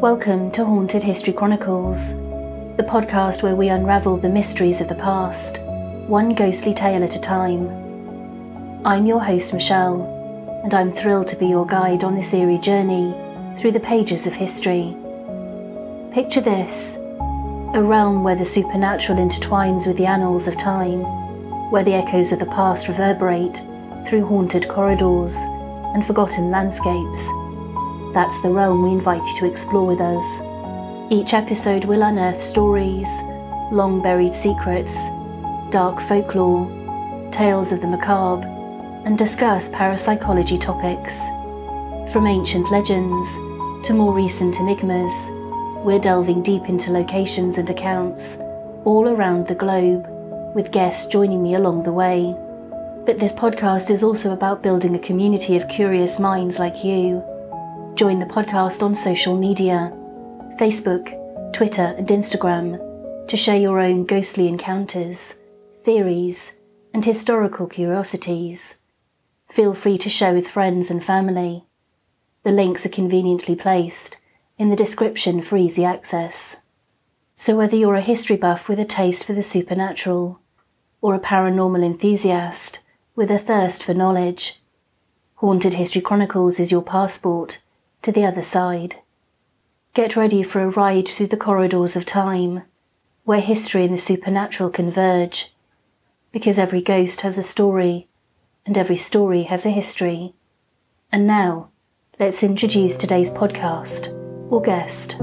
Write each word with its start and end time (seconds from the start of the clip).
Welcome 0.00 0.50
to 0.52 0.64
Haunted 0.64 1.02
History 1.02 1.34
Chronicles, 1.34 2.14
the 2.78 2.86
podcast 2.88 3.42
where 3.42 3.54
we 3.54 3.68
unravel 3.68 4.16
the 4.16 4.30
mysteries 4.30 4.80
of 4.80 4.88
the 4.88 4.94
past, 4.94 5.58
one 6.08 6.34
ghostly 6.34 6.72
tale 6.72 7.04
at 7.04 7.16
a 7.16 7.20
time. 7.20 7.68
I'm 8.86 9.04
your 9.04 9.20
host, 9.20 9.52
Michelle, 9.52 10.62
and 10.64 10.72
I'm 10.72 10.90
thrilled 10.90 11.26
to 11.28 11.36
be 11.36 11.48
your 11.48 11.66
guide 11.66 12.02
on 12.02 12.14
this 12.14 12.32
eerie 12.32 12.56
journey 12.56 13.12
through 13.60 13.72
the 13.72 13.80
pages 13.80 14.26
of 14.26 14.32
history. 14.32 14.96
Picture 16.14 16.40
this 16.40 16.96
a 17.74 17.82
realm 17.82 18.24
where 18.24 18.36
the 18.36 18.46
supernatural 18.46 19.18
intertwines 19.18 19.86
with 19.86 19.98
the 19.98 20.06
annals 20.06 20.48
of 20.48 20.56
time, 20.56 21.02
where 21.70 21.84
the 21.84 21.92
echoes 21.92 22.32
of 22.32 22.38
the 22.38 22.46
past 22.46 22.88
reverberate 22.88 23.60
through 24.08 24.24
haunted 24.24 24.66
corridors 24.66 25.36
and 25.92 26.06
forgotten 26.06 26.50
landscapes 26.50 27.28
that's 28.12 28.40
the 28.42 28.50
realm 28.50 28.82
we 28.82 28.90
invite 28.90 29.24
you 29.24 29.36
to 29.36 29.46
explore 29.46 29.86
with 29.86 30.00
us. 30.00 30.24
Each 31.12 31.32
episode 31.32 31.84
will 31.84 32.02
unearth 32.02 32.42
stories, 32.42 33.08
long 33.70 34.00
buried 34.02 34.34
secrets, 34.34 34.94
dark 35.70 36.00
folklore, 36.08 36.66
tales 37.32 37.70
of 37.70 37.80
the 37.80 37.86
macabre, 37.86 38.46
and 39.04 39.16
discuss 39.16 39.68
parapsychology 39.68 40.58
topics. 40.58 41.18
From 42.12 42.26
ancient 42.26 42.70
legends 42.72 43.28
to 43.86 43.94
more 43.94 44.12
recent 44.12 44.58
enigmas, 44.58 45.12
we're 45.84 46.00
delving 46.00 46.42
deep 46.42 46.68
into 46.68 46.90
locations 46.90 47.58
and 47.58 47.70
accounts 47.70 48.36
all 48.84 49.08
around 49.08 49.46
the 49.46 49.54
globe, 49.54 50.06
with 50.54 50.72
guests 50.72 51.06
joining 51.06 51.42
me 51.42 51.54
along 51.54 51.84
the 51.84 51.92
way. 51.92 52.34
But 53.06 53.20
this 53.20 53.32
podcast 53.32 53.88
is 53.90 54.02
also 54.02 54.32
about 54.32 54.62
building 54.62 54.94
a 54.96 54.98
community 54.98 55.56
of 55.56 55.68
curious 55.68 56.18
minds 56.18 56.58
like 56.58 56.84
you 56.84 57.24
Join 57.94 58.18
the 58.18 58.26
podcast 58.26 58.82
on 58.82 58.94
social 58.94 59.36
media 59.36 59.92
Facebook, 60.58 61.52
Twitter, 61.52 61.94
and 61.98 62.08
Instagram 62.08 62.78
to 63.28 63.36
share 63.36 63.58
your 63.58 63.80
own 63.80 64.06
ghostly 64.06 64.48
encounters, 64.48 65.34
theories, 65.84 66.54
and 66.94 67.04
historical 67.04 67.66
curiosities. 67.66 68.78
Feel 69.52 69.74
free 69.74 69.98
to 69.98 70.08
share 70.08 70.32
with 70.32 70.48
friends 70.48 70.90
and 70.90 71.04
family. 71.04 71.64
The 72.42 72.52
links 72.52 72.86
are 72.86 72.90
conveniently 72.90 73.56
placed 73.56 74.16
in 74.56 74.70
the 74.70 74.76
description 74.76 75.42
for 75.42 75.56
easy 75.56 75.84
access. 75.84 76.56
So, 77.36 77.56
whether 77.56 77.76
you're 77.76 77.96
a 77.96 78.02
history 78.02 78.36
buff 78.36 78.68
with 78.68 78.78
a 78.78 78.84
taste 78.84 79.24
for 79.24 79.32
the 79.32 79.42
supernatural, 79.42 80.40
or 81.02 81.14
a 81.14 81.20
paranormal 81.20 81.84
enthusiast 81.84 82.80
with 83.16 83.30
a 83.30 83.38
thirst 83.38 83.82
for 83.82 83.94
knowledge, 83.94 84.62
Haunted 85.36 85.74
History 85.74 86.00
Chronicles 86.00 86.60
is 86.60 86.70
your 86.70 86.82
passport 86.82 87.60
to 88.02 88.12
the 88.12 88.24
other 88.24 88.42
side. 88.42 88.96
Get 89.92 90.16
ready 90.16 90.42
for 90.42 90.60
a 90.60 90.68
ride 90.68 91.08
through 91.08 91.28
the 91.28 91.36
corridors 91.36 91.96
of 91.96 92.06
time, 92.06 92.62
where 93.24 93.40
history 93.40 93.84
and 93.84 93.94
the 93.94 93.98
supernatural 93.98 94.70
converge, 94.70 95.52
because 96.32 96.58
every 96.58 96.80
ghost 96.80 97.22
has 97.22 97.36
a 97.36 97.42
story, 97.42 98.08
and 98.64 98.78
every 98.78 98.96
story 98.96 99.44
has 99.44 99.66
a 99.66 99.70
history. 99.70 100.32
And 101.12 101.26
now, 101.26 101.70
let's 102.18 102.42
introduce 102.42 102.96
today's 102.96 103.30
podcast, 103.30 104.08
or 104.50 104.62
guest. 104.62 105.18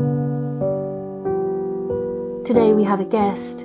Today 2.46 2.74
we 2.74 2.84
have 2.84 3.00
a 3.00 3.06
guest 3.06 3.62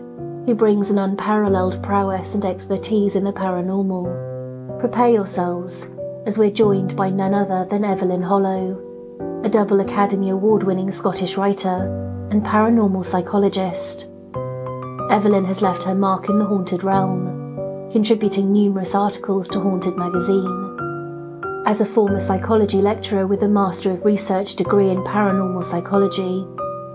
who 0.47 0.55
brings 0.55 0.91
an 0.91 0.99
unparalleled 0.99 1.83
prowess 1.83 2.35
and 2.35 2.45
expertise 2.45 3.15
in 3.15 3.25
the 3.25 3.33
paranormal. 3.33 4.81
Prepare 4.81 5.11
yourselves 5.11 5.89
as 6.27 6.39
we're 6.39 6.51
joined 6.51 6.97
by 6.97 7.11
none 7.11 7.35
other 7.35 7.65
than 7.71 7.85
Evelyn 7.85 8.23
Hollow 8.23 8.82
a 9.45 9.49
double 9.49 9.81
Academy 9.81 10.31
Award 10.31 10.63
winning 10.63 10.93
Scottish 10.93 11.37
writer 11.37 12.29
and 12.31 12.45
paranormal 12.45 13.05
psychologist. 13.05 14.07
Evelyn 15.11 15.45
has 15.45 15.61
left 15.61 15.83
her 15.83 15.97
mark 15.97 16.29
in 16.29 16.39
the 16.39 16.45
haunted 16.45 16.85
realm, 16.85 17.91
contributing 17.91 18.53
numerous 18.53 18.95
articles 18.95 19.49
to 19.49 19.61
Haunted 19.61 19.97
magazine. 19.97 21.65
As 21.67 21.81
a 21.81 21.87
former 21.87 22.21
psychology 22.21 22.79
lecturer 22.79 23.27
with 23.27 23.43
a 23.43 23.49
Master 23.49 23.91
of 23.91 24.05
Research 24.05 24.55
degree 24.55 24.91
in 24.91 25.03
paranormal 25.03 25.65
psychology, 25.65 26.47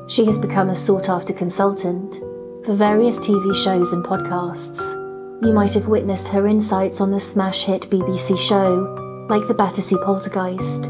she 0.08 0.26
has 0.26 0.38
become 0.38 0.70
a 0.70 0.76
sought 0.76 1.10
after 1.10 1.34
consultant 1.34 2.16
for 2.66 2.76
various 2.76 3.20
TV 3.20 3.54
shows 3.56 3.92
and 3.92 4.06
podcasts. 4.06 4.94
You 5.46 5.52
might 5.52 5.74
have 5.74 5.88
witnessed 5.88 6.30
her 6.30 6.48
insights 6.48 7.02
on 7.02 7.12
the 7.12 7.20
smash 7.20 7.66
hit 7.66 7.90
BBC 7.90 8.38
show, 8.40 9.26
like 9.30 9.48
The 9.48 9.54
Battersea 9.54 9.98
Poltergeist, 9.98 10.84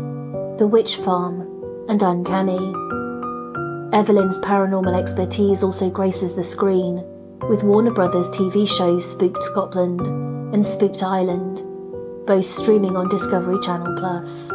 The 0.57 0.67
Witch 0.67 0.97
Farm, 0.97 1.46
and 1.89 2.01
uncanny. 2.01 2.73
Evelyn's 3.95 4.37
paranormal 4.39 4.99
expertise 4.99 5.63
also 5.63 5.89
graces 5.89 6.35
the 6.35 6.43
screen, 6.43 7.03
with 7.49 7.63
Warner 7.63 7.91
Brothers 7.91 8.29
TV 8.29 8.67
shows 8.67 9.09
Spooked 9.09 9.41
Scotland 9.43 10.05
and 10.53 10.65
Spooked 10.65 11.03
Ireland, 11.03 11.63
both 12.27 12.45
streaming 12.45 12.97
on 12.97 13.07
Discovery 13.09 13.59
Channel 13.61 13.95
Plus. 13.97 14.49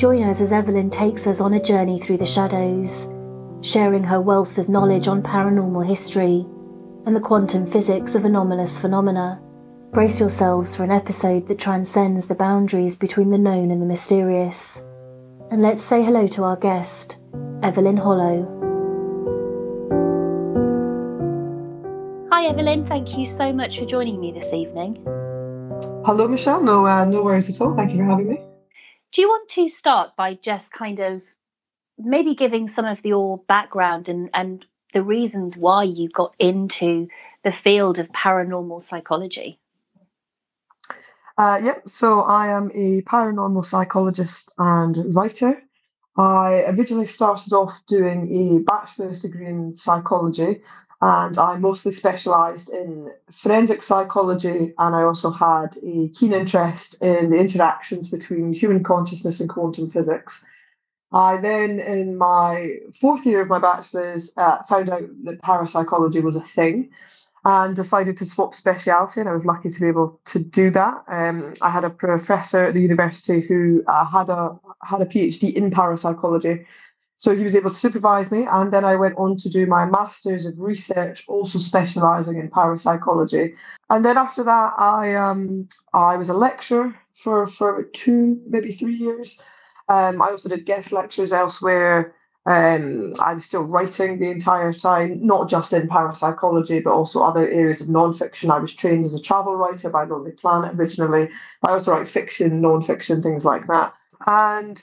Join 0.00 0.24
us 0.24 0.40
as 0.40 0.52
Evelyn 0.52 0.90
takes 0.90 1.26
us 1.26 1.40
on 1.40 1.54
a 1.54 1.62
journey 1.62 2.00
through 2.00 2.18
the 2.18 2.26
shadows, 2.26 3.06
sharing 3.60 4.02
her 4.04 4.20
wealth 4.20 4.58
of 4.58 4.68
knowledge 4.68 5.06
on 5.06 5.22
paranormal 5.22 5.86
history 5.86 6.44
and 7.06 7.14
the 7.14 7.20
quantum 7.20 7.66
physics 7.66 8.14
of 8.14 8.24
anomalous 8.24 8.76
phenomena. 8.76 9.40
Brace 9.92 10.18
yourselves 10.18 10.74
for 10.74 10.82
an 10.82 10.90
episode 10.90 11.46
that 11.46 11.58
transcends 11.60 12.26
the 12.26 12.34
boundaries 12.34 12.96
between 12.96 13.30
the 13.30 13.38
known 13.38 13.70
and 13.70 13.80
the 13.80 13.86
mysterious 13.86 14.82
and 15.50 15.62
let's 15.62 15.82
say 15.82 16.02
hello 16.02 16.26
to 16.28 16.42
our 16.44 16.56
guest, 16.56 17.18
Evelyn 17.62 17.96
Hollow. 17.96 18.50
Hi, 22.30 22.46
Evelyn. 22.46 22.86
Thank 22.86 23.16
you 23.16 23.26
so 23.26 23.52
much 23.52 23.78
for 23.78 23.86
joining 23.86 24.20
me 24.20 24.32
this 24.32 24.52
evening. 24.52 25.02
Hello, 26.04 26.28
Michelle. 26.28 26.62
No, 26.62 26.86
uh, 26.86 27.04
no 27.04 27.22
worries 27.22 27.48
at 27.48 27.60
all. 27.60 27.74
Thank 27.74 27.92
you 27.92 27.98
for 27.98 28.04
having 28.04 28.28
me. 28.28 28.40
Do 29.12 29.22
you 29.22 29.28
want 29.28 29.48
to 29.50 29.68
start 29.68 30.16
by 30.16 30.34
just 30.34 30.72
kind 30.72 30.98
of 30.98 31.22
maybe 31.96 32.34
giving 32.34 32.68
some 32.68 32.84
of 32.84 33.04
your 33.04 33.38
background 33.46 34.08
and, 34.08 34.28
and 34.34 34.64
the 34.92 35.02
reasons 35.02 35.56
why 35.56 35.84
you 35.84 36.08
got 36.08 36.34
into 36.38 37.08
the 37.44 37.52
field 37.52 37.98
of 37.98 38.08
paranormal 38.08 38.82
psychology? 38.82 39.58
Uh, 41.36 41.60
yep, 41.62 41.88
so 41.88 42.20
I 42.20 42.48
am 42.48 42.70
a 42.74 43.02
paranormal 43.02 43.64
psychologist 43.66 44.52
and 44.58 45.14
writer. 45.16 45.60
I 46.16 46.64
originally 46.68 47.06
started 47.08 47.52
off 47.52 47.72
doing 47.88 48.32
a 48.32 48.58
bachelor's 48.60 49.22
degree 49.22 49.48
in 49.48 49.74
psychology, 49.74 50.62
and 51.00 51.36
I 51.36 51.56
mostly 51.56 51.90
specialised 51.92 52.68
in 52.70 53.10
forensic 53.32 53.82
psychology, 53.82 54.74
and 54.78 54.94
I 54.94 55.02
also 55.02 55.30
had 55.30 55.76
a 55.82 56.08
keen 56.10 56.32
interest 56.32 57.02
in 57.02 57.30
the 57.30 57.38
interactions 57.38 58.10
between 58.10 58.52
human 58.52 58.84
consciousness 58.84 59.40
and 59.40 59.50
quantum 59.50 59.90
physics. 59.90 60.44
I 61.12 61.38
then, 61.38 61.80
in 61.80 62.18
my 62.18 62.76
fourth 63.00 63.26
year 63.26 63.42
of 63.42 63.48
my 63.48 63.58
bachelor's, 63.60 64.32
uh, 64.36 64.62
found 64.64 64.90
out 64.90 65.08
that 65.24 65.42
parapsychology 65.42 66.20
was 66.20 66.36
a 66.36 66.40
thing 66.42 66.90
and 67.44 67.76
decided 67.76 68.16
to 68.18 68.26
swap 68.26 68.54
speciality, 68.54 69.20
and 69.20 69.28
I 69.28 69.32
was 69.32 69.44
lucky 69.44 69.68
to 69.68 69.80
be 69.80 69.88
able 69.88 70.20
to 70.26 70.38
do 70.38 70.70
that. 70.70 71.04
Um, 71.08 71.52
I 71.60 71.70
had 71.70 71.84
a 71.84 71.90
professor 71.90 72.64
at 72.64 72.74
the 72.74 72.80
university 72.80 73.40
who 73.40 73.84
uh, 73.86 74.04
had 74.06 74.28
a 74.30 74.58
had 74.82 75.02
a 75.02 75.06
PhD 75.06 75.52
in 75.52 75.70
parapsychology, 75.70 76.64
so 77.18 77.36
he 77.36 77.42
was 77.42 77.54
able 77.54 77.70
to 77.70 77.76
supervise 77.76 78.30
me, 78.30 78.46
and 78.50 78.72
then 78.72 78.84
I 78.84 78.96
went 78.96 79.16
on 79.18 79.36
to 79.38 79.48
do 79.48 79.66
my 79.66 79.84
masters 79.84 80.46
of 80.46 80.58
research, 80.58 81.24
also 81.28 81.58
specialising 81.58 82.38
in 82.38 82.50
parapsychology. 82.50 83.54
And 83.90 84.04
then 84.04 84.16
after 84.16 84.42
that, 84.44 84.72
I 84.78 85.14
um 85.14 85.68
I 85.92 86.16
was 86.16 86.30
a 86.30 86.34
lecturer 86.34 86.94
for 87.22 87.46
for 87.48 87.84
two 87.92 88.42
maybe 88.48 88.72
three 88.72 88.96
years. 88.96 89.40
Um, 89.88 90.22
I 90.22 90.30
also 90.30 90.48
did 90.48 90.64
guest 90.64 90.92
lectures 90.92 91.32
elsewhere. 91.32 92.14
Um, 92.46 93.14
I'm 93.18 93.40
still 93.40 93.62
writing 93.62 94.18
the 94.18 94.30
entire 94.30 94.72
time, 94.72 95.18
not 95.24 95.48
just 95.48 95.72
in 95.72 95.88
parapsychology, 95.88 96.80
but 96.80 96.92
also 96.92 97.22
other 97.22 97.48
areas 97.48 97.80
of 97.80 97.86
nonfiction. 97.86 98.50
I 98.50 98.58
was 98.58 98.74
trained 98.74 99.06
as 99.06 99.14
a 99.14 99.22
travel 99.22 99.56
writer 99.56 99.88
by 99.88 100.04
Lonely 100.04 100.32
Planet 100.32 100.78
originally. 100.78 101.30
I 101.62 101.70
also 101.72 101.92
write 101.92 102.08
fiction, 102.08 102.60
nonfiction, 102.60 103.22
things 103.22 103.44
like 103.46 103.66
that. 103.68 103.94
And 104.26 104.82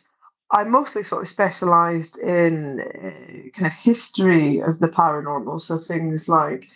I 0.49 0.63
mostly 0.63 1.03
sort 1.03 1.21
of 1.21 1.29
specialised 1.29 2.17
in 2.17 2.81
uh, 2.81 3.49
kind 3.57 3.67
of 3.67 3.73
history 3.73 4.59
of 4.61 4.79
the 4.79 4.89
paranormal, 4.89 5.61
so 5.61 5.77
things 5.77 6.27
like 6.27 6.67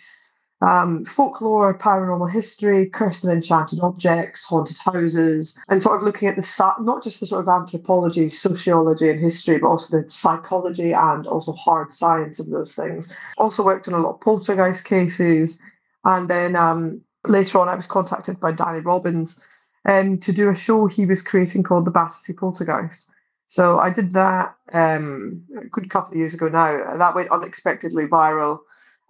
um, 0.62 1.04
folklore, 1.04 1.78
paranormal 1.78 2.30
history, 2.30 2.86
cursed 2.86 3.24
and 3.24 3.32
enchanted 3.32 3.80
objects, 3.80 4.44
haunted 4.44 4.78
houses, 4.78 5.58
and 5.68 5.82
sort 5.82 5.96
of 5.96 6.02
looking 6.02 6.28
at 6.28 6.36
the 6.36 6.74
not 6.80 7.04
just 7.04 7.20
the 7.20 7.26
sort 7.26 7.42
of 7.42 7.48
anthropology, 7.48 8.30
sociology, 8.30 9.10
and 9.10 9.20
history, 9.20 9.58
but 9.58 9.68
also 9.68 9.86
the 9.90 10.08
psychology 10.08 10.92
and 10.92 11.26
also 11.26 11.52
hard 11.52 11.92
science 11.92 12.38
of 12.38 12.48
those 12.48 12.74
things. 12.74 13.12
Also 13.36 13.62
worked 13.62 13.86
on 13.86 13.94
a 13.94 13.98
lot 13.98 14.14
of 14.14 14.20
poltergeist 14.20 14.84
cases, 14.84 15.58
and 16.04 16.28
then 16.30 16.56
um, 16.56 17.02
later 17.26 17.58
on, 17.58 17.68
I 17.68 17.74
was 17.74 17.86
contacted 17.86 18.40
by 18.40 18.52
Danny 18.52 18.80
Robbins 18.80 19.38
um, 19.84 20.18
to 20.18 20.32
do 20.32 20.48
a 20.48 20.54
show 20.54 20.86
he 20.86 21.04
was 21.04 21.20
creating 21.20 21.64
called 21.64 21.86
The 21.86 21.90
Battersea 21.90 22.32
Poltergeist. 22.32 23.10
So 23.48 23.78
I 23.78 23.90
did 23.90 24.12
that 24.12 24.54
um, 24.72 25.44
a 25.60 25.66
good 25.66 25.90
couple 25.90 26.12
of 26.12 26.18
years 26.18 26.34
ago 26.34 26.48
now. 26.48 26.96
That 26.96 27.14
went 27.14 27.30
unexpectedly 27.30 28.06
viral. 28.06 28.60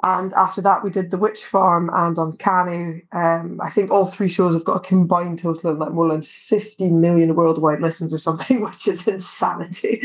And 0.02 0.34
after 0.34 0.60
that, 0.60 0.84
we 0.84 0.90
did 0.90 1.10
The 1.10 1.16
Witch 1.16 1.44
Farm 1.44 1.90
and 1.92 2.18
Uncanny. 2.18 3.04
Um, 3.12 3.60
I 3.62 3.70
think 3.70 3.90
all 3.90 4.06
three 4.06 4.28
shows 4.28 4.52
have 4.54 4.64
got 4.64 4.84
a 4.84 4.88
combined 4.88 5.38
total 5.38 5.70
of 5.70 5.78
like 5.78 5.92
more 5.92 6.08
than 6.08 6.22
50 6.22 6.90
million 6.90 7.34
worldwide 7.34 7.80
listens 7.80 8.12
or 8.12 8.18
something, 8.18 8.60
which 8.64 8.86
is 8.86 9.06
insanity. 9.08 10.02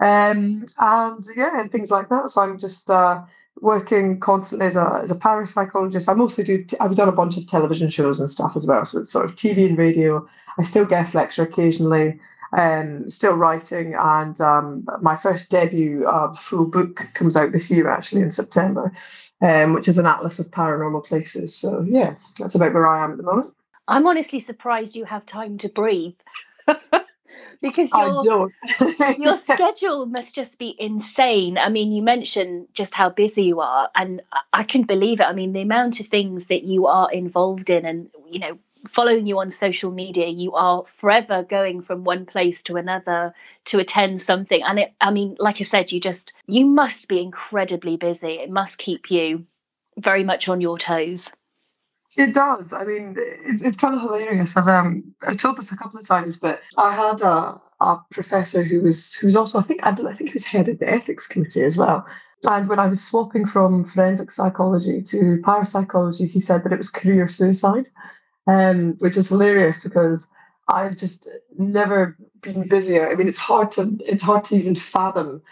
Um, 0.00 0.66
and 0.78 1.24
yeah, 1.36 1.60
and 1.60 1.70
things 1.70 1.90
like 1.90 2.08
that. 2.08 2.30
So 2.30 2.40
I'm 2.40 2.58
just 2.58 2.90
uh, 2.90 3.22
working 3.60 4.18
constantly 4.18 4.66
as 4.66 4.74
a, 4.76 5.02
as 5.04 5.12
a 5.12 5.14
parapsychologist. 5.14 6.08
I 6.08 6.14
mostly 6.14 6.42
do, 6.42 6.64
t- 6.64 6.76
I've 6.80 6.96
done 6.96 7.08
a 7.08 7.12
bunch 7.12 7.36
of 7.36 7.46
television 7.46 7.90
shows 7.90 8.18
and 8.18 8.28
stuff 8.28 8.56
as 8.56 8.66
well. 8.66 8.84
So 8.84 9.00
it's 9.00 9.10
sort 9.10 9.26
of 9.26 9.36
TV 9.36 9.66
and 9.66 9.78
radio. 9.78 10.28
I 10.58 10.64
still 10.64 10.84
guest 10.84 11.14
lecture 11.14 11.44
occasionally 11.44 12.18
um, 12.56 13.10
still 13.10 13.34
writing, 13.34 13.94
and 13.98 14.40
um, 14.40 14.86
my 15.02 15.16
first 15.16 15.50
debut 15.50 16.06
uh, 16.06 16.34
full 16.34 16.66
book 16.66 17.08
comes 17.14 17.36
out 17.36 17.52
this 17.52 17.70
year, 17.70 17.88
actually 17.88 18.22
in 18.22 18.30
September, 18.30 18.92
um, 19.40 19.72
which 19.72 19.88
is 19.88 19.98
an 19.98 20.06
atlas 20.06 20.38
of 20.38 20.50
paranormal 20.50 21.04
places. 21.04 21.54
So 21.54 21.84
yeah, 21.86 22.16
that's 22.38 22.54
about 22.54 22.74
where 22.74 22.86
I 22.86 23.04
am 23.04 23.12
at 23.12 23.16
the 23.16 23.22
moment. 23.24 23.54
I'm 23.88 24.06
honestly 24.06 24.40
surprised 24.40 24.96
you 24.96 25.04
have 25.04 25.26
time 25.26 25.58
to 25.58 25.68
breathe. 25.68 26.14
because 27.60 27.90
your, 27.92 28.50
your 29.18 29.38
schedule 29.38 30.06
must 30.06 30.34
just 30.34 30.58
be 30.58 30.76
insane. 30.78 31.56
I 31.56 31.68
mean, 31.68 31.92
you 31.92 32.02
mentioned 32.02 32.68
just 32.74 32.94
how 32.94 33.10
busy 33.10 33.44
you 33.44 33.60
are, 33.60 33.90
and 33.94 34.22
I 34.52 34.64
can 34.64 34.82
believe 34.82 35.20
it. 35.20 35.24
I 35.24 35.32
mean, 35.32 35.52
the 35.52 35.62
amount 35.62 36.00
of 36.00 36.08
things 36.08 36.46
that 36.46 36.64
you 36.64 36.86
are 36.86 37.10
involved 37.10 37.70
in, 37.70 37.84
and 37.86 38.10
you 38.30 38.38
know, 38.38 38.58
following 38.90 39.26
you 39.26 39.38
on 39.38 39.50
social 39.50 39.90
media, 39.90 40.26
you 40.26 40.52
are 40.54 40.84
forever 40.96 41.42
going 41.42 41.82
from 41.82 42.04
one 42.04 42.26
place 42.26 42.62
to 42.64 42.76
another 42.76 43.34
to 43.66 43.78
attend 43.78 44.20
something. 44.20 44.62
And 44.62 44.78
it, 44.78 44.94
I 45.00 45.10
mean, 45.10 45.36
like 45.38 45.56
I 45.60 45.64
said, 45.64 45.92
you 45.92 46.00
just 46.00 46.32
you 46.46 46.66
must 46.66 47.08
be 47.08 47.20
incredibly 47.20 47.96
busy. 47.96 48.34
It 48.34 48.50
must 48.50 48.78
keep 48.78 49.10
you 49.10 49.46
very 49.96 50.24
much 50.24 50.48
on 50.48 50.60
your 50.60 50.78
toes. 50.78 51.30
It 52.16 52.34
does. 52.34 52.72
I 52.74 52.84
mean, 52.84 53.16
it, 53.18 53.62
it's 53.62 53.78
kind 53.78 53.94
of 53.94 54.02
hilarious. 54.02 54.56
I've 54.56 54.68
um, 54.68 55.14
I 55.26 55.34
told 55.34 55.56
this 55.58 55.72
a 55.72 55.76
couple 55.76 56.00
of 56.00 56.06
times, 56.06 56.36
but 56.38 56.60
I 56.78 56.94
had 56.94 57.22
a, 57.22 57.60
a 57.80 57.98
professor 58.12 58.62
who 58.62 58.82
was 58.82 59.14
who 59.14 59.26
was 59.28 59.36
also 59.36 59.58
I 59.58 59.62
think 59.62 59.84
I, 59.84 59.90
I 59.90 60.14
think 60.14 60.30
he 60.30 60.34
was 60.34 60.44
head 60.44 60.68
of 60.68 60.78
the 60.78 60.90
ethics 60.90 61.26
committee 61.26 61.64
as 61.64 61.78
well. 61.78 62.06
And 62.44 62.68
when 62.68 62.78
I 62.78 62.88
was 62.88 63.02
swapping 63.02 63.46
from 63.46 63.84
forensic 63.84 64.30
psychology 64.30 65.02
to 65.02 65.40
parapsychology, 65.44 66.26
he 66.26 66.40
said 66.40 66.64
that 66.64 66.72
it 66.72 66.78
was 66.78 66.90
career 66.90 67.28
suicide, 67.28 67.88
um, 68.46 68.96
which 69.00 69.16
is 69.16 69.28
hilarious 69.28 69.78
because 69.78 70.28
I've 70.68 70.96
just 70.96 71.28
never 71.58 72.16
been 72.42 72.68
busier. 72.68 73.10
I 73.10 73.16
mean, 73.16 73.28
it's 73.28 73.38
hard 73.38 73.72
to 73.72 73.96
it's 74.00 74.22
hard 74.24 74.44
to 74.44 74.56
even 74.56 74.76
fathom 74.76 75.42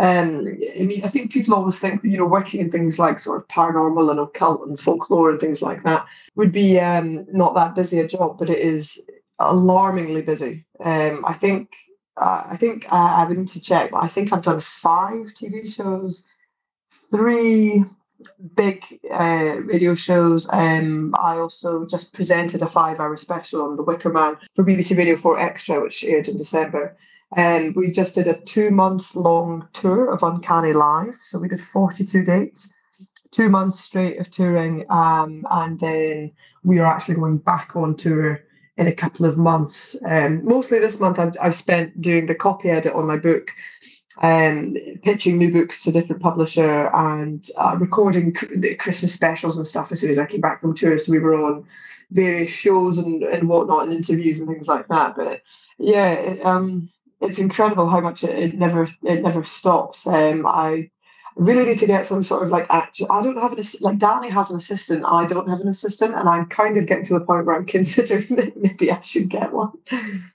um, 0.00 0.46
I 0.78 0.82
mean, 0.82 1.04
I 1.04 1.08
think 1.08 1.30
people 1.30 1.54
always 1.54 1.78
think, 1.78 2.02
you 2.02 2.16
know, 2.16 2.24
working 2.24 2.60
in 2.60 2.70
things 2.70 2.98
like 2.98 3.18
sort 3.18 3.36
of 3.36 3.48
paranormal 3.48 4.10
and 4.10 4.18
occult 4.18 4.66
and 4.66 4.80
folklore 4.80 5.30
and 5.30 5.38
things 5.38 5.60
like 5.60 5.82
that 5.82 6.06
would 6.36 6.52
be 6.52 6.80
um, 6.80 7.26
not 7.30 7.54
that 7.54 7.74
busy 7.74 8.00
a 8.00 8.08
job, 8.08 8.38
but 8.38 8.48
it 8.48 8.60
is 8.60 8.98
alarmingly 9.38 10.22
busy. 10.22 10.64
Um, 10.82 11.22
I 11.26 11.34
think 11.34 11.68
uh, 12.16 12.44
I 12.48 12.56
think 12.56 12.90
uh, 12.90 13.14
I 13.18 13.24
would 13.26 13.36
need 13.36 13.48
to 13.48 13.60
check, 13.60 13.90
but 13.90 14.02
I 14.02 14.08
think 14.08 14.32
I've 14.32 14.40
done 14.40 14.60
five 14.60 15.26
TV 15.34 15.70
shows, 15.70 16.26
three 17.10 17.84
big 18.54 18.82
uh, 19.10 19.56
radio 19.64 19.94
shows. 19.94 20.48
Um, 20.50 21.14
I 21.18 21.36
also 21.36 21.86
just 21.86 22.12
presented 22.12 22.62
a 22.62 22.68
five-hour 22.68 23.16
special 23.18 23.62
on 23.62 23.76
The 23.76 23.82
Wicker 23.82 24.10
Man 24.10 24.36
for 24.54 24.64
BBC 24.64 24.96
Radio 24.96 25.16
4 25.16 25.38
Extra, 25.38 25.80
which 25.80 26.04
aired 26.04 26.28
in 26.28 26.36
December. 26.36 26.96
And 27.36 27.76
we 27.76 27.90
just 27.90 28.14
did 28.14 28.26
a 28.26 28.40
two 28.40 28.70
month 28.70 29.14
long 29.14 29.68
tour 29.72 30.10
of 30.10 30.22
Uncanny 30.22 30.72
Live. 30.72 31.14
So 31.22 31.38
we 31.38 31.48
did 31.48 31.60
42 31.60 32.24
dates, 32.24 32.72
two 33.30 33.48
months 33.48 33.80
straight 33.80 34.18
of 34.18 34.30
touring. 34.30 34.84
Um, 34.90 35.46
and 35.50 35.78
then 35.78 36.32
we 36.64 36.78
are 36.80 36.86
actually 36.86 37.16
going 37.16 37.38
back 37.38 37.76
on 37.76 37.96
tour 37.96 38.40
in 38.76 38.86
a 38.86 38.94
couple 38.94 39.26
of 39.26 39.36
months. 39.36 39.94
Um, 40.04 40.44
mostly 40.44 40.78
this 40.78 40.98
month, 40.98 41.18
I've, 41.18 41.34
I've 41.40 41.56
spent 41.56 42.00
doing 42.00 42.26
the 42.26 42.34
copy 42.34 42.70
edit 42.70 42.94
on 42.94 43.06
my 43.06 43.18
book. 43.18 43.50
Um, 44.18 44.76
pitching 45.02 45.38
new 45.38 45.52
books 45.52 45.84
to 45.84 45.92
different 45.92 46.20
publisher 46.20 46.88
and 46.92 47.48
uh, 47.56 47.76
recording 47.78 48.36
the 48.56 48.74
Christmas 48.74 49.14
specials 49.14 49.56
and 49.56 49.66
stuff 49.66 49.92
as 49.92 50.00
soon 50.00 50.10
as 50.10 50.18
I 50.18 50.26
came 50.26 50.40
back 50.40 50.60
from 50.60 50.74
tour. 50.74 50.98
So 50.98 51.12
we 51.12 51.20
were 51.20 51.34
on 51.34 51.64
various 52.10 52.50
shows 52.50 52.98
and, 52.98 53.22
and 53.22 53.48
whatnot 53.48 53.84
and 53.84 53.92
interviews 53.92 54.40
and 54.40 54.48
things 54.48 54.66
like 54.66 54.88
that. 54.88 55.14
But 55.16 55.42
yeah, 55.78 56.12
it, 56.12 56.44
um, 56.44 56.90
it's 57.20 57.38
incredible 57.38 57.88
how 57.88 58.00
much 58.00 58.24
it, 58.24 58.36
it 58.36 58.54
never 58.58 58.88
it 59.04 59.22
never 59.22 59.44
stops. 59.44 60.06
Um, 60.06 60.44
I 60.46 60.90
really 61.40 61.64
need 61.64 61.78
to 61.78 61.86
get 61.86 62.06
some 62.06 62.22
sort 62.22 62.42
of 62.42 62.50
like 62.50 62.66
act. 62.68 63.00
I 63.08 63.22
don't 63.22 63.38
have 63.38 63.52
an 63.52 63.64
like 63.80 63.98
Danny 63.98 64.28
has 64.28 64.50
an 64.50 64.56
assistant. 64.56 65.04
I 65.06 65.26
don't 65.26 65.48
have 65.48 65.60
an 65.60 65.68
assistant, 65.68 66.14
and 66.14 66.28
I'm 66.28 66.46
kind 66.46 66.76
of 66.76 66.86
getting 66.86 67.04
to 67.06 67.14
the 67.14 67.24
point 67.24 67.46
where 67.46 67.56
I'm 67.56 67.66
considering 67.78 68.26
that 68.36 68.56
maybe 68.56 68.92
I 68.92 69.00
should 69.00 69.28
get 69.28 69.52
one 69.52 69.72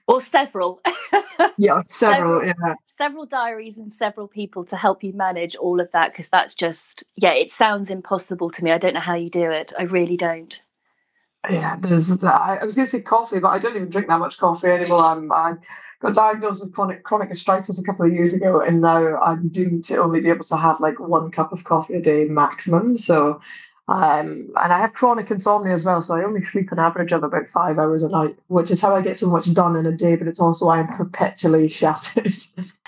or 0.07 0.19
several. 0.19 0.81
yeah, 1.57 1.81
several, 1.86 2.42
several. 2.42 2.46
Yeah, 2.46 2.74
several 2.86 3.25
diaries 3.25 3.78
and 3.78 3.94
several 3.94 4.28
people 4.28 4.66
to 4.66 4.75
help 4.75 5.04
you 5.04 5.13
manage 5.13 5.56
all 5.56 5.80
of 5.80 5.92
that 5.92 6.12
because 6.12 6.30
that's 6.30 6.56
just 6.56 7.04
yeah, 7.16 7.34
it 7.34 7.52
sounds 7.52 7.90
impossible 7.90 8.50
to 8.50 8.63
me. 8.63 8.72
I 8.72 8.78
don't 8.78 8.96
know 8.96 9.00
how 9.00 9.16
you 9.16 9.30
do 9.30 9.52
it. 9.52 9.74
I 9.78 9.84
really 9.84 10.18
don't. 10.18 10.60
Yeah, 11.50 11.78
there's 11.80 12.07
that. 12.07 12.42
I 12.42 12.66
was 12.66 12.74
going 12.74 12.88
to 12.88 12.92
say 12.92 13.02
coffee, 13.02 13.40
but 13.40 13.50
I 13.50 13.60
don't 13.60 13.75
even 13.75 13.90
drink 13.90 14.07
that 14.07 14.19
much 14.19 14.40
coffee 14.40 14.68
anymore. 14.68 15.04
I'm 15.04 15.31
I 15.31 15.54
got 16.06 16.16
diagnosed 16.16 16.62
with 16.62 16.74
chronic 16.74 17.04
chronic 17.04 17.30
gastritis 17.30 17.80
a 17.80 17.84
couple 17.84 18.06
of 18.06 18.13
years 18.13 18.34
ago, 18.34 18.60
and 18.62 18.81
now 18.81 19.18
I'm 19.22 19.48
doomed 19.50 19.86
to 19.86 19.98
only 19.98 20.22
be 20.22 20.30
able 20.30 20.44
to 20.46 20.57
have 20.57 20.80
like 20.80 21.00
one 21.00 21.31
cup 21.31 21.52
of 21.52 21.63
coffee 21.63 21.96
a 21.96 22.02
day 22.02 22.25
maximum. 22.25 22.98
So, 22.98 23.42
um, 23.88 24.52
and 24.56 24.74
I 24.74 24.80
have 24.80 24.94
chronic 24.94 25.31
insomnia 25.31 25.74
as 25.74 25.84
well, 25.84 26.02
so 26.02 26.16
I 26.16 26.24
only 26.24 26.44
sleep 26.44 26.72
an 26.72 26.80
average 26.80 27.12
of 27.12 27.24
about 27.24 27.50
five 27.50 27.78
hours 27.78 28.04
a 28.04 28.10
night, 28.10 28.38
which 28.48 28.72
is 28.72 28.81
how 28.81 28.96
I 28.96 29.02
get 29.02 29.18
so 29.18 29.28
much 29.28 29.52
done 29.54 29.75
in 29.75 29.86
a 29.86 29.92
day. 29.92 30.16
But 30.16 30.28
it's 30.28 30.40
also 30.40 30.68
why 30.68 30.80
I'm 30.80 30.96
perpetually 30.96 31.68
shattered. 31.69 32.34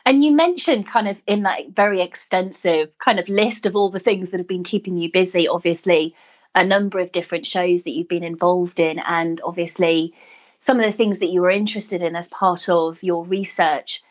And 0.06 0.24
you 0.24 0.32
mentioned 0.32 0.88
kind 0.88 1.08
of 1.08 1.18
in 1.28 1.44
that 1.44 1.72
very 1.76 2.02
extensive 2.02 2.98
kind 3.00 3.20
of 3.20 3.28
list 3.28 3.66
of 3.66 3.76
all 3.76 3.90
the 3.90 4.00
things 4.00 4.30
that 4.30 4.40
have 4.40 4.48
been 4.48 4.64
keeping 4.64 4.98
you 4.98 5.12
busy, 5.12 5.48
obviously 5.48 6.16
a 6.56 6.64
number 6.64 7.00
of 7.00 7.12
different 7.12 7.46
shows 7.46 7.84
that 7.84 7.92
you've 7.92 8.08
been 8.08 8.24
involved 8.24 8.80
in, 8.80 9.00
and 9.00 9.42
obviously 9.44 10.14
some 10.60 10.80
of 10.80 10.86
the 10.86 10.98
things 10.98 11.20
that 11.20 11.30
you 11.30 11.42
were 11.42 11.52
interested 11.52 12.02
in 12.02 12.16
as 12.16 12.28
part 12.30 12.70
of 12.70 13.04
your 13.04 13.26
research. 13.26 14.02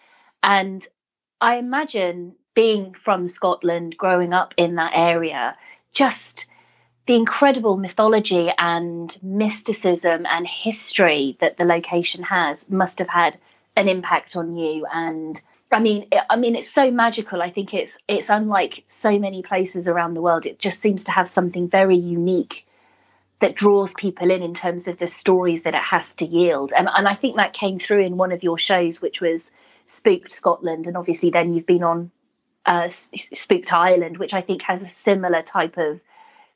And 0.43 0.87
I 1.41 1.57
imagine 1.57 2.35
being 2.55 2.95
from 2.95 3.29
Scotland, 3.29 3.97
growing 3.97 4.33
up 4.33 4.55
in 4.57 4.77
that 4.77 4.93
area, 4.95 5.57
just 5.93 6.47
the 7.07 7.15
incredible 7.15 7.77
mythology 7.77 8.51
and 8.59 9.17
mysticism 9.23 10.27
and 10.27 10.47
history 10.47 11.37
that 11.41 11.57
the 11.57 11.65
location 11.65 12.25
has 12.25 12.69
must 12.69 12.99
have 12.99 13.09
had 13.09 13.39
an 13.77 13.89
impact 13.89 14.37
on 14.37 14.57
you 14.57 14.87
and 14.93 15.43
I 15.73 15.81
mean, 15.81 16.07
I 16.31 16.37
mean, 16.37 16.55
it's 16.55 16.71
so 16.71 16.91
magical. 16.93 17.43
I 17.43 17.51
think 17.51 17.75
it's 17.75 17.99
it's 18.07 18.29
unlike 18.29 18.85
so 18.87 19.19
many 19.19 19.43
places 19.43 19.89
around 19.89 20.15
the 20.15 20.23
world. 20.23 20.47
It 20.47 20.61
just 20.61 20.81
seems 20.81 21.03
to 21.05 21.11
have 21.11 21.29
something 21.29 21.69
very 21.69 21.97
unique 21.97 22.66
that 23.41 23.55
draws 23.55 23.93
people 23.95 24.31
in 24.31 24.43
in 24.43 24.55
terms 24.55 24.89
of 24.89 24.99
the 24.99 25.07
stories 25.07 25.63
that 25.63 25.75
it 25.75 25.83
has 25.83 26.15
to 26.15 26.25
yield. 26.25 26.73
And, 26.77 26.89
and 26.97 27.07
I 27.07 27.15
think 27.15 27.37
that 27.37 27.53
came 27.53 27.79
through 27.79 28.03
in 28.03 28.17
one 28.17 28.33
of 28.33 28.43
your 28.43 28.57
shows, 28.57 29.03
which 29.03 29.21
was 29.21 29.51
Spooked 29.85 30.33
Scotland. 30.33 30.87
And 30.87 30.97
obviously, 30.97 31.31
then 31.31 31.53
you've 31.53 31.67
been 31.67 31.83
on 31.83 32.11
uh, 32.65 32.89
Spooked 32.89 33.73
Ireland, 33.73 34.19
which 34.19 34.35
I 34.35 34.41
think 34.41 34.63
has 34.63 34.83
a 34.83 34.89
similar 34.89 35.43
type 35.43 35.77
of 35.77 36.01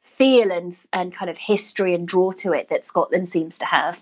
feel 0.02 0.50
and, 0.50 0.76
and 0.92 1.14
kind 1.14 1.30
of 1.30 1.38
history 1.38 1.94
and 1.94 2.08
draw 2.08 2.32
to 2.32 2.52
it 2.52 2.68
that 2.68 2.84
Scotland 2.84 3.28
seems 3.28 3.58
to 3.58 3.66
have. 3.66 4.00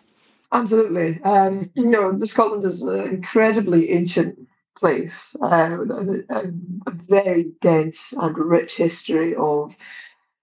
Absolutely. 0.50 1.20
Um, 1.25 1.70
you 1.75 1.87
know, 1.87 2.16
Scotland 2.25 2.64
is 2.64 2.82
an 2.82 3.02
incredibly 3.02 3.90
ancient 3.90 4.38
place, 4.76 5.37
uh, 5.42 5.76
a, 6.30 6.44
a, 6.87 6.90
very 6.90 7.52
dense 7.61 8.14
and 8.16 8.38
rich 8.38 8.76
history 8.76 9.35
of 9.35 9.76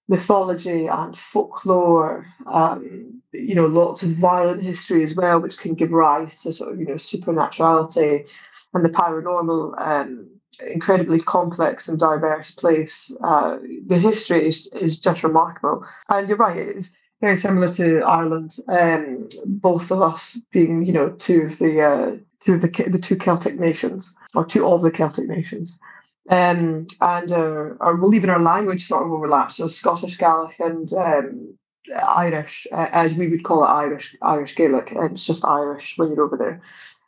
mythology 0.07 0.87
and 0.87 1.17
folklore, 1.17 2.25
um, 2.45 3.21
you 3.31 3.55
know, 3.55 3.65
lots 3.65 4.03
of 4.03 4.11
violent 4.11 4.61
history 4.61 5.03
as 5.03 5.15
well, 5.15 5.39
which 5.39 5.57
can 5.57 5.73
give 5.73 5.91
rise 5.91 6.41
to 6.41 6.53
sort 6.53 6.71
of, 6.73 6.79
you 6.79 6.85
know, 6.85 6.97
supernaturality 6.97 8.25
and 8.73 8.85
the 8.85 8.89
paranormal. 8.89 9.73
Um, 9.79 10.29
incredibly 10.65 11.19
complex 11.19 11.89
and 11.89 11.99
diverse 11.99 12.51
place. 12.51 13.13
Uh, 13.21 13.57
the 13.87 13.97
history 13.97 14.47
is, 14.47 14.67
is 14.67 14.97
just 14.99 15.23
remarkable. 15.23 15.85
And 16.09 16.29
you're 16.29 16.37
right, 16.37 16.57
it's 16.57 16.91
very 17.21 17.37
similar 17.37 17.71
to 17.73 18.01
Ireland. 18.01 18.55
Um, 18.67 19.29
both 19.45 19.91
of 19.91 20.01
us 20.01 20.39
being, 20.51 20.85
you 20.85 20.93
know, 20.93 21.09
two 21.09 21.41
of 21.43 21.59
the 21.59 21.81
uh, 21.81 22.15
two 22.43 22.53
of 22.53 22.61
the 22.61 22.69
the 22.89 22.99
two 22.99 23.15
Celtic 23.15 23.59
nations, 23.59 24.15
or 24.33 24.45
two 24.45 24.65
of 24.67 24.81
the 24.81 24.91
Celtic 24.91 25.27
nations. 25.27 25.79
Um, 26.29 26.87
and 27.01 27.31
uh, 27.31 27.75
or 27.79 27.97
well, 27.97 28.15
even 28.15 28.29
our 28.31 28.39
language 28.39 28.87
sort 28.87 29.05
of 29.05 29.11
overlaps. 29.11 29.55
So 29.57 29.67
Scottish 29.67 30.17
Gaelic 30.17 30.59
and 30.59 30.91
um, 30.93 31.57
Irish, 32.07 32.67
uh, 32.71 32.87
as 32.91 33.13
we 33.15 33.27
would 33.29 33.43
call 33.43 33.63
it, 33.63 33.67
Irish 33.67 34.15
Irish 34.21 34.55
Gaelic, 34.55 34.91
it's 34.95 35.25
just 35.25 35.45
Irish 35.45 35.93
when 35.97 36.09
you're 36.09 36.25
over 36.25 36.37
there. 36.37 36.61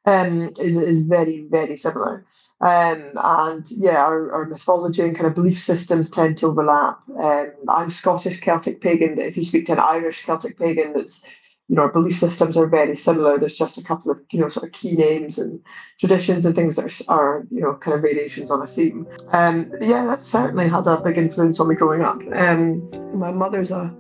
um, 0.06 0.54
is, 0.60 0.78
is 0.78 1.04
very, 1.04 1.46
very 1.50 1.78
similar. 1.78 2.26
Um, 2.62 3.12
and 3.16 3.70
yeah, 3.72 4.04
our, 4.04 4.32
our 4.34 4.46
mythology 4.46 5.02
and 5.02 5.16
kind 5.16 5.28
of 5.28 5.36
belief 5.36 5.60
systems 5.62 6.10
tend 6.10 6.38
to 6.40 6.48
overlap. 6.48 7.00
Um, 7.20 7.52
I'm 7.68 7.90
Scottish 7.92 8.40
Celtic 8.40 8.82
pagan, 8.82 9.16
but 9.16 9.26
if 9.26 9.38
you 9.38 9.44
speak 9.44 9.66
to 9.68 9.74
an 9.74 9.80
Irish 9.80 10.26
Celtic 10.26 10.58
pagan, 10.58 10.94
it's 10.96 11.24
you 11.70 11.76
know, 11.76 11.84
our 11.84 11.92
belief 11.92 12.18
systems 12.18 12.56
are 12.56 12.66
very 12.66 12.96
similar. 12.96 13.38
There's 13.38 13.54
just 13.54 13.78
a 13.78 13.84
couple 13.84 14.10
of, 14.12 14.22
you 14.32 14.40
know, 14.40 14.48
sort 14.48 14.66
of 14.66 14.72
key 14.72 14.96
names 14.96 15.38
and 15.38 15.60
traditions 16.00 16.46
and 16.46 16.56
things 16.56 16.78
that 16.78 17.02
are, 17.10 17.46
you 17.52 17.60
know, 17.60 17.76
kind 17.76 17.96
of 17.96 18.02
variations 18.02 18.52
on 18.52 18.62
a 18.62 18.68
theme. 18.68 19.06
Um, 19.34 19.72
yeah, 19.82 20.06
that 20.06 20.24
certainly 20.24 20.70
had 20.70 20.88
a 20.88 20.98
big 20.98 21.18
influence 21.18 21.60
on 21.60 21.68
me 21.68 21.76
growing 21.76 22.02
up. 22.02 22.22
Um, 22.34 22.90
my 23.18 23.32
mother's 23.32 23.72
a 23.72 23.94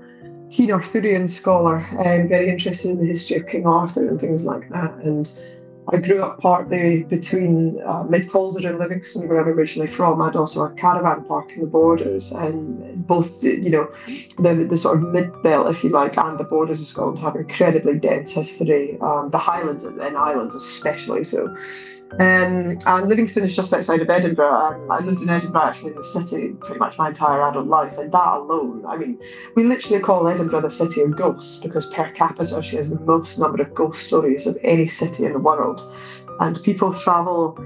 keen 0.49 0.71
Arthurian 0.71 1.27
scholar 1.27 1.77
and 1.99 2.29
very 2.29 2.49
interested 2.49 2.91
in 2.91 2.99
the 2.99 3.05
history 3.05 3.37
of 3.37 3.47
King 3.47 3.65
Arthur 3.65 4.07
and 4.07 4.19
things 4.19 4.45
like 4.45 4.69
that. 4.69 4.95
And 5.03 5.29
I 5.89 5.97
grew 5.97 6.21
up 6.21 6.39
partly 6.39 7.03
between 7.03 7.81
uh, 7.85 8.03
Mid 8.03 8.29
Calder 8.29 8.67
and 8.67 8.77
Livingston, 8.77 9.27
where 9.27 9.39
I'm 9.39 9.47
originally 9.47 9.87
from. 9.87 10.21
I'd 10.21 10.35
also 10.35 10.63
a 10.63 10.69
caravan 10.71 11.23
park 11.23 11.53
in 11.53 11.61
the 11.61 11.67
borders, 11.67 12.31
and 12.31 13.07
both, 13.07 13.41
you 13.41 13.69
know, 13.69 13.89
the 14.37 14.67
the 14.69 14.77
sort 14.77 14.97
of 14.97 15.03
mid 15.03 15.31
belt, 15.43 15.69
if 15.69 15.83
you 15.83 15.89
like, 15.89 16.17
and 16.17 16.37
the 16.37 16.43
borders 16.43 16.81
of 16.81 16.87
Scotland 16.87 17.19
have 17.19 17.35
incredibly 17.35 17.97
dense 17.97 18.31
history. 18.31 18.97
Um, 18.99 19.29
the 19.29 19.37
Highlands 19.37 19.85
and 19.85 20.17
Islands, 20.17 20.55
especially 20.55 21.23
so. 21.23 21.55
Um, 22.13 22.79
and 22.85 23.09
Livingston 23.09 23.43
is 23.43 23.55
just 23.55 23.73
outside 23.73 24.01
of 24.01 24.09
Edinburgh. 24.09 24.87
I 24.89 24.99
lived 24.99 25.21
in 25.21 25.29
Edinburgh 25.29 25.61
actually 25.61 25.91
in 25.91 25.97
the 25.97 26.03
city 26.03 26.49
pretty 26.59 26.79
much 26.79 26.97
my 26.97 27.09
entire 27.09 27.43
adult 27.43 27.67
life, 27.67 27.97
and 27.97 28.11
that 28.11 28.33
alone, 28.33 28.85
I 28.87 28.97
mean, 28.97 29.19
we 29.55 29.63
literally 29.63 30.01
call 30.01 30.27
Edinburgh 30.27 30.61
the 30.61 30.69
city 30.69 31.01
of 31.01 31.15
ghosts 31.15 31.57
because 31.57 31.87
per 31.87 32.09
capita 32.11 32.61
she 32.61 32.77
has 32.77 32.89
the 32.89 32.99
most 33.01 33.37
number 33.37 33.61
of 33.61 33.73
ghost 33.75 34.07
stories 34.07 34.47
of 34.47 34.57
any 34.63 34.87
city 34.87 35.25
in 35.25 35.33
the 35.33 35.39
world. 35.39 35.81
And 36.39 36.61
people 36.63 36.93
travel 36.93 37.57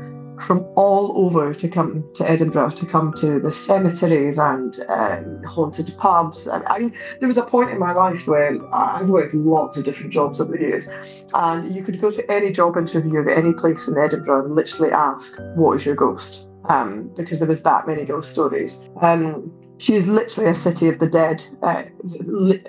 from 0.48 0.66
all 0.76 1.26
over 1.26 1.54
to 1.54 1.70
come 1.70 2.04
to 2.16 2.30
Edinburgh 2.30 2.72
to 2.72 2.86
come 2.86 3.14
to 3.18 3.40
the 3.40 3.52
cemeteries 3.52 4.38
and 4.38 4.80
um, 4.90 5.44
haunted 5.44 5.94
pubs. 5.98 6.48
And 6.48 6.64
I, 6.68 6.92
there 7.20 7.28
was 7.28 7.38
a 7.38 7.44
point 7.44 7.72
in 7.72 7.80
my 7.80 7.94
life 7.94 8.28
where 8.28 8.58
I've 8.74 9.10
worked 9.10 9.34
lots 9.34 9.78
of 9.78 9.84
different 9.84 10.12
jobs 10.12 10.42
over 10.42 10.52
the 10.54 10.60
years, 10.60 10.86
and 11.34 11.74
you 11.74 11.84
could 11.84 12.02
go 12.02 12.12
to 12.12 12.32
any 12.32 12.52
job 12.52 12.78
interview 12.78 13.22
at 13.22 13.38
any 13.38 13.54
place 13.54 13.88
in 13.88 13.98
Edinburgh 13.98 14.46
and 14.46 14.56
literally 14.56 14.92
ask, 14.92 15.38
"What 15.56 15.76
is 15.78 15.86
your 15.86 15.96
ghost?" 15.96 16.48
Um, 16.70 17.12
because 17.16 17.40
there 17.40 17.48
was 17.48 17.64
that 17.64 17.88
many 17.88 18.06
ghost 18.06 18.32
stories. 18.32 18.88
Um, 19.02 19.52
she 19.78 19.96
is 19.96 20.08
literally 20.08 20.52
a 20.52 20.56
city 20.56 20.90
of 20.90 21.00
the 21.00 21.08
dead. 21.08 21.44
Uh, 21.64 21.84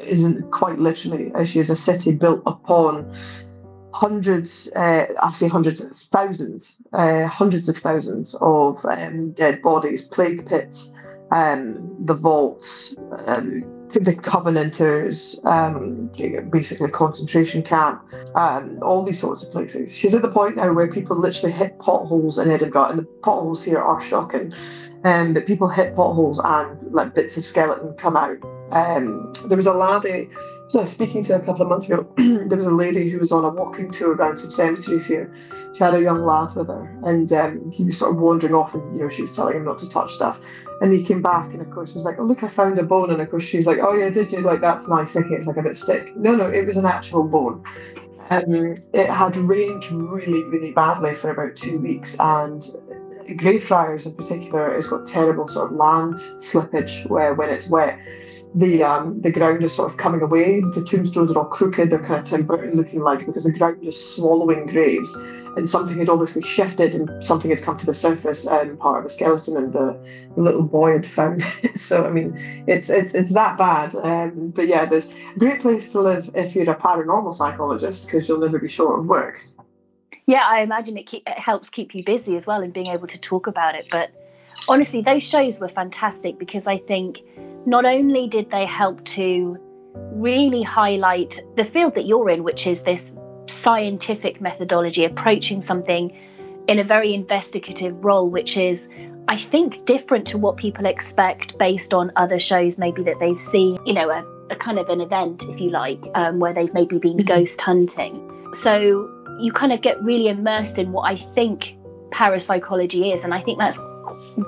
isn't 0.01 0.51
quite 0.51 0.79
literally. 0.79 1.31
She 1.45 1.61
is 1.61 1.69
a 1.69 1.77
city 1.77 2.13
built 2.13 2.43
upon 2.47 3.13
hundreds, 3.93 4.69
uh, 4.75 5.07
I 5.21 5.33
say 5.33 5.49
hundreds, 5.49 5.81
of 5.81 5.97
thousands, 5.97 6.77
uh, 6.93 7.27
hundreds 7.27 7.69
of 7.69 7.77
thousands 7.77 8.35
of 8.41 8.79
um, 8.85 9.33
dead 9.33 9.63
bodies, 9.63 10.03
plague 10.03 10.47
pits, 10.47 10.91
um, 11.31 11.97
the 12.05 12.15
vaults, 12.15 12.95
um, 13.27 13.65
the 13.95 14.15
Covenanters, 14.15 15.39
um, 15.45 16.11
basically 16.51 16.91
concentration 16.91 17.63
camp, 17.63 18.03
um, 18.35 18.79
all 18.83 19.05
these 19.05 19.21
sorts 19.21 19.45
of 19.45 19.53
places. 19.53 19.95
She's 19.95 20.15
at 20.15 20.23
the 20.23 20.31
point 20.31 20.57
now 20.57 20.73
where 20.73 20.91
people 20.91 21.17
literally 21.17 21.53
hit 21.53 21.79
potholes 21.79 22.39
in 22.39 22.51
Edinburgh, 22.51 22.87
and 22.87 22.99
the 22.99 23.05
potholes 23.23 23.63
here 23.63 23.79
are 23.79 24.01
shocking. 24.01 24.53
Um, 25.05 25.35
but 25.35 25.47
people 25.47 25.69
hit 25.69 25.95
potholes 25.97 26.41
and 26.43 26.93
like 26.93 27.15
bits 27.15 27.37
of 27.37 27.45
skeleton 27.45 27.95
come 27.95 28.17
out. 28.17 28.39
There 29.49 29.57
was 29.57 29.67
a 29.67 29.75
laddie 29.75 30.31
so 30.73 30.81
I 30.81 30.87
speaking 30.87 31.23
to 31.25 31.37
a 31.37 31.41
couple 31.41 31.61
of 31.61 31.69
months 31.69 31.85
ago. 31.85 32.11
there 32.17 32.57
was 32.57 32.65
a 32.65 32.71
lady 32.71 33.11
who 33.11 33.19
was 33.19 33.31
on 33.31 33.45
a 33.45 33.51
walking 33.51 33.91
tour 33.91 34.15
around 34.15 34.39
some 34.39 34.51
cemeteries 34.51 35.05
here. 35.05 35.31
She 35.75 35.85
had 35.85 35.93
a 35.93 36.01
young 36.01 36.25
lad 36.25 36.57
with 36.57 36.69
her, 36.69 36.99
and 37.05 37.31
um, 37.31 37.71
he 37.71 37.85
was 37.85 37.99
sort 37.99 38.13
of 38.13 38.23
wandering 38.23 38.55
off, 38.55 38.73
and 38.73 38.97
you 38.97 39.03
know 39.03 39.09
she 39.11 39.21
was 39.21 39.33
telling 39.33 39.55
him 39.55 39.67
not 39.67 39.77
to 39.79 39.89
touch 39.91 40.15
stuff. 40.15 40.41
And 40.81 40.91
he 40.91 41.05
came 41.05 41.21
back, 41.21 41.53
and 41.53 41.61
of 41.61 41.71
course 41.71 41.93
was 41.93 42.05
like, 42.05 42.19
"Oh 42.19 42.25
look, 42.25 42.43
I 42.43 42.49
found 42.49 42.79
a 42.79 42.85
bone." 42.85 43.11
And 43.11 43.21
of 43.21 43.31
course 43.31 43.43
she's 43.43 43.67
like, 43.67 43.81
"Oh 43.83 43.93
yeah, 43.93 44.09
did 44.09 44.33
you? 44.33 44.41
Like 44.41 44.63
that's 44.63 44.89
nice, 44.89 45.13
thinking 45.13 45.35
it's 45.35 45.47
like 45.47 45.59
a 45.59 45.63
bit 45.63 45.77
stick." 45.77 46.17
No, 46.17 46.35
no, 46.35 46.49
it 46.49 46.67
was 46.67 46.79
an 46.79 46.87
actual 46.87 47.25
bone. 47.25 47.63
Um, 48.31 48.75
it 48.95 49.11
had 49.11 49.37
rained 49.37 49.85
really, 49.93 50.43
really 50.45 50.71
badly 50.71 51.15
for 51.15 51.33
about 51.33 51.55
two 51.55 51.81
weeks, 51.81 52.17
and 52.19 52.65
Greyfriars 53.37 54.07
in 54.07 54.15
particular 54.15 54.73
has 54.73 54.87
got 54.87 55.07
terrible 55.07 55.49
sort 55.49 55.71
of 55.71 55.77
land 55.77 56.15
slippage 56.15 57.07
where 57.11 57.35
when 57.35 57.51
it's 57.51 57.69
wet 57.69 57.99
the 58.55 58.83
um, 58.83 59.21
the 59.21 59.31
ground 59.31 59.65
is 59.65 59.73
sort 59.73 59.91
of 59.91 59.97
coming 59.97 60.21
away. 60.21 60.61
The 60.61 60.85
tombstones 60.85 61.33
are 61.33 61.39
all 61.39 61.45
crooked. 61.45 61.91
They're 61.91 62.03
kind 62.03 62.21
of 62.21 62.25
Tim 62.25 62.45
Burton 62.45 62.77
looking 62.77 63.01
like 63.01 63.25
because 63.27 63.45
the 63.45 63.53
ground 63.53 63.83
is 63.83 64.15
swallowing 64.15 64.67
graves, 64.67 65.15
and 65.57 65.69
something 65.69 65.99
had 65.99 66.09
obviously 66.09 66.43
shifted 66.43 66.95
and 66.95 67.25
something 67.25 67.51
had 67.51 67.63
come 67.63 67.79
to 67.79 67.87
the 67.87 67.95
surface 67.95 68.47
and 68.47 68.79
part 68.79 69.01
of 69.01 69.07
a 69.07 69.09
skeleton, 69.09 69.57
and 69.57 69.73
the, 69.73 69.99
the 70.35 70.43
little 70.43 70.63
boy 70.63 70.93
had 70.93 71.07
found 71.07 71.43
it. 71.63 71.73
So 71.79 72.05
I 72.05 72.11
mean, 72.11 72.65
it's 72.67 72.91
it's 72.91 73.15
it's 73.15 73.33
that 73.33 73.57
bad. 73.57 73.95
Um, 73.95 74.51
but 74.51 74.69
yeah, 74.69 74.85
there's 74.85 75.09
a 75.09 75.39
great 75.39 75.61
place 75.61 75.91
to 75.93 76.01
live 76.01 76.31
if 76.35 76.55
you're 76.55 76.71
a 76.71 76.77
paranormal 76.77 77.35
psychologist 77.35 78.07
because 78.07 78.29
you'll 78.29 78.41
never 78.41 78.59
be 78.59 78.69
short 78.69 79.01
of 79.01 79.07
work. 79.07 79.41
Yeah, 80.27 80.43
I 80.47 80.61
imagine 80.61 80.97
it, 80.97 81.07
keep, 81.07 81.25
it 81.27 81.39
helps 81.39 81.69
keep 81.69 81.95
you 81.95 82.05
busy 82.05 82.37
as 82.37 82.47
well 82.47 82.63
in 82.63 82.71
being 82.71 82.87
able 82.87 83.09
to 83.09 83.19
talk 83.19 83.49
about 83.49 83.75
it. 83.75 83.89
But 83.91 84.13
honestly, 84.69 85.03
those 85.03 85.23
shows 85.23 85.61
were 85.61 85.69
fantastic 85.69 86.39
because 86.39 86.67
I 86.67 86.79
think 86.79 87.23
not 87.67 87.85
only 87.85 88.29
did 88.29 88.51
they 88.51 88.67
help 88.67 89.05
to 89.05 89.59
really 90.13 90.63
highlight 90.63 91.41
the 91.57 91.65
field 91.65 91.95
that 91.95 92.07
you're 92.07 92.31
in, 92.31 92.43
which 92.43 92.67
is 92.67 92.83
this 92.83 93.13
scientific 93.47 94.41
methodology, 94.41 95.05
approaching 95.05 95.61
something 95.61 96.17
in 96.69 96.79
a 96.79 96.85
very 96.85 97.15
investigative 97.15 98.05
role, 98.05 98.29
which 98.29 98.57
is, 98.57 98.89
I 99.29 99.37
think, 99.37 99.85
different 99.85 100.27
to 100.29 100.39
what 100.39 100.57
people 100.57 100.87
expect 100.87 101.59
based 101.59 101.93
on 101.93 102.13
other 102.17 102.39
shows, 102.39 102.79
maybe 102.79 103.03
that 103.05 103.19
they've 103.21 103.39
seen, 103.39 103.79
you 103.85 103.93
know, 103.93 104.11
a, 104.11 104.25
a 104.51 104.57
kind 104.57 104.79
of 104.79 104.89
an 104.89 105.01
event, 105.01 105.45
if 105.49 105.61
you 105.61 105.71
like, 105.71 106.05
um, 106.15 106.39
where 106.39 106.53
they've 106.53 106.73
maybe 106.73 106.99
been 106.99 107.17
mm-hmm. 107.17 107.27
ghost 107.27 107.61
hunting. 107.61 108.29
So 108.55 109.11
you 109.41 109.53
kind 109.53 109.73
of 109.73 109.81
get 109.81 110.03
really 110.03 110.29
immersed 110.29 110.79
in 110.79 110.93
what 110.93 111.03
I 111.03 111.17
think 111.35 111.77
parapsychology 112.13 113.13
is. 113.13 113.25
And 113.25 113.35
I 113.35 113.43
think 113.43 113.59
that's 113.59 113.79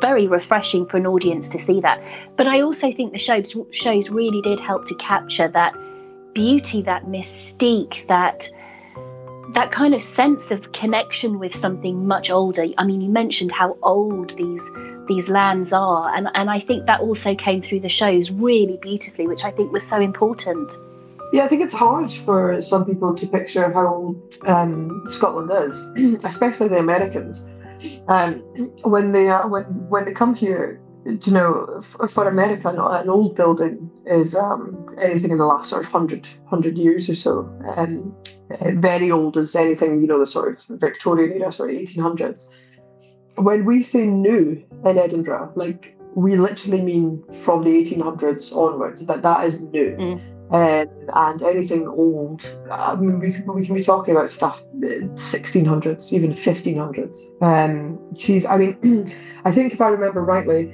very 0.00 0.26
refreshing 0.26 0.86
for 0.86 0.96
an 0.96 1.06
audience 1.06 1.48
to 1.50 1.62
see 1.62 1.80
that. 1.80 2.02
But 2.36 2.46
I 2.46 2.60
also 2.60 2.92
think 2.92 3.12
the 3.12 3.18
shows 3.18 3.56
shows 3.70 4.10
really 4.10 4.40
did 4.42 4.60
help 4.60 4.86
to 4.86 4.94
capture 4.96 5.48
that 5.48 5.74
beauty, 6.34 6.82
that 6.82 7.06
mystique, 7.06 8.06
that 8.08 8.48
that 9.54 9.70
kind 9.70 9.94
of 9.94 10.02
sense 10.02 10.50
of 10.50 10.72
connection 10.72 11.38
with 11.38 11.54
something 11.54 12.06
much 12.06 12.30
older. 12.30 12.66
I 12.76 12.84
mean, 12.84 13.00
you 13.00 13.08
mentioned 13.08 13.52
how 13.52 13.76
old 13.82 14.36
these 14.36 14.70
these 15.06 15.28
lands 15.28 15.72
are, 15.72 16.14
and, 16.14 16.28
and 16.34 16.50
I 16.50 16.60
think 16.60 16.86
that 16.86 17.00
also 17.00 17.34
came 17.34 17.60
through 17.60 17.80
the 17.80 17.88
shows 17.88 18.30
really 18.30 18.78
beautifully, 18.80 19.26
which 19.26 19.44
I 19.44 19.50
think 19.50 19.70
was 19.70 19.86
so 19.86 20.00
important. 20.00 20.72
Yeah, 21.32 21.44
I 21.44 21.48
think 21.48 21.62
it's 21.62 21.74
hard 21.74 22.12
for 22.12 22.62
some 22.62 22.84
people 22.84 23.14
to 23.14 23.26
picture 23.26 23.70
how 23.72 23.88
old 23.88 24.34
um, 24.46 25.02
Scotland 25.06 25.50
is, 25.52 25.80
especially 26.24 26.68
the 26.68 26.78
Americans. 26.78 27.44
Um, 28.08 28.40
when 28.82 29.12
they 29.12 29.28
are 29.28 29.48
when 29.48 29.64
when 29.88 30.04
they 30.04 30.12
come 30.12 30.34
here, 30.34 30.80
you 31.04 31.32
know, 31.32 31.82
for, 31.82 32.08
for 32.08 32.28
America, 32.28 32.68
an 32.68 33.08
old 33.08 33.36
building 33.36 33.90
is 34.06 34.34
um, 34.34 34.88
anything 35.00 35.30
in 35.30 35.38
the 35.38 35.46
last 35.46 35.70
sort 35.70 35.84
of 35.84 35.92
100, 35.92 36.26
100 36.48 36.78
years 36.78 37.08
or 37.08 37.14
so. 37.14 37.40
Um, 37.76 38.14
very 38.80 39.10
old 39.10 39.36
is 39.36 39.54
anything, 39.54 40.00
you 40.00 40.06
know, 40.06 40.18
the 40.18 40.26
sort 40.26 40.52
of 40.70 40.80
Victorian 40.80 41.40
era, 41.40 41.52
sort 41.52 41.70
of 41.70 41.76
1800s. 41.76 42.48
When 43.36 43.64
we 43.64 43.82
say 43.82 44.06
new 44.06 44.64
in 44.84 44.98
Edinburgh, 44.98 45.52
like 45.56 45.96
we 46.14 46.36
literally 46.36 46.80
mean 46.80 47.24
from 47.42 47.64
the 47.64 47.70
1800s 47.70 48.54
onwards, 48.54 49.04
that 49.06 49.22
that 49.22 49.46
is 49.46 49.60
new. 49.60 49.96
Mm. 49.96 50.33
Um, 50.50 50.88
and 51.14 51.42
anything 51.42 51.88
old, 51.88 52.46
I 52.70 52.94
mean, 52.96 53.18
we, 53.18 53.34
we 53.52 53.66
can 53.66 53.74
be 53.74 53.82
talking 53.82 54.14
about 54.14 54.30
stuff 54.30 54.62
1600s, 54.80 56.12
even 56.12 56.32
1500s. 56.32 57.42
Um, 57.42 57.98
she's, 58.16 58.44
I 58.46 58.58
mean, 58.58 59.14
I 59.44 59.52
think 59.52 59.72
if 59.72 59.80
I 59.80 59.88
remember 59.88 60.22
rightly, 60.22 60.72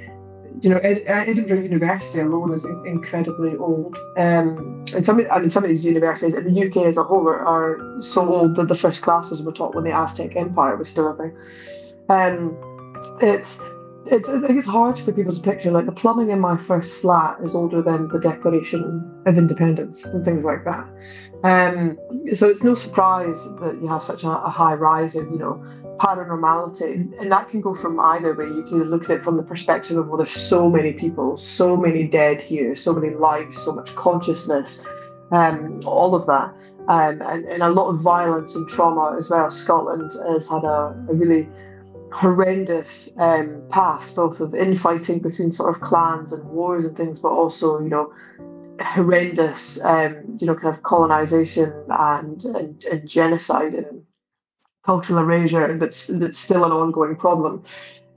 you 0.60 0.68
know, 0.70 0.78
Ed, 0.78 1.02
Edinburgh 1.06 1.60
University 1.60 2.20
alone 2.20 2.52
is 2.52 2.64
incredibly 2.84 3.56
old. 3.56 3.96
Um, 4.16 4.84
and 4.92 5.04
some, 5.04 5.24
I 5.30 5.38
mean, 5.40 5.50
some 5.50 5.64
of 5.64 5.70
these 5.70 5.84
universities 5.84 6.34
in 6.34 6.52
the 6.52 6.66
UK 6.66 6.86
as 6.86 6.96
a 6.96 7.04
whole 7.04 7.28
are, 7.28 7.44
are 7.46 8.02
so 8.02 8.28
old 8.28 8.56
that 8.56 8.68
the 8.68 8.76
first 8.76 9.02
classes 9.02 9.40
were 9.40 9.52
taught 9.52 9.74
when 9.74 9.84
the 9.84 9.92
Aztec 9.92 10.36
Empire 10.36 10.76
was 10.76 10.88
still 10.88 11.08
a 11.08 11.16
thing. 11.16 11.36
Um, 12.08 12.56
it's 13.22 13.60
it's, 14.10 14.28
it's 14.28 14.66
hard 14.66 14.98
for 14.98 15.12
people 15.12 15.32
to 15.32 15.40
picture. 15.40 15.70
Like 15.70 15.86
the 15.86 15.92
plumbing 15.92 16.30
in 16.30 16.40
my 16.40 16.56
first 16.56 17.00
flat 17.00 17.38
is 17.42 17.54
older 17.54 17.80
than 17.80 18.08
the 18.08 18.18
Declaration 18.18 19.22
of 19.26 19.38
Independence 19.38 20.04
and 20.04 20.24
things 20.24 20.44
like 20.44 20.64
that. 20.64 20.86
Um, 21.44 21.98
so 22.34 22.48
it's 22.48 22.62
no 22.62 22.74
surprise 22.74 23.42
that 23.60 23.78
you 23.80 23.88
have 23.88 24.02
such 24.02 24.24
a, 24.24 24.28
a, 24.28 24.50
high 24.50 24.74
rise 24.74 25.14
of, 25.16 25.30
you 25.30 25.38
know, 25.38 25.64
paranormality, 25.98 27.18
and 27.20 27.32
that 27.32 27.48
can 27.48 27.60
go 27.60 27.74
from 27.74 27.98
either 27.98 28.34
way. 28.34 28.46
You 28.46 28.64
can 28.68 28.90
look 28.90 29.04
at 29.04 29.10
it 29.10 29.22
from 29.22 29.36
the 29.36 29.42
perspective 29.42 29.96
of 29.96 30.08
well, 30.08 30.18
there's 30.18 30.30
so 30.30 30.68
many 30.68 30.92
people, 30.92 31.38
so 31.38 31.76
many 31.76 32.06
dead 32.06 32.42
here, 32.42 32.74
so 32.74 32.92
many 32.92 33.14
lives, 33.14 33.62
so 33.62 33.72
much 33.72 33.94
consciousness. 33.94 34.84
um, 35.32 35.80
all 35.84 36.14
of 36.14 36.26
that, 36.26 36.52
um, 36.88 37.22
and, 37.22 37.44
and, 37.46 37.62
a 37.62 37.68
lot 37.68 37.88
of 37.88 38.00
violence 38.00 38.56
and 38.56 38.68
trauma 38.68 39.16
as 39.16 39.30
well. 39.30 39.48
Scotland 39.50 40.10
has 40.28 40.46
had 40.48 40.64
a, 40.64 40.94
a 41.08 41.14
really 41.14 41.48
horrendous 42.12 43.10
um, 43.18 43.62
past, 43.70 44.16
both 44.16 44.40
of 44.40 44.54
infighting 44.54 45.20
between 45.20 45.52
sort 45.52 45.74
of 45.74 45.80
clans 45.80 46.32
and 46.32 46.44
wars 46.44 46.84
and 46.84 46.96
things, 46.96 47.20
but 47.20 47.30
also, 47.30 47.80
you 47.80 47.88
know, 47.88 48.12
horrendous, 48.80 49.78
um, 49.84 50.36
you 50.38 50.46
know, 50.46 50.54
kind 50.54 50.74
of 50.74 50.82
colonization 50.82 51.72
and, 51.88 52.44
and, 52.44 52.84
and 52.84 53.08
genocide 53.08 53.74
and 53.74 54.04
cultural 54.82 55.18
erasure 55.18 55.76
that's 55.76 56.06
that's 56.06 56.38
still 56.38 56.64
an 56.64 56.72
ongoing 56.72 57.14
problem. 57.14 57.62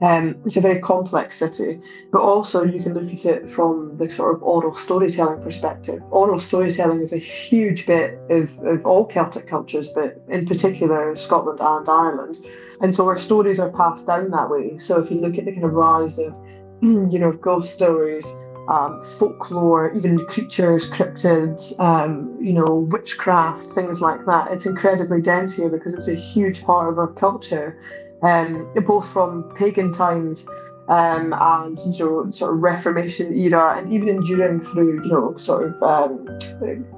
Um, 0.00 0.42
it's 0.44 0.56
a 0.56 0.60
very 0.60 0.80
complex 0.80 1.36
city, 1.38 1.80
but 2.10 2.20
also 2.20 2.64
you 2.64 2.82
can 2.82 2.94
look 2.94 3.12
at 3.12 3.24
it 3.24 3.50
from 3.50 3.96
the 3.96 4.12
sort 4.12 4.34
of 4.34 4.42
oral 4.42 4.74
storytelling 4.74 5.40
perspective. 5.42 6.02
Oral 6.10 6.40
storytelling 6.40 7.00
is 7.00 7.12
a 7.12 7.18
huge 7.18 7.86
bit 7.86 8.18
of, 8.28 8.50
of 8.66 8.84
all 8.84 9.06
Celtic 9.06 9.46
cultures, 9.46 9.88
but 9.88 10.20
in 10.28 10.46
particular 10.46 11.14
Scotland 11.14 11.60
and 11.60 11.88
Ireland. 11.88 12.38
And 12.84 12.94
so 12.94 13.08
our 13.08 13.16
stories 13.18 13.58
are 13.58 13.70
passed 13.70 14.06
down 14.06 14.30
that 14.32 14.50
way. 14.50 14.76
So 14.76 15.02
if 15.02 15.10
you 15.10 15.18
look 15.18 15.38
at 15.38 15.46
the 15.46 15.52
kind 15.52 15.64
of 15.64 15.72
rise 15.72 16.18
of, 16.18 16.34
you 16.82 17.18
know, 17.18 17.32
ghost 17.32 17.72
stories, 17.72 18.26
um, 18.68 19.02
folklore, 19.18 19.94
even 19.94 20.18
creatures, 20.26 20.90
cryptids, 20.90 21.80
um, 21.80 22.36
you 22.38 22.52
know, 22.52 22.86
witchcraft, 22.90 23.72
things 23.74 24.02
like 24.02 24.26
that. 24.26 24.52
It's 24.52 24.66
incredibly 24.66 25.22
dense 25.22 25.54
here 25.54 25.70
because 25.70 25.94
it's 25.94 26.08
a 26.08 26.14
huge 26.14 26.62
part 26.62 26.92
of 26.92 26.98
our 26.98 27.10
culture, 27.14 27.80
um, 28.22 28.70
both 28.86 29.08
from 29.08 29.54
pagan 29.56 29.90
times 29.90 30.46
um, 30.88 31.34
and 31.38 31.78
you 31.78 32.04
know, 32.04 32.30
sort 32.30 32.52
of 32.52 32.60
Reformation 32.60 33.34
era, 33.34 33.78
and 33.78 33.92
even 33.92 34.08
enduring 34.08 34.60
through 34.60 35.02
you 35.04 35.10
know, 35.10 35.34
sort 35.38 35.72
of 35.72 35.82
um, 35.82 36.28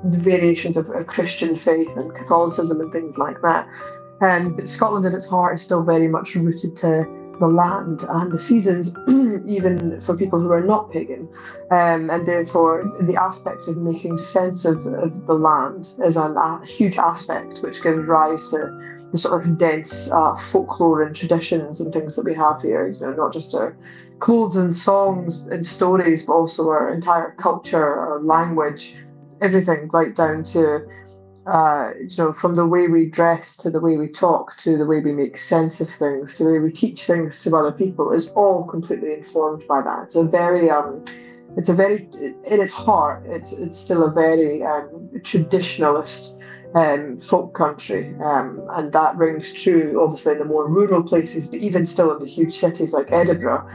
variations 0.06 0.76
of, 0.76 0.90
of, 0.90 1.06
Christian 1.06 1.56
faith 1.56 1.88
and 1.96 2.12
Catholicism 2.14 2.80
and 2.80 2.92
things 2.92 3.16
like 3.16 3.40
that. 3.42 3.68
Um, 4.20 4.66
Scotland 4.66 5.04
at 5.04 5.12
its 5.12 5.26
heart 5.26 5.56
is 5.56 5.62
still 5.62 5.84
very 5.84 6.08
much 6.08 6.34
rooted 6.34 6.76
to 6.76 7.06
the 7.38 7.46
land 7.46 8.04
and 8.08 8.32
the 8.32 8.38
seasons, 8.38 8.94
even 9.46 10.00
for 10.00 10.16
people 10.16 10.40
who 10.40 10.50
are 10.50 10.62
not 10.62 10.90
pagan. 10.90 11.28
Um, 11.70 12.10
and 12.10 12.26
therefore, 12.26 12.90
the 13.00 13.16
aspect 13.16 13.68
of 13.68 13.76
making 13.76 14.18
sense 14.18 14.64
of, 14.64 14.86
of 14.86 15.26
the 15.26 15.34
land 15.34 15.90
is 16.02 16.16
a, 16.16 16.22
a, 16.22 16.64
huge 16.66 16.96
aspect 16.96 17.58
which 17.60 17.82
gives 17.82 18.08
rise 18.08 18.50
to 18.50 19.08
the 19.12 19.18
sort 19.18 19.46
of 19.46 19.58
dense 19.58 20.10
uh, 20.10 20.34
folklore 20.36 21.02
and 21.02 21.14
traditions 21.14 21.80
and 21.80 21.92
things 21.92 22.16
that 22.16 22.24
we 22.24 22.34
have 22.34 22.62
here. 22.62 22.88
You 22.88 23.00
know, 23.00 23.12
not 23.12 23.32
just 23.32 23.54
our 23.54 23.76
clothes 24.18 24.56
and 24.56 24.74
songs 24.74 25.40
and 25.50 25.64
stories, 25.64 26.24
but 26.24 26.32
also 26.32 26.68
our 26.68 26.92
entire 26.92 27.34
culture, 27.38 27.94
our 27.94 28.20
language, 28.22 28.96
everything 29.40 29.88
right 29.92 30.14
down 30.14 30.42
to 30.42 30.86
uh, 31.46 31.90
you 32.00 32.16
know, 32.18 32.32
from 32.32 32.54
the 32.54 32.66
way 32.66 32.88
we 32.88 33.06
dress 33.06 33.56
to 33.56 33.70
the 33.70 33.80
way 33.80 33.96
we 33.96 34.08
talk 34.08 34.56
to 34.56 34.76
the 34.76 34.86
way 34.86 35.00
we 35.00 35.12
make 35.12 35.36
sense 35.36 35.80
of 35.80 35.88
things 35.88 36.36
to 36.36 36.44
the 36.44 36.52
way 36.52 36.58
we 36.58 36.72
teach 36.72 37.06
things 37.06 37.42
to 37.42 37.54
other 37.54 37.72
people 37.72 38.12
is 38.12 38.30
all 38.30 38.64
completely 38.66 39.12
informed 39.12 39.66
by 39.68 39.80
that. 39.80 40.04
It's 40.04 40.16
a 40.16 40.24
very, 40.24 40.70
um, 40.70 41.04
it's 41.56 41.68
a 41.68 41.74
very, 41.74 42.08
in 42.44 42.60
its 42.60 42.72
heart, 42.72 43.24
it's 43.26 43.52
it's 43.52 43.78
still 43.78 44.04
a 44.04 44.10
very 44.10 44.64
um, 44.64 45.10
traditionalist 45.18 46.36
um, 46.74 47.20
folk 47.20 47.54
country, 47.54 48.14
um, 48.24 48.66
and 48.70 48.92
that 48.92 49.16
rings 49.16 49.52
true 49.52 50.02
obviously 50.02 50.32
in 50.32 50.38
the 50.38 50.44
more 50.44 50.68
rural 50.68 51.02
places, 51.02 51.46
but 51.46 51.60
even 51.60 51.86
still 51.86 52.12
in 52.12 52.18
the 52.18 52.26
huge 52.26 52.54
cities 52.54 52.92
like 52.92 53.12
Edinburgh 53.12 53.68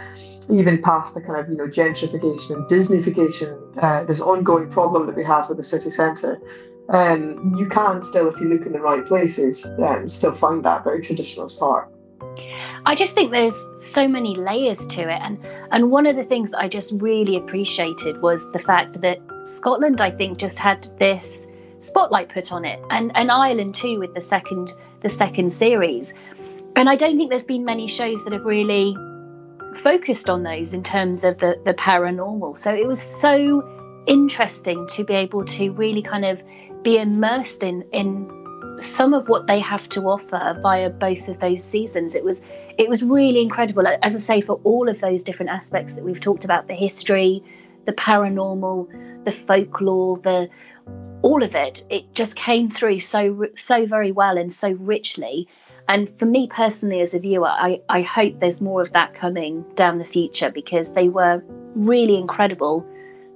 even 0.49 0.81
past 0.81 1.13
the 1.13 1.21
kind 1.21 1.39
of 1.39 1.49
you 1.49 1.55
know 1.55 1.67
gentrification 1.67 2.55
and 2.55 2.69
Disneyfication, 2.69 3.57
uh, 3.81 4.03
this 4.03 4.19
ongoing 4.19 4.69
problem 4.69 5.05
that 5.07 5.15
we 5.15 5.23
have 5.23 5.47
with 5.47 5.57
the 5.57 5.63
city 5.63 5.91
centre, 5.91 6.39
um, 6.91 7.55
you 7.57 7.67
can 7.67 8.01
still, 8.01 8.27
if 8.29 8.39
you 8.39 8.47
look 8.47 8.65
in 8.65 8.73
the 8.73 8.79
right 8.79 9.05
places, 9.05 9.65
um, 9.79 10.07
still 10.07 10.35
find 10.35 10.63
that 10.65 10.83
very 10.83 11.01
traditionalist 11.01 11.59
heart. 11.59 11.89
I 12.85 12.95
just 12.95 13.15
think 13.15 13.31
there's 13.31 13.57
so 13.77 14.07
many 14.07 14.35
layers 14.35 14.85
to 14.87 15.01
it, 15.01 15.21
and 15.21 15.37
and 15.71 15.91
one 15.91 16.05
of 16.05 16.15
the 16.15 16.23
things 16.23 16.51
that 16.51 16.59
I 16.59 16.67
just 16.67 16.91
really 16.95 17.37
appreciated 17.37 18.21
was 18.21 18.51
the 18.51 18.59
fact 18.59 19.01
that 19.01 19.19
Scotland, 19.45 20.01
I 20.01 20.11
think, 20.11 20.37
just 20.37 20.59
had 20.59 20.87
this 20.99 21.47
spotlight 21.79 22.29
put 22.29 22.51
on 22.51 22.65
it, 22.65 22.79
and 22.89 23.11
and 23.15 23.31
Ireland 23.31 23.75
too 23.75 23.99
with 23.99 24.13
the 24.13 24.21
second 24.21 24.73
the 25.01 25.09
second 25.09 25.51
series, 25.51 26.13
and 26.75 26.89
I 26.89 26.95
don't 26.95 27.17
think 27.17 27.29
there's 27.29 27.43
been 27.43 27.65
many 27.65 27.87
shows 27.87 28.23
that 28.23 28.33
have 28.33 28.45
really 28.45 28.95
focused 29.81 30.29
on 30.29 30.43
those 30.43 30.73
in 30.73 30.83
terms 30.83 31.23
of 31.23 31.37
the 31.39 31.59
the 31.65 31.73
paranormal. 31.73 32.57
So 32.57 32.73
it 32.73 32.87
was 32.87 33.01
so 33.01 33.63
interesting 34.07 34.87
to 34.87 35.03
be 35.03 35.13
able 35.13 35.45
to 35.45 35.71
really 35.73 36.01
kind 36.01 36.25
of 36.25 36.41
be 36.83 36.97
immersed 36.97 37.63
in 37.63 37.83
in 37.91 38.29
some 38.79 39.13
of 39.13 39.27
what 39.29 39.45
they 39.47 39.59
have 39.59 39.87
to 39.89 40.01
offer 40.01 40.57
via 40.61 40.89
both 40.89 41.27
of 41.27 41.39
those 41.39 41.63
seasons. 41.63 42.15
It 42.15 42.23
was 42.23 42.41
it 42.77 42.89
was 42.89 43.03
really 43.03 43.41
incredible. 43.41 43.87
As 44.01 44.15
i 44.15 44.19
say 44.19 44.41
for 44.41 44.59
all 44.63 44.89
of 44.89 44.99
those 45.01 45.23
different 45.23 45.51
aspects 45.51 45.93
that 45.93 46.03
we've 46.03 46.19
talked 46.19 46.45
about 46.45 46.67
the 46.67 46.73
history 46.73 47.43
the 47.85 47.93
paranormal 47.93 48.87
the 49.25 49.31
folklore 49.31 50.17
the 50.19 50.49
all 51.23 51.43
of 51.43 51.55
it 51.55 51.83
it 51.89 52.13
just 52.13 52.35
came 52.35 52.69
through 52.69 52.99
so 52.99 53.45
so 53.55 53.85
very 53.85 54.11
well 54.11 54.37
and 54.37 54.51
so 54.51 54.71
richly. 54.71 55.47
And 55.87 56.09
for 56.19 56.25
me 56.25 56.47
personally 56.47 57.01
as 57.01 57.13
a 57.13 57.19
viewer 57.19 57.49
i 57.49 57.81
i 57.89 58.01
hope 58.01 58.39
there's 58.39 58.61
more 58.61 58.81
of 58.81 58.93
that 58.93 59.13
coming 59.13 59.63
down 59.75 59.99
the 59.99 60.05
future 60.05 60.49
because 60.49 60.93
they 60.93 61.09
were 61.09 61.43
really 61.75 62.15
incredible 62.17 62.85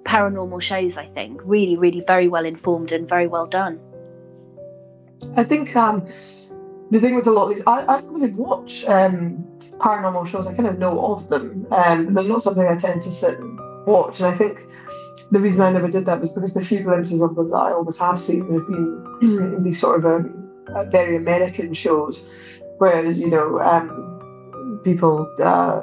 paranormal 0.06 0.62
shows, 0.62 0.98
I 0.98 1.08
think. 1.08 1.42
Really, 1.44 1.76
really 1.76 2.04
very 2.06 2.28
well 2.28 2.46
informed 2.46 2.92
and 2.92 3.08
very 3.10 3.28
well 3.28 3.46
done. 3.46 3.80
I 5.36 5.44
think 5.44 5.76
um, 5.76 6.08
the 6.92 7.00
thing 7.00 7.16
with 7.16 7.28
a 7.28 7.32
lot 7.32 7.50
of 7.50 7.56
these, 7.56 7.64
I, 7.66 7.82
I 7.82 8.02
don't 8.02 8.14
really 8.14 8.34
watch 8.34 8.86
um, 8.86 9.44
paranormal 9.80 10.28
shows. 10.28 10.48
I 10.48 10.54
kind 10.54 10.68
of 10.68 10.78
know 10.78 11.14
of 11.14 11.30
them. 11.30 11.68
Um, 11.72 12.14
they're 12.14 12.24
not 12.24 12.42
something 12.42 12.66
I 12.66 12.76
tend 12.76 13.02
to 13.04 13.12
sit 13.12 13.40
and 13.40 13.60
watch. 13.86 14.20
And 14.20 14.30
I 14.30 14.36
think 14.36 14.60
the 15.32 15.40
reason 15.40 15.66
I 15.66 15.72
never 15.72 15.90
did 15.90 16.06
that 16.06 16.22
was 16.22 16.32
because 16.32 16.54
the 16.54 16.64
few 16.64 16.82
glimpses 16.82 17.22
of 17.22 17.36
them 17.36 17.50
that 17.50 17.58
I 17.58 17.72
always 17.72 17.98
have 17.98 18.20
seen 18.20 18.42
have 18.54 18.68
been 18.68 19.64
these 19.64 19.80
sort 19.80 20.04
of 20.04 20.06
um, 20.06 20.52
uh, 20.76 20.86
very 20.86 21.16
American 21.16 21.74
shows. 21.74 22.24
Whereas, 22.78 23.18
you 23.18 23.30
know, 23.30 23.60
um, 23.62 24.82
people 24.84 25.34
uh, 25.42 25.82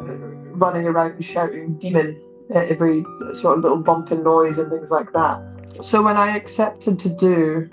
running 0.55 0.87
around 0.87 1.23
shouting 1.25 1.79
demon 1.79 2.21
every 2.55 3.05
sort 3.35 3.59
of 3.59 3.65
little 3.65 3.79
bump 3.79 4.11
and 4.11 4.25
noise 4.25 4.59
and 4.59 4.71
things 4.71 4.91
like 4.91 5.13
that. 5.13 5.43
So 5.83 6.03
when 6.03 6.17
I 6.17 6.37
accepted 6.37 6.99
to 7.01 7.09
do 7.09 7.71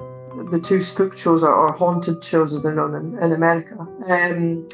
the 0.52 0.60
two 0.60 0.82
spook 0.82 1.18
shows 1.18 1.44
or, 1.44 1.54
or 1.54 1.72
haunted 1.74 2.24
shows 2.24 2.54
as 2.54 2.64
they're 2.64 2.74
known 2.74 2.96
in, 2.96 3.24
in 3.24 3.34
America, 3.34 3.76
um, 4.06 4.68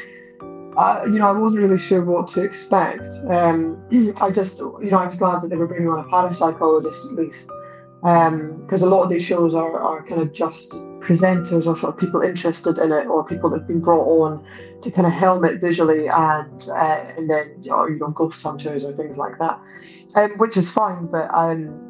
I, 0.78 1.06
you 1.06 1.20
know, 1.20 1.28
I 1.28 1.32
wasn't 1.32 1.64
really 1.64 1.78
sure 1.78 2.04
what 2.04 2.28
to 2.30 2.44
expect. 2.44 3.08
Um, 3.30 3.82
I 4.22 4.32
just, 4.32 4.60
you 4.60 4.90
know, 4.92 4.98
I 4.98 5.06
was 5.06 5.16
glad 5.16 5.42
that 5.42 5.50
they 5.50 5.56
were 5.56 5.68
bringing 5.68 5.90
on 5.90 6.00
a 6.00 6.04
parapsychologist 6.04 7.12
at 7.12 7.16
least, 7.18 7.50
because 8.06 8.84
um, 8.84 8.88
a 8.88 8.92
lot 8.96 9.02
of 9.02 9.10
these 9.10 9.24
shows 9.24 9.56
are, 9.56 9.80
are 9.80 10.06
kind 10.06 10.22
of 10.22 10.32
just 10.32 10.74
presenters 11.00 11.66
or 11.66 11.76
sort 11.76 11.86
of 11.86 11.98
people 11.98 12.22
interested 12.22 12.78
in 12.78 12.92
it 12.92 13.08
or 13.08 13.26
people 13.26 13.50
that 13.50 13.62
have 13.62 13.68
been 13.68 13.80
brought 13.80 14.06
on 14.06 14.46
to 14.84 14.92
kind 14.92 15.08
of 15.08 15.14
helm 15.14 15.44
it 15.44 15.60
visually 15.60 16.08
and 16.08 16.70
uh, 16.70 17.04
and 17.18 17.28
then 17.28 17.64
or, 17.72 17.90
you 17.90 17.98
know 17.98 18.10
ghost 18.10 18.44
hunters 18.44 18.84
or 18.84 18.96
things 18.96 19.18
like 19.18 19.40
that, 19.40 19.60
um, 20.14 20.38
which 20.38 20.56
is 20.56 20.70
fine. 20.70 21.08
But 21.08 21.34
um, 21.34 21.90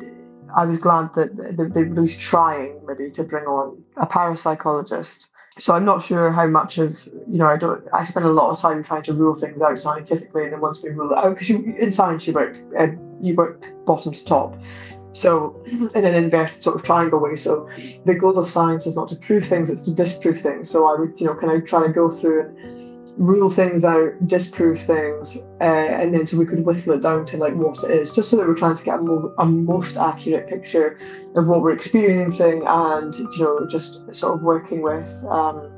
I 0.56 0.64
was 0.64 0.78
glad 0.78 1.14
that 1.16 1.36
they, 1.36 1.82
they 1.82 1.90
were 1.90 2.08
trying 2.08 2.80
maybe 2.88 3.12
to 3.12 3.24
bring 3.26 3.44
on 3.44 3.84
a 3.98 4.06
parapsychologist. 4.06 5.28
So 5.60 5.74
I'm 5.74 5.84
not 5.84 6.02
sure 6.02 6.32
how 6.32 6.48
much 6.48 6.78
of 6.78 6.98
you 7.30 7.40
know 7.40 7.48
I 7.48 7.58
don't 7.58 7.84
I 7.92 8.06
spend 8.06 8.26
a 8.26 8.32
lot 8.32 8.52
of 8.52 8.60
time 8.62 8.84
trying 8.84 9.04
to 9.04 9.14
rule 9.14 9.36
things 9.36 9.62
out 9.62 9.78
scientifically, 9.80 10.46
and 10.46 10.54
then 10.54 10.62
once 10.62 10.82
we 10.82 10.92
rule 10.92 11.12
it 11.12 11.18
out, 11.18 11.38
because 11.38 11.50
in 11.50 11.92
science 11.92 12.26
you 12.26 12.32
work 12.32 12.56
uh, 12.80 12.88
you 13.22 13.36
work 13.36 13.66
bottom 13.86 14.14
to 14.14 14.24
top. 14.24 14.56
So, 15.16 15.64
in 15.66 16.06
an 16.06 16.14
inverted 16.14 16.62
sort 16.62 16.76
of 16.76 16.84
triangle 16.84 17.20
way. 17.20 17.38
So, 17.38 17.70
the 18.06 18.14
goal 18.14 18.38
of 18.38 18.50
science 18.50 18.86
is 18.86 18.96
not 18.96 19.08
to 19.10 19.16
prove 19.16 19.46
things; 19.46 19.70
it's 19.70 19.84
to 19.84 19.94
disprove 19.94 20.42
things. 20.42 20.70
So, 20.70 20.88
I 20.88 21.00
would, 21.00 21.14
you 21.18 21.26
know, 21.26 21.36
kind 21.36 21.54
of 21.54 21.66
try 21.66 21.88
to 21.88 21.92
go 21.92 22.12
through 22.12 22.42
and 22.42 22.96
rule 23.18 23.50
things 23.50 23.86
out, 23.86 24.28
disprove 24.28 24.82
things, 24.82 25.38
uh, 25.62 25.64
and 25.64 26.14
then 26.14 26.28
so 26.28 26.38
we 26.38 26.46
could 26.46 26.66
whittle 26.66 26.94
it 26.94 27.02
down 27.02 27.26
to 27.28 27.38
like 27.38 27.56
what 27.56 27.82
it 27.86 27.92
is, 27.92 28.12
just 28.12 28.30
so 28.30 28.36
that 28.36 28.46
we're 28.46 28.56
trying 28.56 28.76
to 28.76 28.84
get 28.84 29.00
a, 29.00 29.02
mo- 29.02 29.34
a 29.38 29.46
most 29.46 29.96
accurate 29.96 30.48
picture 30.48 30.98
of 31.36 31.48
what 31.48 31.62
we're 31.62 31.72
experiencing, 31.72 32.64
and 32.68 33.16
you 33.16 33.40
know, 33.40 33.66
just 33.68 34.02
sort 34.14 34.36
of 34.36 34.42
working 34.42 34.82
with 34.82 35.10
um, 35.30 35.72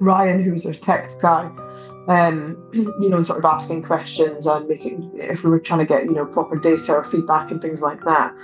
Ryan, 0.00 0.42
who's 0.42 0.64
our 0.64 0.72
tech 0.72 1.10
guy 1.20 1.50
um, 2.08 2.56
you 2.72 3.08
know, 3.08 3.18
and 3.18 3.26
sort 3.26 3.38
of 3.38 3.44
asking 3.44 3.82
questions 3.82 4.46
and 4.46 4.68
making 4.68 5.10
if 5.14 5.44
we 5.44 5.50
were 5.50 5.58
trying 5.58 5.80
to 5.80 5.86
get 5.86 6.04
you 6.04 6.12
know 6.12 6.26
proper 6.26 6.56
data 6.56 6.94
or 6.94 7.04
feedback 7.04 7.50
and 7.50 7.60
things 7.60 7.80
like 7.80 8.02
that. 8.04 8.34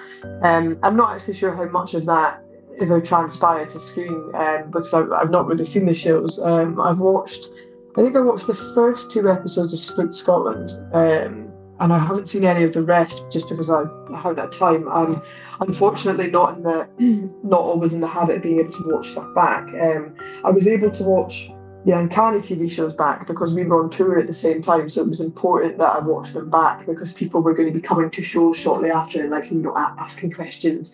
Um, 0.43 0.79
I'm 0.83 0.97
not 0.97 1.15
actually 1.15 1.35
sure 1.35 1.55
how 1.55 1.67
much 1.67 1.95
of 1.95 2.07
that 2.07 2.43
ever 2.81 3.01
transpired 3.01 3.71
to 3.71 3.81
screen 3.81 4.31
um, 4.35 4.71
because 4.71 4.95
I've, 4.95 5.13
I've 5.13 5.31
not 5.31 5.47
really 5.47 5.65
seen 5.65 5.87
the 5.87 5.95
shows. 5.95 6.39
Um, 6.39 6.81
I've 6.81 6.99
watched, 6.99 7.49
I 7.97 8.03
think 8.03 8.17
I 8.17 8.21
watched 8.21 8.47
the 8.47 8.55
first 8.75 9.11
two 9.11 9.29
episodes 9.29 9.73
of 9.73 9.79
Spook 9.79 10.15
Scotland, 10.15 10.71
um, 10.93 11.53
and 11.81 11.93
I 11.93 11.99
haven't 11.99 12.29
seen 12.29 12.45
any 12.45 12.65
of 12.65 12.73
the 12.73 12.83
rest 12.83 13.23
just 13.31 13.49
because 13.49 13.71
I, 13.71 13.83
I 14.13 14.21
haven't 14.21 14.39
had 14.39 14.53
time. 14.53 14.89
I'm 14.89 15.21
unfortunately 15.61 16.31
not 16.31 16.57
in 16.57 16.63
the 16.63 16.89
not 17.43 17.61
always 17.61 17.93
in 17.93 18.01
the 18.01 18.07
habit 18.07 18.37
of 18.37 18.43
being 18.43 18.61
able 18.61 18.73
to 18.73 18.83
watch 18.87 19.11
stuff 19.11 19.35
back. 19.35 19.65
Um, 19.81 20.15
I 20.45 20.51
was 20.51 20.67
able 20.67 20.91
to 20.91 21.05
watch 21.05 21.51
the 21.85 21.99
Uncanny 21.99 22.39
TV 22.39 22.71
shows 22.71 22.95
back 22.95 23.27
because 23.27 23.55
we 23.55 23.65
were 23.65 23.83
on 23.83 23.91
tour 23.91 24.19
at 24.19 24.27
the 24.27 24.35
same 24.35 24.61
time, 24.61 24.91
so 24.91 25.03
it 25.03 25.09
was 25.09 25.21
important 25.21 25.79
that 25.79 25.97
I 25.97 25.99
watched 26.01 26.35
them 26.35 26.51
back 26.51 26.87
because 26.87 27.13
people 27.13 27.41
were 27.41 27.55
going 27.55 27.69
to 27.69 27.75
be 27.75 27.81
coming 27.81 28.11
to 28.11 28.23
shows 28.23 28.59
shortly 28.59 28.91
after 28.91 29.23
and 29.23 29.31
like 29.31 29.51
you 29.51 29.59
know 29.59 29.77
asking 29.77 30.33
questions 30.33 30.93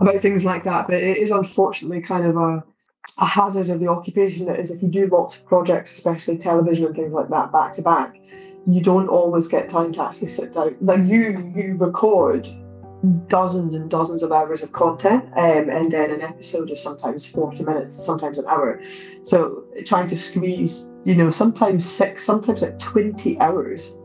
about 0.00 0.20
things 0.20 0.44
like 0.44 0.64
that. 0.64 0.86
But 0.86 1.02
it 1.02 1.16
is 1.16 1.30
unfortunately 1.30 2.02
kind 2.02 2.26
of 2.26 2.36
a 2.36 2.64
a 3.16 3.26
hazard 3.26 3.70
of 3.70 3.80
the 3.80 3.88
occupation 3.88 4.46
that 4.46 4.60
is 4.60 4.70
if 4.70 4.82
you 4.82 4.88
do 4.88 5.06
lots 5.06 5.38
of 5.38 5.46
projects, 5.46 5.92
especially 5.92 6.36
television 6.36 6.84
and 6.84 6.94
things 6.94 7.12
like 7.12 7.28
that, 7.30 7.50
back 7.50 7.72
to 7.72 7.82
back, 7.82 8.16
you 8.66 8.82
don't 8.82 9.08
always 9.08 9.48
get 9.48 9.68
time 9.68 9.92
to 9.94 10.02
actually 10.02 10.28
sit 10.28 10.52
down. 10.52 10.76
Like 10.80 11.06
you, 11.06 11.52
you 11.54 11.76
record 11.78 12.46
dozens 13.28 13.74
and 13.74 13.88
dozens 13.90 14.22
of 14.22 14.32
hours 14.32 14.62
of 14.62 14.72
content, 14.72 15.24
um, 15.36 15.70
and 15.70 15.92
then 15.92 16.10
an 16.10 16.22
episode 16.22 16.70
is 16.70 16.82
sometimes 16.82 17.26
forty 17.26 17.62
minutes, 17.64 17.94
sometimes 17.94 18.38
an 18.38 18.46
hour. 18.48 18.80
So 19.22 19.64
trying 19.84 20.08
to 20.08 20.16
squeeze, 20.16 20.90
you 21.04 21.14
know, 21.14 21.30
sometimes 21.30 21.88
six, 21.88 22.24
sometimes 22.24 22.62
like 22.62 22.78
twenty 22.78 23.38
hours 23.40 23.96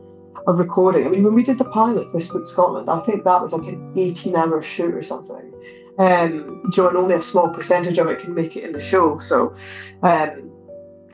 of 0.45 0.59
recording. 0.59 1.05
I 1.05 1.09
mean, 1.09 1.23
when 1.23 1.33
we 1.33 1.43
did 1.43 1.57
the 1.57 1.65
pilot 1.65 2.11
for 2.11 2.19
Spook 2.19 2.47
Scotland, 2.47 2.89
I 2.89 2.99
think 3.01 3.23
that 3.23 3.41
was 3.41 3.53
like 3.53 3.67
an 3.67 3.93
eighteen-hour 3.95 4.61
shoot 4.61 4.93
or 4.93 5.03
something. 5.03 5.51
Um, 5.97 6.63
Joe, 6.71 6.89
and 6.89 6.97
only 6.97 7.15
a 7.15 7.21
small 7.21 7.49
percentage 7.49 7.97
of 7.97 8.07
it 8.07 8.19
can 8.19 8.33
make 8.33 8.55
it 8.55 8.63
in 8.63 8.73
the 8.73 8.81
show. 8.81 9.19
So, 9.19 9.55
um, 10.01 10.51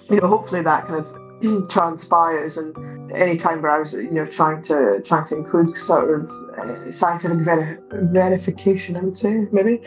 you 0.09 0.19
know, 0.19 0.27
hopefully 0.27 0.61
that 0.63 0.87
kind 0.87 1.05
of 1.05 1.28
transpires 1.69 2.58
and 2.58 2.75
any 3.12 3.38
time 3.38 3.62
where 3.62 3.71
I 3.71 3.80
was 3.80 3.93
you 3.93 4.12
know 4.12 4.25
trying 4.25 4.62
to 4.63 5.02
trying 5.04 5.25
to 5.25 5.36
include 5.38 5.75
sort 5.78 6.10
of 6.10 6.30
uh, 6.58 6.91
scientific 6.91 7.39
ver- 7.39 7.80
verification 8.12 8.95
I 8.95 9.02
would 9.02 9.17
say 9.17 9.47
maybe. 9.52 9.82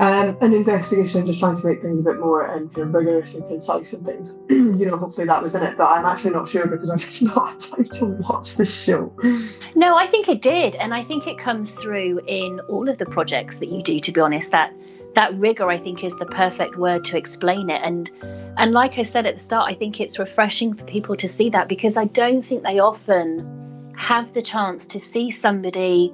Um, 0.00 0.38
an 0.40 0.52
investigation 0.52 1.18
and 1.18 1.26
just 1.26 1.40
trying 1.40 1.56
to 1.56 1.66
make 1.66 1.82
things 1.82 1.98
a 1.98 2.02
bit 2.04 2.20
more 2.20 2.46
and 2.46 2.72
kind 2.72 2.88
of 2.88 2.94
rigorous 2.94 3.34
and 3.34 3.46
concise 3.48 3.92
and 3.92 4.06
things. 4.06 4.38
You 4.78 4.86
know 4.86 4.96
hopefully 4.96 5.26
that 5.26 5.42
was 5.42 5.54
in 5.54 5.62
it 5.62 5.76
but 5.76 5.86
I'm 5.86 6.04
actually 6.04 6.32
not 6.32 6.48
sure 6.48 6.66
because 6.66 6.90
I've 6.90 7.22
not 7.22 7.50
had 7.50 7.60
time 7.60 7.84
to 7.84 8.04
watch 8.28 8.54
the 8.54 8.64
show. 8.64 9.12
No 9.74 9.96
I 9.96 10.06
think 10.06 10.28
it 10.28 10.42
did 10.42 10.76
and 10.76 10.94
I 10.94 11.02
think 11.02 11.26
it 11.26 11.38
comes 11.38 11.74
through 11.74 12.20
in 12.26 12.60
all 12.68 12.88
of 12.88 12.98
the 12.98 13.06
projects 13.06 13.56
that 13.56 13.68
you 13.68 13.82
do 13.82 13.98
to 13.98 14.12
be 14.12 14.20
honest 14.20 14.50
that 14.52 14.72
that 15.14 15.36
rigor 15.38 15.68
I 15.70 15.78
think 15.78 16.04
is 16.04 16.14
the 16.16 16.26
perfect 16.26 16.76
word 16.76 17.04
to 17.06 17.16
explain 17.16 17.70
it. 17.70 17.80
And 17.82 18.10
and 18.56 18.72
like 18.72 18.98
I 18.98 19.02
said 19.02 19.26
at 19.26 19.34
the 19.34 19.40
start 19.40 19.70
I 19.70 19.74
think 19.74 20.00
it's 20.00 20.18
refreshing 20.18 20.74
for 20.74 20.84
people 20.84 21.16
to 21.16 21.28
see 21.28 21.50
that 21.50 21.68
because 21.68 21.96
I 21.96 22.06
don't 22.06 22.42
think 22.42 22.62
they 22.62 22.78
often 22.78 23.94
have 23.96 24.32
the 24.32 24.42
chance 24.42 24.86
to 24.86 25.00
see 25.00 25.30
somebody 25.30 26.12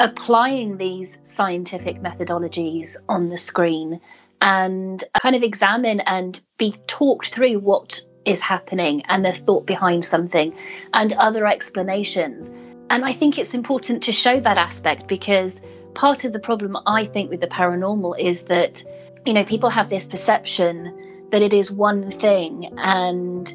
applying 0.00 0.76
these 0.76 1.18
scientific 1.22 2.00
methodologies 2.00 2.96
on 3.08 3.28
the 3.28 3.38
screen 3.38 4.00
and 4.40 5.04
kind 5.20 5.34
of 5.34 5.42
examine 5.42 6.00
and 6.00 6.40
be 6.58 6.74
talked 6.86 7.28
through 7.28 7.60
what 7.60 8.00
is 8.24 8.40
happening 8.40 9.02
and 9.08 9.24
the 9.24 9.32
thought 9.32 9.66
behind 9.66 10.04
something 10.04 10.54
and 10.92 11.12
other 11.14 11.46
explanations. 11.46 12.50
And 12.90 13.04
I 13.04 13.12
think 13.12 13.38
it's 13.38 13.54
important 13.54 14.02
to 14.02 14.12
show 14.12 14.40
that 14.40 14.58
aspect 14.58 15.06
because 15.06 15.60
part 15.94 16.24
of 16.24 16.32
the 16.32 16.38
problem 16.38 16.76
I 16.86 17.06
think 17.06 17.30
with 17.30 17.40
the 17.40 17.46
paranormal 17.46 18.18
is 18.18 18.42
that, 18.42 18.82
you 19.26 19.32
know, 19.32 19.44
people 19.44 19.70
have 19.70 19.90
this 19.90 20.06
perception 20.06 21.28
that 21.30 21.42
it 21.42 21.52
is 21.52 21.70
one 21.70 22.10
thing. 22.20 22.72
And 22.78 23.52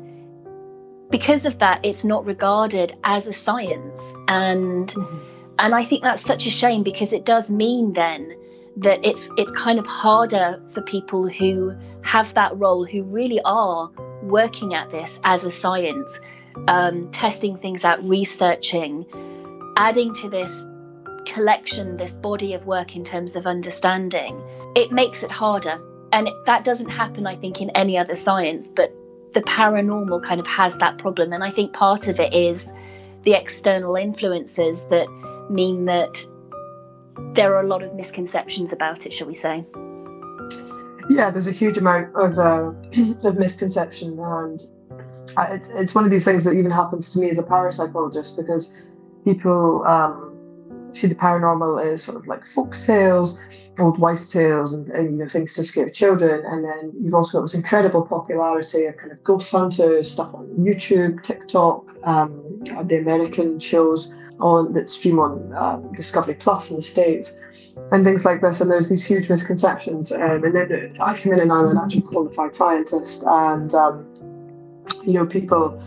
because 1.10 1.46
of 1.46 1.60
that, 1.60 1.84
it's 1.84 2.04
not 2.04 2.26
regarded 2.26 2.96
as 3.04 3.28
a 3.28 3.34
science. 3.34 4.02
And 4.28 4.90
mm-hmm. 4.90 5.18
and 5.60 5.76
I 5.76 5.86
think 5.86 6.04
that's 6.04 6.24
such 6.24 6.46
a 6.46 6.50
shame 6.50 6.84
because 6.84 7.12
it 7.12 7.26
does 7.26 7.50
mean 7.50 7.94
then 7.94 8.36
that 8.78 9.00
it's 9.04 9.30
it's 9.38 9.52
kind 9.52 9.80
of 9.80 9.86
harder 9.86 10.62
for 10.74 10.82
people 10.82 11.28
who 11.28 11.74
have 12.02 12.34
that 12.34 12.58
role 12.60 12.86
who 12.86 13.04
really 13.04 13.42
are 13.44 13.90
working 14.24 14.74
at 14.74 14.90
this 14.92 15.20
as 15.24 15.44
a 15.44 15.52
science 15.52 16.20
um, 16.68 17.12
testing 17.12 17.58
things 17.58 17.84
out 17.84 18.02
researching 18.04 19.06
adding 19.78 20.14
to 20.14 20.30
this 20.30 20.66
collection, 21.34 21.98
this 21.98 22.14
body 22.14 22.54
of 22.54 22.66
work 22.66 22.96
in 22.96 23.04
terms 23.04 23.36
of 23.36 23.48
understanding, 23.48 24.42
it 24.76 24.92
makes 24.92 25.24
it 25.24 25.32
harder. 25.32 25.80
And 26.12 26.30
that 26.46 26.64
doesn't 26.64 26.90
happen, 26.90 27.28
I 27.28 27.36
think, 27.36 27.62
in 27.62 27.70
any 27.72 27.98
other 27.98 28.16
science, 28.16 28.70
but 28.76 28.94
the 29.34 29.42
paranormal 29.42 30.24
kind 30.24 30.40
of 30.40 30.48
has 30.48 30.76
that 30.78 30.98
problem. 30.98 31.34
And 31.34 31.44
I 31.44 31.52
think 31.52 31.74
part 31.74 32.08
of 32.08 32.20
it 32.20 32.34
is 32.34 32.72
the 33.24 33.34
external 33.34 33.96
influences 33.96 34.84
that 34.86 35.08
mean 35.50 35.86
that 35.86 36.26
there 37.36 37.54
are 37.56 37.62
a 37.62 37.68
lot 37.68 37.84
of 37.84 37.94
misconceptions 37.94 38.72
about 38.72 39.06
it, 39.06 39.14
shall 39.14 39.28
we 39.28 39.36
say? 39.36 39.64
Yeah, 41.10 41.32
there's 41.32 41.48
a 41.48 41.52
huge 41.52 41.78
amount 41.78 42.16
of 42.16 42.38
uh, 42.38 42.72
of 43.28 43.38
misconception, 43.38 44.18
and 44.20 44.62
it's 45.76 45.96
one 45.96 46.06
of 46.06 46.12
these 46.12 46.24
things 46.24 46.44
that 46.44 46.54
even 46.54 46.72
happens 46.72 47.12
to 47.14 47.20
me 47.20 47.30
as 47.30 47.38
a 47.38 47.44
parapsychologist 47.44 48.38
because 48.38 48.74
people 49.26 49.84
um, 49.86 50.29
see 50.94 51.08
the 51.08 51.16
paranormal 51.16 51.84
as 51.86 52.04
sort 52.04 52.18
of 52.18 52.28
like 52.28 52.46
folk 52.46 52.76
tales, 52.76 53.38
old 53.78 54.00
wives' 54.00 54.30
tales, 54.32 54.74
and, 54.74 54.90
and, 54.90 55.12
you 55.12 55.18
know 55.18 55.28
things 55.28 55.54
to 55.56 55.66
scare 55.66 55.90
children. 55.90 56.46
And 56.46 56.64
then 56.64 56.92
you've 57.00 57.14
also 57.14 57.38
got 57.38 57.42
this 57.44 57.54
incredible 57.54 58.06
popularity 58.06 58.86
of 58.86 58.98
kind 58.98 59.12
of 59.12 59.24
ghost 59.24 59.52
hunters 59.52 60.12
stuff 60.12 60.34
on 60.34 60.48
YouTube, 60.58 61.24
TikTok, 61.24 61.86
um, 62.04 62.42
the 62.86 62.98
American 62.98 63.60
shows 63.60 64.12
on 64.40 64.74
that 64.74 64.90
stream 64.90 65.20
on 65.20 65.54
um, 65.54 65.94
Discovery 65.94 66.36
Plus 66.36 66.70
in 66.70 66.78
the 66.78 66.82
states, 66.82 67.34
and 67.92 68.06
things 68.06 68.26
like 68.26 68.42
this. 68.42 68.62
And 68.62 68.72
there's 68.72 68.90
these 68.90 69.06
huge 69.06 69.30
misconceptions. 69.30 70.12
Um, 70.12 70.44
and 70.44 70.56
then 70.56 70.96
I 71.02 71.18
come 71.18 71.34
in 71.34 71.40
and 71.40 71.52
I'm 71.52 71.68
an 71.68 71.78
actual 71.78 72.02
qualified 72.02 72.56
scientist, 72.56 73.24
and 73.26 73.74
um, 73.74 74.06
you 75.04 75.14
know 75.14 75.26
people 75.26 75.82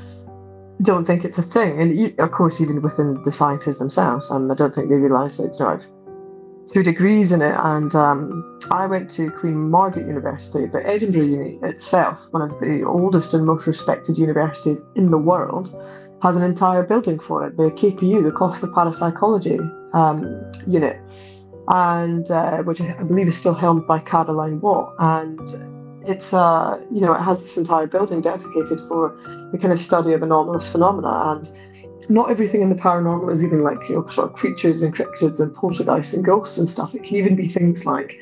don't 0.83 1.05
think 1.05 1.25
it's 1.25 1.39
a 1.39 1.43
thing. 1.43 1.81
And 1.81 2.21
of 2.21 2.33
course, 2.33 2.61
even 2.61 2.83
within 2.83 3.23
the 3.25 3.33
sciences 3.33 3.79
themselves, 3.79 4.31
and 4.31 4.51
I 4.51 4.55
don't 4.55 4.75
think 4.75 4.89
they 4.89 4.97
realise 4.97 5.37
that 5.37 5.53
you 5.53 5.59
know 5.61 5.69
I've 5.69 5.85
two 6.73 6.83
degrees 6.83 7.33
in 7.33 7.43
it. 7.43 7.55
And 7.59 7.95
um, 7.95 8.61
I 8.71 8.87
went 8.87 9.11
to 9.13 9.31
Queen 9.31 9.71
Margaret 9.71 10.07
University, 10.07 10.67
but 10.67 10.83
Edinburgh 10.85 11.25
Uni 11.25 11.59
itself, 11.63 12.19
one 12.31 12.43
of 12.43 12.59
the 12.61 12.83
oldest 12.85 13.35
and 13.35 13.47
most 13.47 13.67
respected 13.67 14.19
universities 14.19 14.83
in 14.95 15.11
the 15.11 15.19
world, 15.19 15.75
has 16.23 16.37
an 16.37 16.43
entire 16.43 16.83
building 16.83 17.19
for 17.19 17.47
it, 17.47 17.57
the 17.57 17.71
KPU, 17.71 18.23
the 18.23 18.31
Koestler 18.31 18.73
Parapsychology 18.73 19.59
um, 19.93 20.41
unit, 20.67 20.99
and 21.69 22.31
uh, 22.31 22.63
which 22.63 22.81
I 22.81 23.03
believe 23.03 23.29
is 23.29 23.37
still 23.37 23.55
helmed 23.55 23.87
by 23.87 23.99
Caroline 23.99 24.61
Watt. 24.61 24.95
And 24.99 25.72
it's 26.07 26.33
uh, 26.35 26.81
you 26.91 27.01
know 27.01 27.13
it 27.13 27.21
has 27.21 27.41
this 27.41 27.57
entire 27.57 27.87
building 27.87 28.21
dedicated 28.21 28.81
for 28.89 29.17
the 29.53 29.59
kind 29.59 29.73
of 29.73 29.81
study 29.81 30.13
of 30.13 30.23
anomalous 30.23 30.71
phenomena 30.71 31.37
and 31.37 31.49
not 32.09 32.31
everything 32.31 32.63
in 32.63 32.69
the 32.69 32.75
paranormal 32.75 33.33
is 33.33 33.45
even 33.45 33.63
like 33.63 33.79
you 33.89 33.97
know 33.97 34.07
sort 34.09 34.31
of 34.31 34.37
creatures 34.37 34.83
and 34.83 34.95
cryptids 34.95 35.41
and 35.41 35.55
poltergeists 35.55 36.15
and 36.15 36.25
ghosts 36.25 36.59
and 36.59 36.69
stuff. 36.69 36.95
It 36.95 37.05
can 37.05 37.17
even 37.17 37.37
be 37.37 37.49
things 37.49 37.87
like 37.87 38.19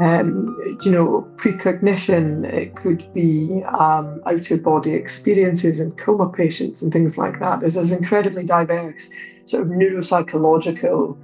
um, 0.00 0.56
you 0.82 0.90
know 0.90 1.28
precognition. 1.36 2.44
It 2.44 2.76
could 2.76 3.12
be 3.12 3.62
um, 3.64 4.22
out 4.26 4.50
of 4.50 4.62
body 4.62 4.94
experiences 4.94 5.80
and 5.80 5.96
coma 5.98 6.28
patients 6.28 6.82
and 6.82 6.92
things 6.92 7.18
like 7.18 7.38
that. 7.40 7.60
There's 7.60 7.74
this 7.74 7.92
incredibly 7.92 8.44
diverse 8.44 9.10
sort 9.46 9.62
of 9.62 9.68
neuropsychological 9.68 11.16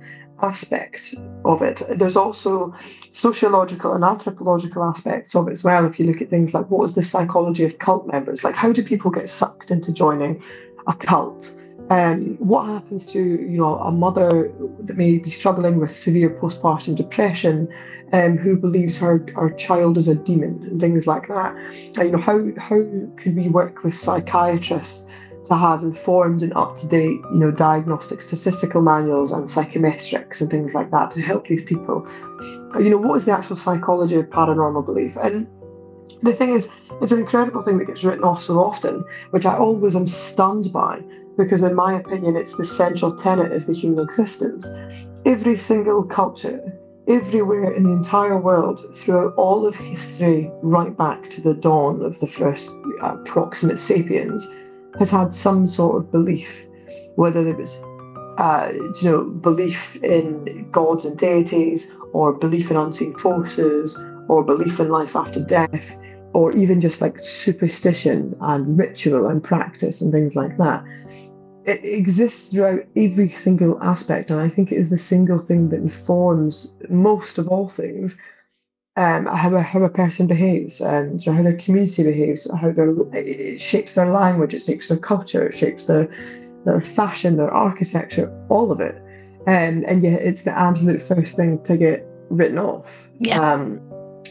aspect 0.42 1.14
of 1.44 1.62
it. 1.62 1.82
There's 1.90 2.16
also 2.16 2.74
sociological 3.12 3.92
and 3.92 4.04
anthropological 4.04 4.84
aspects 4.84 5.34
of 5.34 5.48
it 5.48 5.52
as 5.52 5.64
well. 5.64 5.86
If 5.86 5.98
you 5.98 6.06
look 6.06 6.20
at 6.20 6.30
things 6.30 6.54
like 6.54 6.70
what 6.70 6.84
is 6.84 6.94
the 6.94 7.02
psychology 7.02 7.64
of 7.64 7.78
cult 7.78 8.06
members, 8.06 8.44
like 8.44 8.54
how 8.54 8.72
do 8.72 8.82
people 8.82 9.10
get 9.10 9.30
sucked 9.30 9.70
into 9.70 9.92
joining 9.92 10.42
a 10.86 10.94
cult? 10.94 11.54
Um, 11.90 12.36
what 12.38 12.66
happens 12.66 13.12
to 13.12 13.18
you 13.18 13.58
know 13.58 13.76
a 13.78 13.90
mother 13.90 14.52
that 14.84 14.96
may 14.96 15.18
be 15.18 15.30
struggling 15.30 15.78
with 15.78 15.94
severe 15.94 16.30
postpartum 16.30 16.96
depression, 16.96 17.68
um, 18.12 18.38
who 18.38 18.56
believes 18.56 18.98
her, 18.98 19.26
her 19.34 19.50
child 19.50 19.98
is 19.98 20.08
a 20.08 20.14
demon 20.14 20.62
and 20.62 20.80
things 20.80 21.06
like 21.06 21.28
that? 21.28 21.54
Uh, 21.98 22.02
you 22.02 22.12
know 22.12 22.18
how 22.18 22.48
how 22.56 22.80
could 23.16 23.36
we 23.36 23.48
work 23.48 23.82
with 23.82 23.94
psychiatrists 23.94 25.06
to 25.46 25.56
have 25.56 25.82
informed 25.82 26.42
and 26.42 26.52
up 26.54 26.76
to 26.78 26.86
date, 26.86 27.20
you 27.32 27.38
know, 27.38 27.50
diagnostic 27.50 28.22
statistical 28.22 28.80
manuals 28.80 29.32
and 29.32 29.48
psychometrics 29.48 30.40
and 30.40 30.50
things 30.50 30.74
like 30.74 30.90
that 30.90 31.10
to 31.10 31.20
help 31.20 31.46
these 31.48 31.64
people. 31.64 32.06
You 32.78 32.90
know, 32.90 32.98
what 32.98 33.16
is 33.16 33.24
the 33.24 33.32
actual 33.32 33.56
psychology 33.56 34.16
of 34.16 34.26
paranormal 34.26 34.86
belief? 34.86 35.16
And 35.16 35.46
the 36.22 36.32
thing 36.32 36.52
is, 36.52 36.68
it's 37.00 37.12
an 37.12 37.18
incredible 37.18 37.62
thing 37.62 37.78
that 37.78 37.86
gets 37.86 38.04
written 38.04 38.24
off 38.24 38.42
so 38.42 38.58
often, 38.58 39.04
which 39.30 39.46
I 39.46 39.56
always 39.56 39.96
am 39.96 40.06
stunned 40.06 40.72
by, 40.72 41.02
because 41.36 41.62
in 41.62 41.74
my 41.74 41.94
opinion, 41.94 42.36
it's 42.36 42.56
the 42.56 42.64
central 42.64 43.16
tenet 43.16 43.52
of 43.52 43.66
the 43.66 43.72
human 43.72 44.04
existence. 44.04 44.68
Every 45.24 45.58
single 45.58 46.04
culture, 46.04 46.60
everywhere 47.08 47.72
in 47.72 47.82
the 47.84 47.90
entire 47.90 48.38
world, 48.38 48.84
throughout 48.94 49.34
all 49.34 49.66
of 49.66 49.74
history, 49.74 50.50
right 50.62 50.96
back 50.96 51.30
to 51.30 51.40
the 51.40 51.54
dawn 51.54 52.02
of 52.02 52.20
the 52.20 52.28
first 52.28 52.70
uh, 53.00 53.16
proximate 53.24 53.80
sapiens, 53.80 54.48
has 54.98 55.10
had 55.10 55.32
some 55.34 55.66
sort 55.66 55.96
of 55.96 56.12
belief, 56.12 56.66
whether 57.16 57.46
it 57.46 57.56
was 57.56 57.82
uh, 58.38 58.72
you 59.00 59.10
know, 59.10 59.24
belief 59.24 59.96
in 60.02 60.68
gods 60.70 61.04
and 61.04 61.18
deities, 61.18 61.90
or 62.12 62.32
belief 62.32 62.70
in 62.70 62.76
unseen 62.76 63.16
forces, 63.18 63.98
or 64.28 64.42
belief 64.42 64.80
in 64.80 64.88
life 64.88 65.14
after 65.14 65.44
death, 65.44 65.98
or 66.32 66.52
even 66.56 66.80
just 66.80 67.00
like 67.00 67.22
superstition 67.22 68.34
and 68.40 68.78
ritual 68.78 69.26
and 69.26 69.44
practice 69.44 70.00
and 70.00 70.12
things 70.12 70.34
like 70.34 70.56
that. 70.56 70.82
It 71.64 71.84
exists 71.84 72.48
throughout 72.48 72.80
every 72.96 73.30
single 73.32 73.80
aspect, 73.82 74.30
and 74.30 74.40
I 74.40 74.48
think 74.48 74.72
it 74.72 74.78
is 74.78 74.88
the 74.88 74.98
single 74.98 75.38
thing 75.38 75.68
that 75.68 75.76
informs 75.76 76.72
most 76.88 77.38
of 77.38 77.48
all 77.48 77.68
things 77.68 78.16
um, 78.96 79.26
how, 79.26 79.54
a, 79.54 79.62
how 79.62 79.82
a 79.82 79.88
person 79.88 80.26
behaves, 80.26 80.80
and 80.80 81.22
how 81.24 81.42
their 81.42 81.56
community 81.56 82.02
behaves, 82.02 82.50
how 82.60 82.72
their 82.72 82.90
it 83.14 83.60
shapes 83.60 83.94
their 83.94 84.08
language, 84.08 84.52
it 84.52 84.62
shapes 84.62 84.88
their 84.88 84.98
culture, 84.98 85.46
it 85.46 85.56
shapes 85.56 85.86
their 85.86 86.08
their 86.64 86.80
fashion, 86.80 87.36
their 87.36 87.52
architecture, 87.52 88.30
all 88.48 88.70
of 88.70 88.80
it. 88.80 88.94
Um, 89.46 89.84
and 89.88 90.02
yet, 90.02 90.20
it's 90.22 90.42
the 90.42 90.56
absolute 90.56 91.02
first 91.02 91.36
thing 91.36 91.62
to 91.64 91.76
get 91.76 92.06
written 92.28 92.58
off. 92.58 92.86
Yeah. 93.18 93.52
Um, 93.52 93.80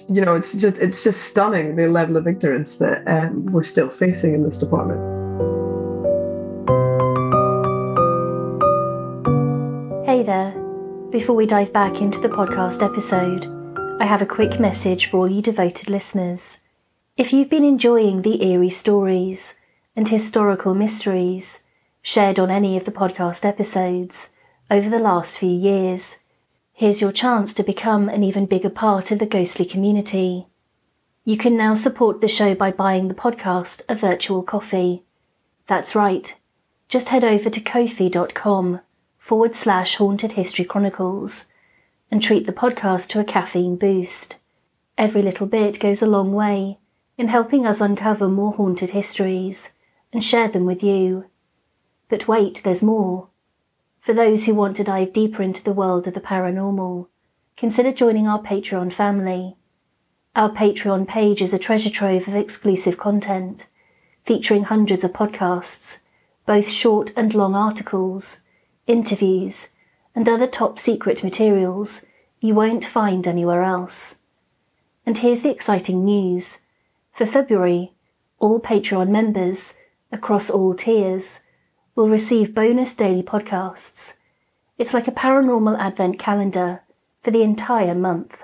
you 0.08 0.24
know, 0.24 0.36
it's 0.36 0.54
just 0.54 0.78
it's 0.78 1.04
just 1.04 1.24
stunning 1.24 1.76
the 1.76 1.88
level 1.88 2.15
of 2.15 2.28
ignorance 2.28 2.76
that 2.76 3.06
um, 3.08 3.45
we're 3.47 3.63
still 3.63 3.89
facing 3.89 4.36
in 4.36 4.43
this 4.43 4.60
department. 4.60 5.00
Hey 10.06 10.24
there. 10.24 10.52
Before 11.12 11.36
we 11.36 11.45
dive 11.45 11.74
back 11.74 12.00
into 12.00 12.19
the 12.19 12.30
podcast 12.30 12.84
episode, 12.84 13.61
I 14.01 14.05
have 14.05 14.23
a 14.23 14.25
quick 14.25 14.59
message 14.59 15.05
for 15.05 15.17
all 15.17 15.29
you 15.29 15.43
devoted 15.43 15.87
listeners. 15.87 16.57
If 17.17 17.31
you've 17.31 17.51
been 17.51 17.63
enjoying 17.63 18.23
the 18.23 18.43
eerie 18.43 18.71
stories 18.71 19.53
and 19.95 20.09
historical 20.09 20.73
mysteries 20.73 21.59
shared 22.01 22.39
on 22.39 22.49
any 22.49 22.75
of 22.77 22.85
the 22.85 22.91
podcast 22.91 23.45
episodes 23.45 24.29
over 24.71 24.89
the 24.89 24.97
last 24.97 25.37
few 25.37 25.51
years, 25.51 26.17
here's 26.73 26.99
your 26.99 27.11
chance 27.11 27.53
to 27.53 27.61
become 27.61 28.09
an 28.09 28.23
even 28.23 28.47
bigger 28.47 28.71
part 28.71 29.11
of 29.11 29.19
the 29.19 29.27
ghostly 29.27 29.65
community. 29.65 30.47
You 31.23 31.37
can 31.37 31.55
now 31.55 31.75
support 31.75 32.21
the 32.21 32.27
show 32.27 32.55
by 32.55 32.71
buying 32.71 33.07
the 33.07 33.13
podcast 33.13 33.83
a 33.87 33.93
virtual 33.93 34.41
coffee. 34.41 35.03
That's 35.67 35.93
right. 35.93 36.33
Just 36.89 37.09
head 37.09 37.23
over 37.23 37.51
to 37.51 37.61
kofi.com 37.61 38.79
forward 39.19 39.53
slash 39.53 39.97
haunted 39.97 40.31
history 40.31 40.65
chronicles 40.65 41.45
and 42.12 42.21
treat 42.21 42.45
the 42.45 42.52
podcast 42.52 43.08
to 43.08 43.19
a 43.19 43.24
caffeine 43.24 43.78
boost. 43.78 44.36
Every 44.97 45.21
little 45.21 45.47
bit 45.47 45.80
goes 45.80 46.02
a 46.02 46.08
long 46.08 46.34
way 46.34 46.78
in 47.17 47.30
helping 47.30 47.65
us 47.65 47.80
uncover 47.80 48.28
more 48.28 48.52
haunted 48.54 48.89
histories 48.89 49.69
and 50.12 50.24
share 50.24 50.50
them 50.50 50.65
with 50.65 50.84
you. 50.84 51.26
But 52.10 52.28
wait, 52.28 52.62
there's 52.63 52.84
more. 52.84 53.30
For 54.02 54.13
those 54.13 54.45
who 54.45 54.54
want 54.54 54.76
to 54.78 54.84
dive 54.84 55.13
deeper 55.13 55.41
into 55.41 55.63
the 55.63 55.71
world 55.71 56.08
of 56.08 56.13
the 56.13 56.19
paranormal, 56.19 57.08
consider 57.56 57.91
joining 57.91 58.28
our 58.28 58.41
Patreon 58.41 58.91
family. 58.91 59.56
Our 60.36 60.50
Patreon 60.50 61.08
page 61.08 61.41
is 61.41 61.54
a 61.54 61.60
treasure 61.60 61.89
trove 61.89 62.28
of 62.28 62.36
exclusive 62.36 62.97
content, 62.97 63.67
featuring 64.26 64.63
hundreds 64.63 65.04
of 65.04 65.13
podcasts, 65.13 66.00
both 66.45 66.67
short 66.67 67.13
and 67.15 67.34
long 67.34 67.56
articles, 67.56 68.39
interviews, 68.88 69.69
and 70.15 70.28
other 70.28 70.47
top 70.47 70.78
secret 70.78 71.24
materials 71.24 72.02
you 72.39 72.56
won't 72.56 72.86
find 72.86 73.28
anywhere 73.28 73.63
else. 73.63 74.17
And 75.06 75.17
here's 75.17 75.41
the 75.41 75.52
exciting 75.52 76.04
news. 76.04 76.60
For 77.13 77.26
February, 77.26 77.93
all 78.39 78.60
Patreon 78.60 79.10
members, 79.10 79.76
across 80.12 80.50
all 80.50 80.74
tiers, 80.74 81.41
will 81.95 82.10
receive 82.10 82.56
bonus 82.56 82.95
daily 82.95 83.24
podcasts. 83.24 84.13
It's 84.78 84.93
like 84.93 85.08
a 85.08 85.12
paranormal 85.12 85.80
advent 85.80 86.17
calendar 86.17 86.82
for 87.24 87.32
the 87.32 87.43
entire 87.43 87.93
month. 87.93 88.43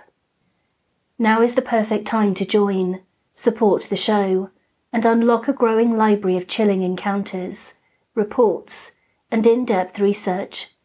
Now 1.17 1.41
is 1.41 1.55
the 1.55 1.63
perfect 1.63 2.05
time 2.05 2.35
to 2.35 2.45
join, 2.45 3.01
support 3.33 3.83
the 3.83 3.95
show, 3.95 4.51
and 4.93 5.03
unlock 5.05 5.47
a 5.47 5.53
growing 5.53 5.97
library 5.97 6.37
of 6.37 6.47
chilling 6.47 6.83
encounters, 6.83 7.73
reports, 8.13 8.91
and 9.31 9.45
in 9.47 9.65
depth 9.65 9.99
research. 9.99 10.75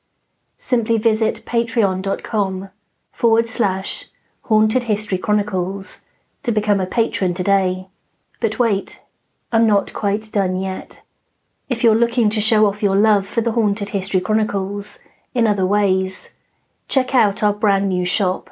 Simply 0.65 0.97
visit 0.97 1.45
patreon.com 1.45 2.71
forward 3.13 3.49
slash 3.49 4.07
haunted 4.43 4.85
history 4.85 5.19
chronicles 5.19 6.03
to 6.45 6.53
become 6.53 6.81
a 6.81 6.87
patron 6.87 7.35
today. 7.35 7.89
But 8.39 8.61
wait, 8.61 9.01
I'm 9.51 9.67
not 9.67 9.93
quite 9.93 10.31
done 10.31 10.55
yet. 10.61 11.03
If 11.69 11.83
you're 11.83 11.97
looking 11.97 12.31
to 12.31 12.41
show 12.41 12.67
off 12.67 12.81
your 12.81 12.95
love 12.95 13.27
for 13.27 13.41
the 13.41 13.51
Haunted 13.51 13.89
History 13.89 14.21
Chronicles 14.21 15.01
in 15.35 15.49
other 15.49 15.67
ways, 15.67 16.31
check 16.87 17.13
out 17.13 17.43
our 17.43 17.53
brand 17.53 17.89
new 17.89 18.05
shop. 18.05 18.49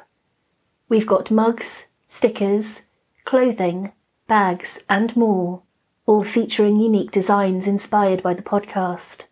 We've 0.89 1.07
got 1.07 1.31
mugs, 1.31 1.85
stickers, 2.09 2.81
clothing, 3.23 3.93
bags, 4.27 4.79
and 4.89 5.15
more, 5.15 5.61
all 6.05 6.25
featuring 6.25 6.77
unique 6.77 7.11
designs 7.11 7.67
inspired 7.67 8.21
by 8.21 8.33
the 8.33 8.41
podcast. 8.41 9.27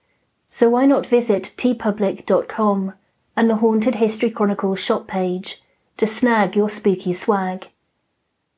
So 0.52 0.68
why 0.68 0.88
not 0.88 1.06
visit 1.06 1.54
teepublic.com 1.58 2.94
and 3.38 3.50
the 3.50 3.58
Haunted 3.58 3.96
History 3.96 4.32
Chronicles 4.32 4.80
shop 4.80 5.08
page 5.08 5.62
to 5.98 6.08
snag 6.08 6.56
your 6.56 6.70
spooky 6.70 7.14
swag? 7.14 7.68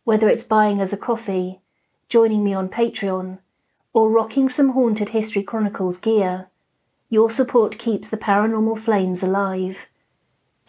Whether 0.06 0.30
it's 0.30 0.46
buying 0.46 0.82
us 0.82 0.94
a 0.94 0.98
coffee, 0.98 1.60
joining 2.08 2.46
me 2.46 2.54
on 2.54 2.70
Patreon, 2.70 3.40
or 3.92 4.10
rocking 4.10 4.48
some 4.48 4.70
Haunted 4.70 5.10
History 5.10 5.44
Chronicles 5.44 5.98
gear, 5.98 6.48
your 7.10 7.30
support 7.30 7.78
keeps 7.78 8.08
the 8.08 8.16
paranormal 8.16 8.80
flames 8.80 9.22
alive. 9.22 9.88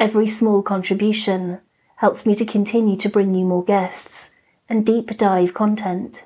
Every 0.01 0.27
small 0.27 0.61
contribution 0.61 1.61
helps 1.97 2.27
me 2.27 2.35
to 2.35 2.45
continue 2.45 2.97
to 2.97 3.09
bring 3.09 3.33
you 3.33 3.45
more 3.45 3.65
guests 3.65 4.33
and 4.69 4.85
deep 4.85 5.17
dive 5.17 5.55
content. 5.55 6.25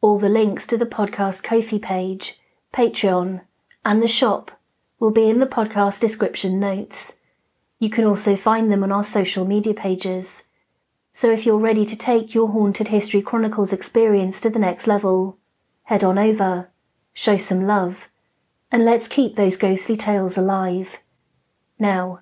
All 0.00 0.20
the 0.20 0.28
links 0.28 0.68
to 0.68 0.78
the 0.78 0.86
podcast 0.86 1.42
Ko-fi 1.42 1.80
page, 1.80 2.38
Patreon, 2.72 3.40
and 3.84 4.02
the 4.02 4.08
shop 4.08 4.50
will 4.98 5.10
be 5.10 5.28
in 5.28 5.40
the 5.40 5.46
podcast 5.46 6.00
description 6.00 6.60
notes. 6.60 7.14
You 7.78 7.90
can 7.90 8.04
also 8.04 8.36
find 8.36 8.70
them 8.70 8.84
on 8.84 8.92
our 8.92 9.02
social 9.02 9.44
media 9.44 9.74
pages. 9.74 10.44
So 11.12 11.30
if 11.30 11.44
you're 11.44 11.58
ready 11.58 11.84
to 11.86 11.96
take 11.96 12.34
your 12.34 12.48
Haunted 12.48 12.88
History 12.88 13.20
Chronicles 13.20 13.72
experience 13.72 14.40
to 14.40 14.50
the 14.50 14.58
next 14.58 14.86
level, 14.86 15.38
head 15.84 16.04
on 16.04 16.18
over, 16.18 16.70
show 17.12 17.36
some 17.36 17.66
love, 17.66 18.08
and 18.70 18.84
let's 18.84 19.08
keep 19.08 19.36
those 19.36 19.56
ghostly 19.56 19.96
tales 19.96 20.36
alive. 20.36 20.98
Now, 21.78 22.20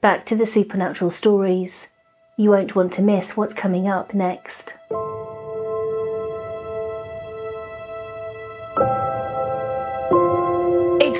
back 0.00 0.24
to 0.26 0.36
the 0.36 0.46
supernatural 0.46 1.10
stories. 1.10 1.88
You 2.38 2.50
won't 2.50 2.74
want 2.74 2.92
to 2.94 3.02
miss 3.02 3.36
what's 3.36 3.52
coming 3.52 3.88
up 3.88 4.14
next. 4.14 4.74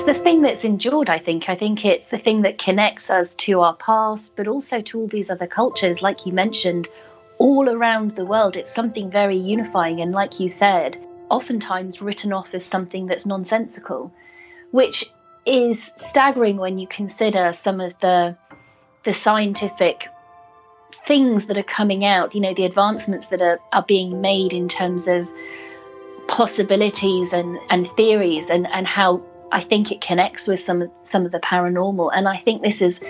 It's 0.01 0.17
the 0.17 0.23
thing 0.23 0.41
that's 0.41 0.63
endured, 0.63 1.11
I 1.11 1.19
think. 1.19 1.47
I 1.47 1.55
think 1.55 1.85
it's 1.85 2.07
the 2.07 2.17
thing 2.17 2.41
that 2.41 2.57
connects 2.57 3.11
us 3.11 3.35
to 3.35 3.61
our 3.61 3.75
past, 3.75 4.35
but 4.35 4.47
also 4.47 4.81
to 4.81 4.99
all 5.01 5.07
these 5.07 5.29
other 5.29 5.45
cultures, 5.45 6.01
like 6.01 6.25
you 6.25 6.33
mentioned, 6.33 6.87
all 7.37 7.69
around 7.69 8.15
the 8.15 8.25
world. 8.25 8.57
It's 8.57 8.73
something 8.73 9.11
very 9.11 9.37
unifying. 9.37 10.01
And 10.01 10.11
like 10.11 10.39
you 10.39 10.49
said, 10.49 10.97
oftentimes 11.29 12.01
written 12.01 12.33
off 12.33 12.47
as 12.53 12.65
something 12.65 13.05
that's 13.05 13.27
nonsensical, 13.27 14.11
which 14.71 15.11
is 15.45 15.93
staggering 15.95 16.57
when 16.57 16.79
you 16.79 16.87
consider 16.87 17.53
some 17.53 17.79
of 17.79 17.93
the 18.01 18.35
the 19.05 19.13
scientific 19.13 20.07
things 21.05 21.45
that 21.45 21.59
are 21.59 21.73
coming 21.77 22.05
out, 22.05 22.33
you 22.33 22.41
know, 22.41 22.55
the 22.55 22.65
advancements 22.65 23.27
that 23.27 23.39
are, 23.43 23.59
are 23.71 23.83
being 23.83 24.19
made 24.19 24.51
in 24.51 24.67
terms 24.67 25.07
of 25.07 25.27
possibilities 26.27 27.33
and, 27.33 27.59
and 27.69 27.87
theories 27.91 28.49
and, 28.49 28.65
and 28.67 28.87
how 28.87 29.21
I 29.51 29.61
think 29.61 29.91
it 29.91 30.01
connects 30.01 30.47
with 30.47 30.61
some 30.61 30.89
some 31.03 31.25
of 31.25 31.31
the 31.31 31.39
paranormal. 31.39 32.11
And 32.13 32.27
I 32.27 32.37
think 32.37 32.61
this 32.61 32.81
is, 32.81 33.01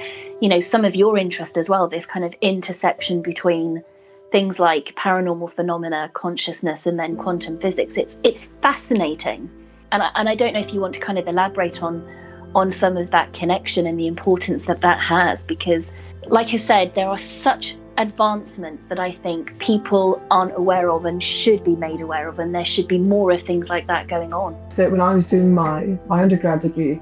you 0.41 0.49
know, 0.49 0.61
some 0.61 0.85
of 0.85 0.95
your 0.95 1.17
interest 1.17 1.57
as 1.57 1.69
well, 1.69 1.87
this 1.87 2.05
kind 2.05 2.25
of 2.25 2.33
intersection 2.41 3.21
between 3.21 3.83
things 4.31 4.59
like 4.59 4.95
paranormal 4.95 5.51
phenomena, 5.51 6.09
consciousness, 6.13 6.85
and 6.85 6.97
then 6.97 7.17
quantum 7.17 7.59
physics. 7.59 7.97
It's 7.97 8.17
it's 8.23 8.45
fascinating, 8.61 9.49
and 9.91 10.01
I, 10.01 10.09
and 10.15 10.29
I 10.29 10.35
don't 10.35 10.53
know 10.53 10.59
if 10.59 10.73
you 10.73 10.79
want 10.79 10.93
to 10.95 10.99
kind 10.99 11.19
of 11.19 11.27
elaborate 11.27 11.83
on 11.83 12.07
on 12.55 12.71
some 12.71 12.97
of 12.97 13.11
that 13.11 13.33
connection 13.33 13.87
and 13.87 13.97
the 13.99 14.07
importance 14.07 14.65
that 14.65 14.81
that 14.81 14.99
has, 14.99 15.45
because, 15.45 15.93
like 16.27 16.49
I 16.53 16.57
said, 16.57 16.95
there 16.95 17.07
are 17.07 17.17
such 17.17 17.75
advancements 18.01 18.87
that 18.87 18.99
I 18.99 19.11
think 19.11 19.57
people 19.59 20.21
aren't 20.31 20.55
aware 20.57 20.89
of 20.89 21.05
and 21.05 21.23
should 21.23 21.63
be 21.63 21.75
made 21.75 22.01
aware 22.01 22.27
of, 22.27 22.39
and 22.39 22.53
there 22.53 22.65
should 22.65 22.87
be 22.87 22.97
more 22.97 23.31
of 23.31 23.41
things 23.43 23.69
like 23.69 23.87
that 23.87 24.07
going 24.07 24.33
on. 24.33 24.53
When 24.75 25.01
I 25.01 25.13
was 25.13 25.27
doing 25.27 25.53
my 25.53 25.97
my 26.07 26.21
undergrad 26.23 26.61
degree, 26.61 26.99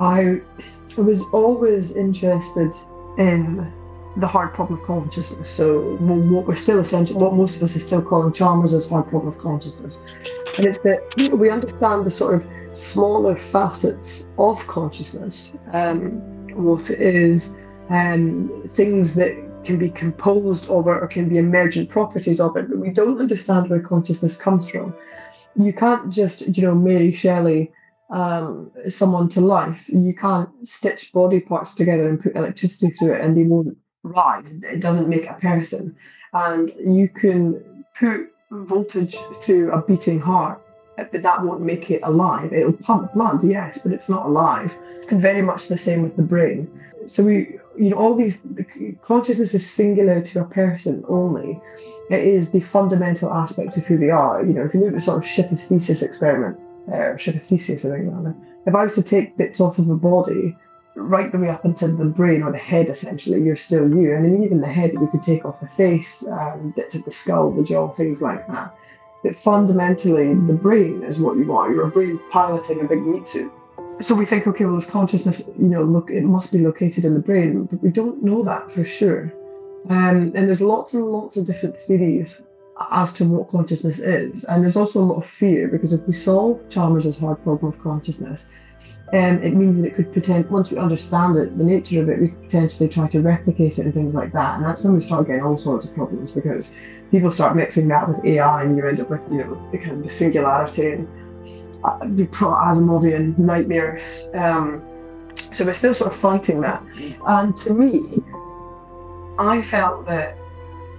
I 0.00 0.40
was 0.96 1.22
always 1.32 1.92
interested 1.92 2.72
in 3.18 3.72
the 4.16 4.26
hard 4.26 4.52
problem 4.52 4.78
of 4.78 4.86
consciousness. 4.86 5.48
So 5.48 5.96
what 5.96 6.46
we're 6.46 6.56
still 6.56 6.80
essentially, 6.80 7.18
what 7.18 7.32
most 7.34 7.56
of 7.56 7.62
us 7.62 7.74
are 7.76 7.80
still 7.80 8.02
calling 8.02 8.32
Chalmers 8.32 8.74
as 8.74 8.86
hard 8.86 9.08
problem 9.08 9.32
of 9.32 9.38
consciousness, 9.38 9.98
and 10.58 10.66
it's 10.66 10.80
that 10.80 11.00
we 11.32 11.48
understand 11.50 12.04
the 12.04 12.10
sort 12.10 12.34
of 12.34 12.46
smaller 12.76 13.36
facets 13.36 14.28
of 14.38 14.66
consciousness, 14.66 15.54
um, 15.72 16.20
what 16.54 16.90
it 16.90 17.00
is, 17.00 17.56
um, 17.88 18.68
things 18.74 19.14
that 19.14 19.34
can 19.64 19.78
be 19.78 19.90
composed 19.90 20.68
of 20.68 20.86
it 20.86 20.90
or 20.90 21.06
can 21.06 21.28
be 21.28 21.38
emergent 21.38 21.88
properties 21.88 22.40
of 22.40 22.56
it, 22.56 22.68
but 22.68 22.78
we 22.78 22.90
don't 22.90 23.20
understand 23.20 23.68
where 23.68 23.80
consciousness 23.80 24.36
comes 24.36 24.68
from. 24.68 24.94
You 25.54 25.72
can't 25.72 26.10
just, 26.10 26.56
you 26.56 26.62
know, 26.62 26.74
Mary 26.74 27.12
Shelley 27.12 27.72
um, 28.12 28.70
someone 28.88 29.28
to 29.30 29.40
life. 29.40 29.88
You 29.88 30.14
can't 30.14 30.50
stitch 30.66 31.12
body 31.12 31.40
parts 31.40 31.74
together 31.74 32.08
and 32.08 32.20
put 32.20 32.36
electricity 32.36 32.90
through 32.90 33.14
it 33.14 33.22
and 33.22 33.36
they 33.36 33.44
won't 33.44 33.76
rise. 34.02 34.46
It 34.62 34.80
doesn't 34.80 35.08
make 35.08 35.28
a 35.28 35.34
person. 35.34 35.96
And 36.32 36.70
you 36.78 37.08
can 37.08 37.84
put 37.98 38.28
voltage 38.50 39.16
through 39.42 39.72
a 39.72 39.80
beating 39.82 40.20
heart, 40.20 40.60
but 40.96 41.22
that 41.22 41.42
won't 41.42 41.62
make 41.62 41.90
it 41.90 42.00
alive. 42.02 42.52
It'll 42.52 42.72
pump 42.72 43.14
blood, 43.14 43.42
yes, 43.42 43.78
but 43.78 43.92
it's 43.92 44.10
not 44.10 44.26
alive. 44.26 44.74
And 45.10 45.20
very 45.20 45.42
much 45.42 45.68
the 45.68 45.78
same 45.78 46.02
with 46.02 46.16
the 46.16 46.22
brain. 46.22 46.70
So 47.06 47.24
we, 47.24 47.58
you 47.76 47.90
know, 47.90 47.96
all 47.96 48.14
these 48.14 48.40
the 48.40 48.64
consciousness 49.02 49.54
is 49.54 49.68
singular 49.68 50.20
to 50.20 50.40
a 50.40 50.44
person 50.44 51.04
only. 51.08 51.60
It 52.10 52.24
is 52.24 52.50
the 52.50 52.60
fundamental 52.60 53.32
aspects 53.32 53.76
of 53.76 53.84
who 53.84 53.98
they 53.98 54.10
are. 54.10 54.44
You 54.44 54.52
know, 54.52 54.64
if 54.64 54.74
you 54.74 54.80
look 54.80 54.88
at 54.88 54.94
the 54.94 55.00
sort 55.00 55.18
of 55.18 55.26
ship 55.26 55.50
of 55.50 55.60
Theseus 55.60 56.02
experiment, 56.02 56.58
uh, 56.92 57.16
ship 57.16 57.36
of 57.36 57.42
Theseus, 57.42 57.84
I 57.84 57.90
think 57.90 58.12
rather. 58.12 58.34
If 58.66 58.74
I 58.74 58.84
was 58.84 58.94
to 58.94 59.02
take 59.02 59.36
bits 59.36 59.60
off 59.60 59.78
of 59.78 59.88
a 59.88 59.96
body 59.96 60.56
right 60.94 61.32
the 61.32 61.38
way 61.38 61.48
up 61.48 61.64
into 61.64 61.88
the 61.88 62.04
brain 62.04 62.42
or 62.42 62.52
the 62.52 62.58
head, 62.58 62.88
essentially, 62.88 63.42
you're 63.42 63.56
still 63.56 63.88
you. 63.88 64.14
And 64.14 64.24
then 64.24 64.42
even 64.42 64.60
the 64.60 64.68
head, 64.68 64.98
we 64.98 65.06
could 65.08 65.22
take 65.22 65.44
off 65.44 65.60
the 65.60 65.68
face, 65.68 66.24
um, 66.26 66.72
bits 66.76 66.94
of 66.94 67.04
the 67.04 67.12
skull, 67.12 67.50
the 67.50 67.64
jaw, 67.64 67.88
things 67.88 68.20
like 68.20 68.46
that. 68.48 68.74
But 69.22 69.36
fundamentally, 69.36 70.34
the 70.34 70.52
brain 70.52 71.02
is 71.04 71.20
what 71.20 71.36
you 71.36 71.52
are. 71.52 71.72
You're 71.72 71.86
a 71.86 71.90
brain 71.90 72.20
piloting 72.30 72.80
a 72.80 72.84
big 72.84 73.02
meat 73.02 73.26
suit. 73.26 73.52
So 74.00 74.14
we 74.14 74.26
think, 74.26 74.46
okay, 74.46 74.64
well, 74.64 74.74
this 74.74 74.86
consciousness, 74.86 75.42
you 75.46 75.66
know, 75.66 75.82
look, 75.82 76.10
it 76.10 76.24
must 76.24 76.52
be 76.52 76.58
located 76.58 77.04
in 77.04 77.14
the 77.14 77.20
brain, 77.20 77.64
but 77.64 77.82
we 77.82 77.90
don't 77.90 78.22
know 78.22 78.42
that 78.42 78.72
for 78.72 78.84
sure. 78.84 79.32
Um, 79.88 80.32
and 80.34 80.48
there's 80.48 80.60
lots 80.60 80.94
and 80.94 81.04
lots 81.04 81.36
of 81.36 81.46
different 81.46 81.80
theories 81.82 82.40
as 82.90 83.12
to 83.14 83.24
what 83.24 83.48
consciousness 83.48 83.98
is. 83.98 84.44
And 84.44 84.62
there's 84.62 84.76
also 84.76 85.00
a 85.00 85.04
lot 85.04 85.16
of 85.16 85.26
fear 85.26 85.68
because 85.68 85.92
if 85.92 86.06
we 86.06 86.12
solve 86.12 86.68
Chalmers' 86.68 87.18
hard 87.18 87.42
problem 87.42 87.72
of 87.72 87.78
consciousness, 87.80 88.46
um, 89.12 89.42
it 89.42 89.54
means 89.54 89.76
that 89.76 89.86
it 89.86 89.94
could 89.94 90.10
potentially, 90.12 90.52
once 90.52 90.70
we 90.70 90.78
understand 90.78 91.36
it, 91.36 91.56
the 91.58 91.64
nature 91.64 92.00
of 92.00 92.08
it, 92.08 92.18
we 92.18 92.28
could 92.28 92.42
potentially 92.44 92.88
try 92.88 93.06
to 93.08 93.20
replicate 93.20 93.78
it 93.78 93.84
and 93.84 93.92
things 93.92 94.14
like 94.14 94.32
that. 94.32 94.56
And 94.56 94.64
that's 94.64 94.82
when 94.82 94.94
we 94.94 95.00
start 95.00 95.26
getting 95.26 95.42
all 95.42 95.58
sorts 95.58 95.86
of 95.86 95.94
problems 95.94 96.30
because 96.30 96.74
people 97.10 97.30
start 97.30 97.54
mixing 97.54 97.88
that 97.88 98.08
with 98.08 98.24
AI 98.24 98.64
and 98.64 98.76
you 98.76 98.86
end 98.86 99.00
up 99.00 99.10
with, 99.10 99.26
you 99.30 99.38
know, 99.38 99.68
the 99.70 99.78
kind 99.78 100.02
of 100.02 100.10
singularity 100.10 100.92
and 100.92 101.08
the 101.82 102.26
Asimovian 102.26 103.36
nightmares. 103.38 104.28
Um, 104.34 104.82
so 105.52 105.64
we're 105.64 105.74
still 105.74 105.94
sort 105.94 106.12
of 106.12 106.18
fighting 106.18 106.60
that. 106.60 106.82
And 107.26 107.56
to 107.58 107.72
me, 107.72 108.22
I 109.38 109.62
felt 109.62 110.06
that 110.06 110.36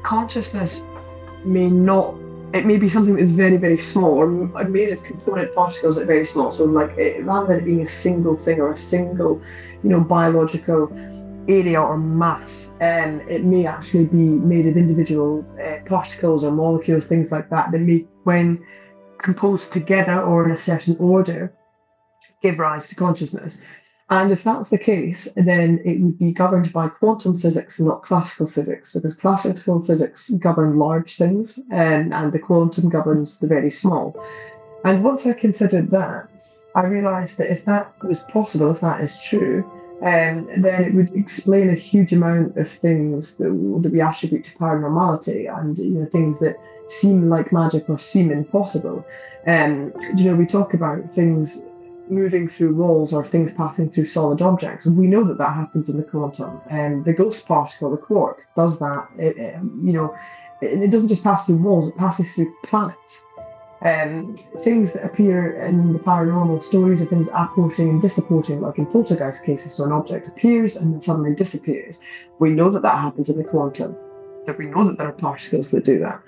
consciousness 0.04 0.86
may 1.46 1.70
not 1.70 2.16
it 2.54 2.68
may 2.68 2.78
be 2.78 2.88
something 2.88 3.16
that's 3.16 3.32
very, 3.32 3.58
very 3.58 3.80
small, 3.80 4.20
or 4.20 4.28
made 4.66 4.90
of 4.90 5.04
component 5.04 5.54
particles 5.56 5.96
that 5.96 6.04
are 6.04 6.06
very 6.06 6.26
small. 6.26 6.52
So, 6.52 6.66
like, 6.66 6.96
it, 7.00 7.26
rather 7.26 7.48
than 7.48 7.58
it 7.58 7.66
being 7.66 7.82
a 7.82 7.90
single 7.90 8.38
thing 8.38 8.62
or 8.62 8.74
a 8.74 8.78
single, 8.78 9.42
you 9.84 9.90
know, 9.90 10.00
biological 10.00 10.92
area 11.48 11.82
or 11.82 11.98
mass, 11.98 12.72
um, 12.80 13.22
it 13.28 13.44
may 13.44 13.66
actually 13.66 14.06
be 14.06 14.18
made 14.18 14.68
of 14.68 14.78
individual 14.78 15.44
uh, 15.60 15.78
particles 15.88 16.44
or 16.44 16.52
molecules, 16.52 17.08
things 17.08 17.32
like 17.32 17.50
that, 17.50 17.72
that 17.72 17.82
may, 17.82 18.06
when 18.24 18.64
composed 19.24 19.74
together 19.74 20.22
or 20.22 20.46
in 20.46 20.52
a 20.52 20.58
certain 20.58 20.96
order, 21.00 21.52
give 22.42 22.60
rise 22.60 22.90
to 22.90 22.96
consciousness. 22.96 23.58
And 24.10 24.32
if 24.32 24.44
that's 24.44 24.70
the 24.70 24.78
case, 24.78 25.28
then 25.36 25.82
it 25.84 26.00
would 26.00 26.20
be 26.20 26.34
governed 26.34 26.72
by 26.72 26.90
quantum 26.90 27.40
physics 27.40 27.80
and 27.80 27.88
not 27.88 28.04
classical 28.04 28.48
physics, 28.48 28.92
because 28.94 29.16
classical 29.16 29.82
physics 29.82 30.30
govern 30.30 30.78
large 30.78 31.18
things 31.18 31.58
and, 31.72 32.14
and 32.14 32.32
the 32.32 32.38
quantum 32.38 32.90
governs 32.90 33.40
the 33.40 33.48
very 33.48 33.72
small. 33.72 34.14
And 34.84 35.04
once 35.04 35.26
I 35.26 35.34
considered 35.34 35.90
that, 35.92 36.30
I 36.76 36.86
realized 36.86 37.38
that 37.38 37.52
if 37.52 37.66
that 37.66 37.94
was 38.04 38.20
possible, 38.20 38.72
if 38.72 38.82
that 38.82 39.02
is 39.02 39.18
true, 39.18 39.64
um, 40.04 40.46
then 40.62 40.84
it 40.84 40.94
would 40.94 41.16
explain 41.16 41.70
a 41.70 41.76
huge 41.76 42.12
amount 42.12 42.58
of 42.58 42.70
things 42.70 43.36
that, 43.36 43.46
that 43.82 43.92
we 43.92 44.02
attribute 44.02 44.44
to 44.44 44.52
paranormality 44.58 45.50
and 45.58 45.78
you 45.78 45.92
know 45.92 46.06
things 46.08 46.40
that 46.40 46.58
seem 46.90 47.30
like 47.30 47.54
magic 47.54 47.90
or 47.90 47.98
seem 47.98 48.30
impossible. 48.30 49.06
Um, 49.48 49.94
you 50.18 50.26
know, 50.26 50.36
we 50.36 50.46
talk 50.46 50.74
about 50.74 51.10
things 51.12 51.62
moving 52.10 52.50
through 52.50 52.76
walls 52.76 53.14
or 53.14 53.26
things 53.26 53.54
passing 53.54 53.90
through 53.90 54.08
solid 54.08 54.42
objects. 54.42 54.86
We 54.86 55.08
know 55.08 55.24
that 55.24 55.38
that 55.38 55.56
happens 55.56 55.88
in 55.88 55.96
the 55.96 56.04
quantum. 56.04 56.60
And 56.70 56.96
um, 56.96 57.04
the 57.04 57.14
ghost 57.14 57.46
particle, 57.46 57.92
the 57.92 57.98
quark, 57.98 58.46
does 58.58 58.80
that. 58.80 59.08
It, 59.18 59.38
it 59.38 59.56
you 59.84 59.94
know, 59.94 60.14
it, 60.62 60.84
it, 60.84 60.92
doesn't 60.92 61.08
just 61.08 61.24
pass 61.24 61.46
through 61.46 61.58
walls; 61.58 61.88
it 61.88 61.98
passes 61.98 62.30
through 62.34 62.54
planets. 62.66 63.24
Um, 63.84 64.38
things 64.64 64.94
that 64.94 65.04
appear 65.04 65.56
in 65.60 65.92
the 65.92 66.00
paranormal 66.00 66.64
stories 66.64 67.02
of 67.02 67.10
things 67.10 67.28
apporting 67.34 67.90
and 67.90 68.02
disapporting, 68.02 68.62
like 68.62 68.78
in 68.78 68.86
poltergeist 68.86 69.44
cases, 69.44 69.74
so 69.74 69.84
an 69.84 69.92
object 69.92 70.30
appears 70.30 70.78
and 70.78 70.94
then 70.94 71.02
suddenly 71.02 71.36
disappears. 71.36 72.00
We 72.40 72.52
know 72.52 72.70
that 72.70 72.82
that 72.84 72.98
happens 72.98 73.30
in 73.30 73.38
the 73.38 73.44
quantum. 73.44 73.98
That 74.46 74.58
we 74.58 74.68
know 74.68 74.88
that 74.88 74.98
there 74.98 75.08
are 75.08 75.14
particles 75.14 75.70
that 75.72 75.84
do 75.84 76.00
that. 76.00 76.22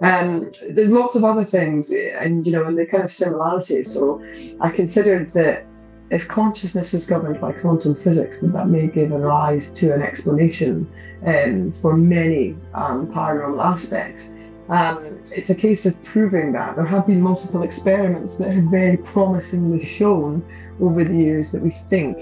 Um, 0.00 0.50
there's 0.70 0.90
lots 0.90 1.14
of 1.14 1.24
other 1.24 1.44
things, 1.44 1.92
and 1.92 2.46
you 2.46 2.52
know, 2.52 2.64
and 2.64 2.78
the 2.78 2.86
kind 2.86 3.04
of 3.04 3.12
similarities. 3.12 3.92
So 3.92 4.22
I 4.60 4.70
considered 4.70 5.28
that 5.30 5.66
if 6.10 6.28
consciousness 6.28 6.94
is 6.94 7.06
governed 7.06 7.40
by 7.40 7.52
quantum 7.52 7.94
physics, 7.94 8.40
that 8.40 8.52
that 8.52 8.68
may 8.68 8.86
give 8.86 9.12
a 9.12 9.18
rise 9.18 9.72
to 9.72 9.94
an 9.94 10.02
explanation 10.02 10.90
um, 11.26 11.72
for 11.72 11.96
many 11.96 12.56
um, 12.74 13.06
paranormal 13.08 13.62
aspects. 13.62 14.28
Um, 14.68 15.20
it's 15.30 15.50
a 15.50 15.54
case 15.54 15.84
of 15.84 16.02
proving 16.02 16.52
that. 16.52 16.76
There 16.76 16.86
have 16.86 17.06
been 17.06 17.20
multiple 17.20 17.62
experiments 17.62 18.36
that 18.36 18.50
have 18.50 18.64
very 18.64 18.96
promisingly 18.96 19.84
shown 19.84 20.44
over 20.80 21.04
the 21.04 21.14
years 21.14 21.52
that 21.52 21.60
we 21.60 21.70
think 21.90 22.18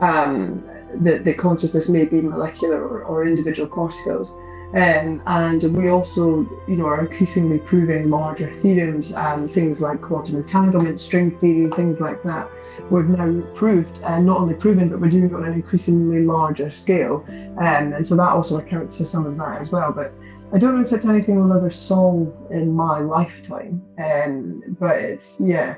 um, 0.00 0.62
that, 1.00 1.24
that 1.24 1.38
consciousness 1.38 1.88
may 1.88 2.04
be 2.04 2.20
molecular 2.20 2.82
or, 2.86 3.02
or 3.04 3.26
individual 3.26 3.68
particles. 3.68 4.34
Um, 4.72 5.20
and 5.26 5.76
we 5.76 5.88
also, 5.88 6.48
you 6.68 6.76
know, 6.76 6.86
are 6.86 7.00
increasingly 7.00 7.58
proving 7.58 8.08
larger 8.08 8.54
theorems 8.60 9.12
and 9.12 9.50
things 9.50 9.80
like 9.80 10.00
quantum 10.00 10.36
entanglement, 10.36 11.00
string 11.00 11.36
theory, 11.40 11.68
things 11.74 11.98
like 11.98 12.22
that. 12.22 12.48
We've 12.88 13.08
now 13.08 13.42
proved, 13.54 13.98
and 14.04 14.24
not 14.24 14.38
only 14.38 14.54
proven, 14.54 14.88
but 14.88 15.00
we're 15.00 15.10
doing 15.10 15.24
it 15.24 15.34
on 15.34 15.44
an 15.44 15.54
increasingly 15.54 16.24
larger 16.24 16.70
scale. 16.70 17.24
Um, 17.58 17.94
and 17.94 18.06
so 18.06 18.14
that 18.14 18.28
also 18.28 18.58
accounts 18.58 18.96
for 18.96 19.06
some 19.06 19.26
of 19.26 19.36
that 19.38 19.60
as 19.60 19.72
well. 19.72 19.92
But 19.92 20.14
I 20.52 20.58
don't 20.58 20.76
know 20.76 20.84
if 20.84 20.92
it's 20.92 21.04
anything 21.04 21.40
we'll 21.40 21.56
ever 21.56 21.70
solve 21.70 22.34
in 22.50 22.72
my 22.72 22.98
lifetime. 22.98 23.82
Um, 23.98 24.76
but 24.80 24.96
it's, 24.98 25.38
yeah, 25.38 25.76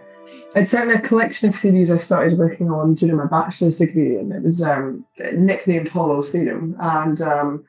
it's 0.56 0.70
certainly 0.70 0.94
a 0.94 1.00
collection 1.00 1.50
of 1.50 1.54
theories 1.54 1.90
I 1.90 1.98
started 1.98 2.38
working 2.38 2.70
on 2.70 2.94
during 2.94 3.16
my 3.16 3.26
bachelor's 3.26 3.76
degree, 3.76 4.16
and 4.16 4.32
it 4.32 4.42
was 4.42 4.62
um, 4.62 5.04
nicknamed 5.34 5.88
Hollow's 5.88 6.30
Theorem. 6.30 6.74
And 6.80 7.20
um, 7.20 7.64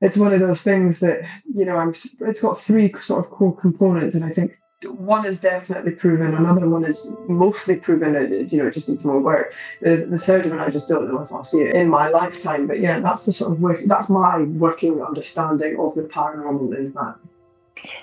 it's 0.00 0.16
one 0.16 0.32
of 0.32 0.40
those 0.40 0.62
things 0.62 1.00
that 1.00 1.20
you 1.44 1.64
know 1.64 1.76
I'm. 1.76 1.94
It's 2.20 2.40
got 2.40 2.60
three 2.60 2.92
sort 3.00 3.24
of 3.24 3.30
core 3.30 3.56
components, 3.56 4.14
and 4.14 4.24
I 4.24 4.30
think 4.30 4.52
one 4.86 5.26
is 5.26 5.40
definitely 5.40 5.92
proven, 5.92 6.34
another 6.34 6.68
one 6.68 6.84
is 6.84 7.12
mostly 7.28 7.76
proven. 7.76 8.14
It, 8.14 8.52
you 8.52 8.58
know, 8.58 8.68
it 8.68 8.74
just 8.74 8.88
needs 8.88 9.04
more 9.04 9.20
work. 9.20 9.52
The, 9.80 9.96
the 9.96 10.18
third 10.18 10.46
one, 10.46 10.58
I 10.58 10.70
just 10.70 10.88
don't 10.88 11.12
know 11.12 11.20
if 11.20 11.30
I'll 11.32 11.44
see 11.44 11.62
it 11.62 11.74
in 11.74 11.88
my 11.88 12.08
lifetime. 12.08 12.66
But 12.66 12.80
yeah, 12.80 13.00
that's 13.00 13.26
the 13.26 13.32
sort 13.32 13.52
of 13.52 13.60
work. 13.60 13.80
That's 13.86 14.08
my 14.08 14.42
working 14.42 15.02
understanding 15.02 15.78
of 15.78 15.94
the 15.94 16.04
paranormal. 16.04 16.78
Is 16.78 16.92
that. 16.94 17.16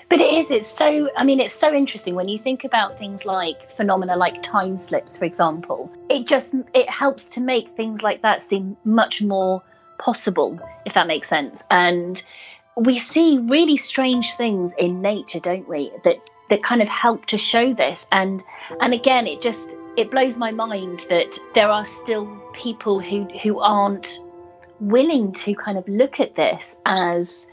But 0.08 0.20
it 0.20 0.32
is, 0.32 0.50
it's 0.50 0.76
so, 0.76 1.08
I 1.16 1.22
mean, 1.22 1.38
it's 1.38 1.54
so 1.54 1.72
interesting 1.72 2.14
when 2.14 2.28
you 2.28 2.38
think 2.38 2.64
about 2.64 2.98
things 2.98 3.24
like 3.24 3.76
phenomena 3.76 4.16
like 4.16 4.42
time 4.42 4.76
slips, 4.76 5.16
for 5.16 5.24
example. 5.24 5.90
It 6.08 6.26
just, 6.26 6.52
it 6.74 6.88
helps 6.88 7.28
to 7.28 7.40
make 7.40 7.76
things 7.76 8.02
like 8.02 8.22
that 8.22 8.42
seem 8.42 8.76
much 8.84 9.22
more 9.22 9.62
possible, 9.98 10.58
if 10.84 10.94
that 10.94 11.06
makes 11.06 11.28
sense. 11.28 11.62
And 11.70 12.22
we 12.76 12.98
see 12.98 13.38
really 13.38 13.76
strange 13.76 14.32
things 14.32 14.74
in 14.78 15.00
nature, 15.00 15.40
don't 15.40 15.68
we? 15.68 15.92
That 16.02 16.18
that 16.50 16.62
kind 16.62 16.82
of 16.82 16.88
help 16.88 17.26
to 17.26 17.38
show 17.38 17.74
this. 17.74 18.06
And 18.12 18.42
and 18.80 18.94
again, 18.94 19.26
it 19.26 19.40
just 19.40 19.70
it 19.96 20.10
blows 20.10 20.36
my 20.36 20.50
mind 20.50 21.04
that 21.08 21.38
there 21.54 21.68
are 21.68 21.84
still 21.84 22.26
people 22.52 23.00
who 23.00 23.24
who 23.42 23.60
aren't 23.60 24.20
willing 24.80 25.32
to 25.32 25.54
kind 25.54 25.76
of 25.76 25.86
look 25.88 26.20
at 26.20 26.36
this 26.36 26.76
as 26.86 27.46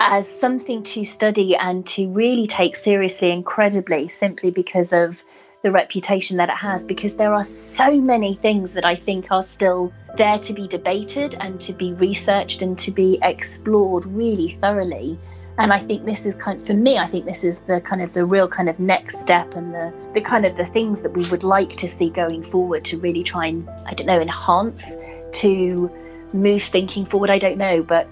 as 0.00 0.28
something 0.28 0.82
to 0.82 1.04
study 1.04 1.54
and 1.56 1.86
to 1.86 2.08
really 2.12 2.46
take 2.46 2.74
seriously 2.74 3.30
incredibly 3.30 4.08
simply 4.08 4.50
because 4.50 4.92
of 4.92 5.22
the 5.62 5.70
reputation 5.70 6.36
that 6.36 6.48
it 6.48 6.56
has 6.56 6.84
because 6.84 7.16
there 7.16 7.32
are 7.32 7.44
so 7.44 8.00
many 8.00 8.34
things 8.34 8.72
that 8.72 8.84
I 8.84 8.96
think 8.96 9.30
are 9.30 9.44
still 9.44 9.92
there 10.16 10.38
to 10.40 10.52
be 10.52 10.66
debated 10.66 11.36
and 11.40 11.60
to 11.60 11.72
be 11.72 11.92
researched 11.94 12.62
and 12.62 12.76
to 12.80 12.90
be 12.90 13.18
explored 13.22 14.04
really 14.06 14.58
thoroughly 14.60 15.18
and 15.62 15.72
i 15.72 15.78
think 15.78 16.04
this 16.04 16.26
is 16.26 16.34
kind 16.34 16.60
of, 16.60 16.66
for 16.66 16.74
me 16.74 16.98
i 16.98 17.06
think 17.06 17.24
this 17.24 17.44
is 17.44 17.60
the 17.60 17.80
kind 17.80 18.02
of 18.02 18.12
the 18.12 18.24
real 18.24 18.48
kind 18.48 18.68
of 18.68 18.78
next 18.78 19.20
step 19.20 19.54
and 19.54 19.72
the 19.72 19.92
the 20.14 20.20
kind 20.20 20.44
of 20.44 20.56
the 20.56 20.66
things 20.66 21.00
that 21.02 21.12
we 21.12 21.24
would 21.30 21.44
like 21.44 21.76
to 21.76 21.88
see 21.88 22.10
going 22.10 22.44
forward 22.50 22.84
to 22.84 22.98
really 22.98 23.22
try 23.22 23.46
and 23.46 23.68
i 23.86 23.94
don't 23.94 24.06
know 24.06 24.20
enhance 24.20 24.92
to 25.32 25.90
move 26.32 26.62
thinking 26.62 27.06
forward 27.06 27.30
i 27.30 27.38
don't 27.38 27.58
know. 27.58 27.82
But 27.82 28.08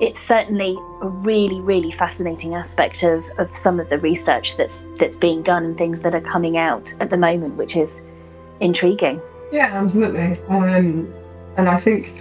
it's 0.00 0.20
certainly 0.20 0.76
a 1.02 1.08
really 1.08 1.60
really 1.60 1.92
fascinating 1.92 2.54
aspect 2.54 3.02
of 3.02 3.24
of 3.38 3.54
some 3.56 3.78
of 3.78 3.88
the 3.90 3.98
research 3.98 4.56
that's 4.56 4.80
that's 4.98 5.16
being 5.16 5.42
done 5.42 5.64
and 5.64 5.78
things 5.78 6.00
that 6.00 6.14
are 6.14 6.20
coming 6.20 6.56
out 6.56 6.92
at 7.00 7.10
the 7.10 7.16
moment 7.16 7.56
which 7.56 7.76
is 7.76 8.02
intriguing. 8.60 9.20
Yeah 9.52 9.70
absolutely. 9.72 10.36
Um, 10.48 11.12
and 11.56 11.68
i 11.68 11.78
think 11.78 12.12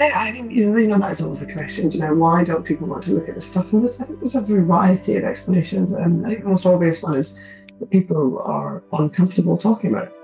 I 0.00 0.32
mean, 0.32 0.50
you 0.50 0.70
know, 0.70 0.98
that's 0.98 1.20
always 1.20 1.40
the 1.40 1.52
question. 1.52 1.90
You 1.90 2.00
know, 2.00 2.14
why 2.14 2.44
don't 2.44 2.64
people 2.64 2.86
want 2.86 3.02
to 3.04 3.12
look 3.12 3.28
at 3.28 3.34
this 3.34 3.46
stuff? 3.46 3.72
And 3.72 3.84
there's, 3.84 4.00
I 4.00 4.04
think 4.04 4.20
there's 4.20 4.34
a 4.34 4.40
variety 4.40 5.16
of 5.16 5.24
explanations. 5.24 5.92
And 5.92 6.26
I 6.26 6.30
think 6.30 6.42
the 6.44 6.50
most 6.50 6.66
obvious 6.66 7.02
one 7.02 7.16
is 7.16 7.38
that 7.78 7.90
people 7.90 8.40
are 8.40 8.82
uncomfortable 8.92 9.58
talking 9.58 9.92
about 9.92 10.08
it. 10.08 10.14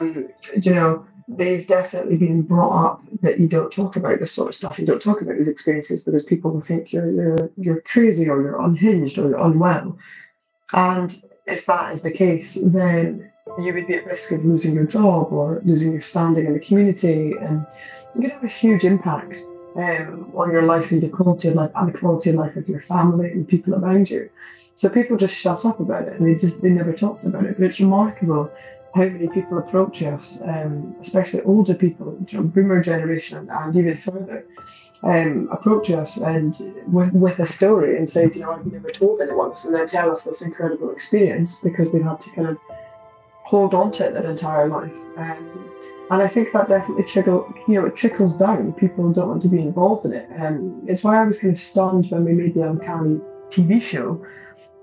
Um, 0.00 0.28
you 0.62 0.74
know, 0.74 1.06
they've 1.28 1.66
definitely 1.66 2.16
been 2.16 2.42
brought 2.42 2.84
up 2.84 3.02
that 3.22 3.38
you 3.38 3.48
don't 3.48 3.72
talk 3.72 3.96
about 3.96 4.20
this 4.20 4.32
sort 4.32 4.48
of 4.48 4.54
stuff. 4.54 4.78
You 4.78 4.86
don't 4.86 5.02
talk 5.02 5.22
about 5.22 5.36
these 5.36 5.48
experiences 5.48 6.02
because 6.04 6.24
people 6.24 6.50
will 6.50 6.60
think 6.60 6.92
you're 6.92 7.10
you're 7.10 7.50
you're 7.56 7.80
crazy 7.82 8.28
or 8.28 8.40
you're 8.40 8.60
unhinged 8.60 9.18
or 9.18 9.28
you're 9.28 9.38
unwell. 9.38 9.98
And 10.72 11.22
if 11.46 11.66
that 11.66 11.92
is 11.92 12.02
the 12.02 12.10
case, 12.10 12.58
then 12.62 13.30
you 13.58 13.72
would 13.74 13.86
be 13.86 13.94
at 13.94 14.06
risk 14.06 14.32
of 14.32 14.44
losing 14.44 14.74
your 14.74 14.86
job 14.86 15.32
or 15.32 15.60
losing 15.64 15.92
your 15.92 16.00
standing 16.00 16.46
in 16.46 16.54
the 16.54 16.60
community, 16.60 17.34
and 17.40 17.66
you 18.14 18.22
could 18.22 18.30
have 18.30 18.44
a 18.44 18.48
huge 18.48 18.84
impact 18.84 19.44
um, 19.76 20.32
on 20.36 20.50
your 20.50 20.62
life 20.62 20.90
and 20.92 21.02
your 21.02 21.10
quality 21.10 21.48
of 21.48 21.54
life 21.54 21.70
and 21.74 21.88
the 21.88 21.98
quality 21.98 22.30
of 22.30 22.36
life 22.36 22.56
of 22.56 22.68
your 22.68 22.80
family 22.80 23.30
and 23.30 23.48
people 23.48 23.74
around 23.74 24.10
you. 24.10 24.30
So 24.74 24.88
people 24.88 25.16
just 25.16 25.36
shut 25.36 25.64
up 25.64 25.80
about 25.80 26.08
it 26.08 26.14
and 26.14 26.26
they 26.26 26.34
just 26.34 26.62
they 26.62 26.70
never 26.70 26.92
talked 26.92 27.24
about 27.24 27.44
it. 27.44 27.56
But 27.58 27.66
it's 27.66 27.80
remarkable 27.80 28.50
how 28.94 29.02
many 29.02 29.28
people 29.28 29.58
approach 29.58 30.02
us, 30.02 30.40
um, 30.44 30.94
especially 31.00 31.42
older 31.42 31.74
people, 31.74 32.12
boomer 32.32 32.80
generation 32.80 33.48
and 33.50 33.74
even 33.74 33.96
further, 33.96 34.46
um, 35.02 35.48
approach 35.50 35.90
us 35.90 36.16
and 36.18 36.56
with, 36.92 37.12
with 37.12 37.40
a 37.40 37.46
story 37.46 37.96
and 37.96 38.08
say, 38.08 38.30
you 38.32 38.40
know, 38.40 38.52
I've 38.52 38.66
never 38.66 38.90
told 38.90 39.20
anyone 39.20 39.50
this, 39.50 39.64
and 39.64 39.74
then 39.74 39.86
tell 39.86 40.12
us 40.12 40.22
this 40.22 40.42
incredible 40.42 40.90
experience 40.90 41.56
because 41.56 41.90
they've 41.92 42.04
had 42.04 42.20
to 42.20 42.30
kind 42.30 42.48
of 42.48 42.58
hold 43.42 43.74
on 43.74 43.90
to 43.92 44.06
it 44.06 44.14
their 44.14 44.30
entire 44.30 44.68
life. 44.68 44.94
Um, 45.16 45.73
and 46.10 46.22
I 46.22 46.28
think 46.28 46.52
that 46.52 46.68
definitely 46.68 47.04
trickle, 47.04 47.52
you 47.66 47.80
know, 47.80 47.86
it 47.86 47.96
trickles 47.96 48.36
down. 48.36 48.72
People 48.74 49.10
don't 49.12 49.28
want 49.28 49.42
to 49.42 49.48
be 49.48 49.60
involved 49.60 50.04
in 50.04 50.12
it. 50.12 50.28
And 50.30 50.56
um, 50.56 50.82
it's 50.86 51.02
why 51.02 51.20
I 51.20 51.24
was 51.24 51.38
kind 51.38 51.54
of 51.54 51.60
stunned 51.60 52.06
when 52.10 52.24
we 52.24 52.32
made 52.32 52.54
the 52.54 52.68
Uncanny 52.68 53.20
TV 53.48 53.80
show 53.80 54.22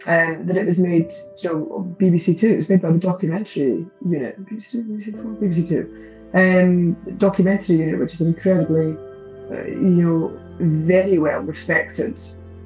um, 0.08 0.48
that 0.48 0.58
it 0.58 0.66
was 0.66 0.80
made, 0.80 1.12
you 1.44 1.50
know, 1.50 1.96
BBC 2.00 2.40
Two. 2.40 2.54
It 2.54 2.56
was 2.56 2.70
made 2.70 2.82
by 2.82 2.92
the 2.92 2.98
documentary 2.98 3.86
unit, 4.04 4.44
BBC 4.46 4.72
Two, 4.72 4.84
BBC 4.84 5.22
Four, 5.22 5.32
BBC 5.34 5.70
Two, 5.70 6.12
um, 6.34 6.94
documentary 7.18 7.78
unit, 7.78 8.00
which 8.00 8.16
is 8.16 8.22
incredibly, 8.22 8.98
uh, 9.52 9.66
you 9.68 9.78
know, 9.78 10.40
very 10.60 11.20
well 11.20 11.42
respected 11.42 12.20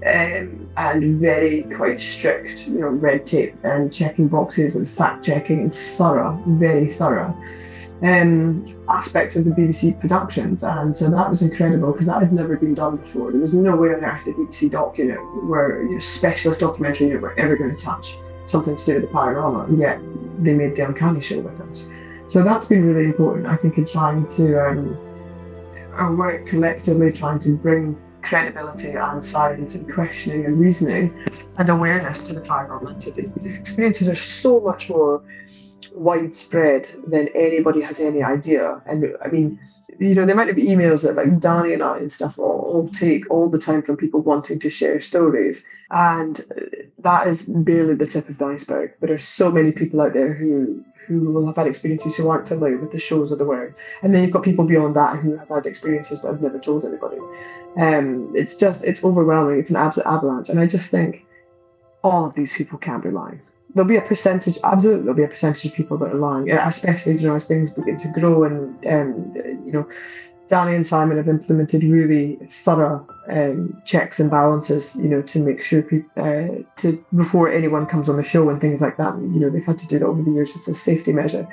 um, 0.06 0.70
and 0.78 1.20
very 1.20 1.64
quite 1.76 2.00
strict, 2.00 2.68
you 2.68 2.80
know, 2.80 2.88
red 2.88 3.26
tape 3.26 3.56
and 3.64 3.92
checking 3.94 4.30
boxes 4.30 4.78
and 4.78 4.90
fact 4.90 5.26
checking 5.26 5.60
and 5.60 5.76
thorough, 5.76 6.42
very 6.48 6.90
thorough 6.90 7.36
um, 8.02 8.76
aspects 8.90 9.36
of 9.36 9.46
the 9.46 9.52
BBC 9.52 10.00
productions, 10.00 10.64
and 10.64 10.96
so 10.96 11.10
that 11.10 11.30
was 11.30 11.42
incredible 11.42 11.92
because 11.92 12.08
that 12.08 12.22
had 12.22 12.34
never 12.34 12.58
been 12.58 12.74
done 12.74 12.98
before. 12.98 13.32
There 13.32 13.42
was 13.42 13.54
no 13.54 13.76
way 13.76 13.90
on 13.90 14.04
earth 14.04 14.26
the 14.26 14.32
BBC 14.32 14.72
doc 14.72 14.98
unit, 14.98 15.20
where 15.46 15.84
you 15.84 15.94
know, 15.94 16.00
specialist 16.00 16.60
documentary 16.60 17.08
unit, 17.08 17.22
were 17.22 17.38
ever 17.40 17.56
going 17.56 17.76
to 17.76 17.84
touch 17.84 18.18
something 18.46 18.76
to 18.76 18.86
do 18.86 18.94
with 18.96 19.04
the 19.04 19.08
paranormal, 19.10 19.68
and 19.68 19.80
yet 19.80 20.00
they 20.44 20.54
made 20.54 20.76
the 20.76 20.86
Uncanny 20.86 21.22
Show 21.22 21.40
with 21.40 21.60
us. 21.62 21.88
So 22.28 22.44
that's 22.44 22.68
been 22.68 22.86
really 22.86 23.06
important, 23.06 23.48
I 23.48 23.56
think, 23.56 23.78
in 23.78 23.86
trying 23.86 24.28
to 24.30 24.68
um, 24.68 26.18
work 26.18 26.48
collectively, 26.48 27.12
trying 27.12 27.40
to 27.40 27.56
bring 27.56 27.98
credibility 28.24 28.92
and 28.92 29.24
science 29.24 29.76
and 29.76 29.92
questioning 29.94 30.46
and 30.46 30.60
reasoning 30.60 31.26
and 31.58 31.70
awareness 31.70 32.24
to 32.24 32.34
the 32.34 32.42
paranormal. 32.42 33.00
These, 33.16 33.36
these 33.36 33.60
experiences 33.60 34.10
are 34.10 34.16
so 34.16 34.60
much 34.60 34.90
more 34.90 35.22
widespread 35.96 36.90
than 37.08 37.30
anybody 37.30 37.82
has 37.82 38.00
any 38.00 38.24
idea. 38.24 38.82
And 38.86 39.16
I 39.24 39.28
mean, 39.28 39.60
you 40.00 40.14
know, 40.14 40.26
the 40.26 40.34
amount 40.34 40.50
of 40.50 40.58
emails 40.58 41.04
that 41.04 41.16
like 41.16 41.40
Danny 41.40 41.74
and 41.74 41.82
I 41.82 41.98
and 41.98 42.12
stuff 42.12 42.38
all, 42.38 42.62
all 42.62 42.90
take 42.90 43.30
all 43.32 43.50
the 43.50 43.60
time 43.60 43.82
from 43.82 43.98
people 43.98 44.22
wanting 44.22 44.60
to 44.60 44.70
share 44.70 45.00
stories. 45.00 45.64
And 45.92 46.44
that 47.00 47.28
is 47.28 47.44
barely 47.44 47.96
the 47.96 48.06
tip 48.06 48.28
of 48.30 48.38
the 48.38 48.46
iceberg. 48.46 48.94
But 49.00 49.08
there's 49.08 49.28
so 49.28 49.52
many 49.52 49.72
people 49.72 50.02
out 50.02 50.14
there 50.14 50.34
who 50.34 50.84
who 51.08 51.32
will 51.32 51.46
have 51.46 51.56
had 51.56 51.68
experiences 51.68 52.16
who 52.16 52.28
aren't 52.30 52.48
familiar 52.48 52.78
with 52.78 52.92
the 52.92 53.00
shows 53.00 53.32
of 53.32 53.38
the 53.38 53.46
word. 53.46 53.76
And 54.02 54.14
then 54.14 54.24
you've 54.24 54.32
got 54.32 54.42
people 54.42 54.66
beyond 54.66 54.96
that 54.96 55.20
who 55.20 55.38
have 55.38 55.50
had 55.50 55.68
experiences 55.68 56.20
but 56.20 56.32
have 56.32 56.42
never 56.42 56.58
told 56.58 56.84
anybody. 56.84 57.18
Um, 57.78 58.32
it's 58.36 58.56
just, 58.56 58.84
it's 58.84 59.04
overwhelming. 59.04 59.60
It's 59.60 59.70
an 59.70 59.76
absolute 59.76 60.08
avalanche. 60.08 60.50
And 60.50 60.60
I 60.60 60.66
just 60.66 60.90
think 60.90 61.24
all 62.04 62.26
of 62.26 62.34
these 62.34 62.52
people 62.52 62.80
can't 62.80 63.04
be 63.04 63.12
lying 63.12 63.40
there'll 63.76 63.88
be 63.88 63.98
a 63.98 64.02
percentage, 64.02 64.58
absolutely, 64.64 65.04
there'll 65.04 65.18
be 65.18 65.24
a 65.24 65.28
percentage 65.28 65.66
of 65.66 65.74
people 65.74 65.98
that 65.98 66.12
are 66.12 66.18
lying, 66.18 66.50
especially 66.50 67.18
you 67.18 67.28
know 67.28 67.36
as 67.36 67.48
things 67.48 67.74
begin 67.74 67.98
to 67.98 68.08
grow 68.08 68.44
and 68.46 68.86
um, 68.88 69.34
you 69.66 69.72
know, 69.72 69.88
Danny 70.48 70.76
and 70.76 70.86
Simon 70.86 71.18
have 71.18 71.28
implemented 71.28 71.84
really 71.84 72.38
thorough 72.50 73.06
um, 73.30 73.82
checks 73.84 74.20
and 74.20 74.30
balances, 74.30 74.96
you 74.96 75.10
know, 75.10 75.22
to 75.24 75.40
make 75.40 75.62
sure 75.62 75.82
people 75.82 76.10
uh, 76.18 76.64
to 76.78 77.04
before 77.16 77.50
anyone 77.50 77.88
comes 77.88 78.10
on 78.10 78.18
the 78.18 78.24
show 78.24 78.50
and 78.50 78.62
things 78.62 78.80
like 78.80 78.98
that. 78.98 79.16
You 79.18 79.40
know, 79.40 79.50
they've 79.50 79.66
had 79.66 79.80
to 79.80 79.88
do 79.88 80.00
that 80.00 80.06
over 80.06 80.22
the 80.22 80.32
years 80.32 80.56
as 80.56 80.68
a 80.68 80.76
safety 80.76 81.12
measure, 81.12 81.48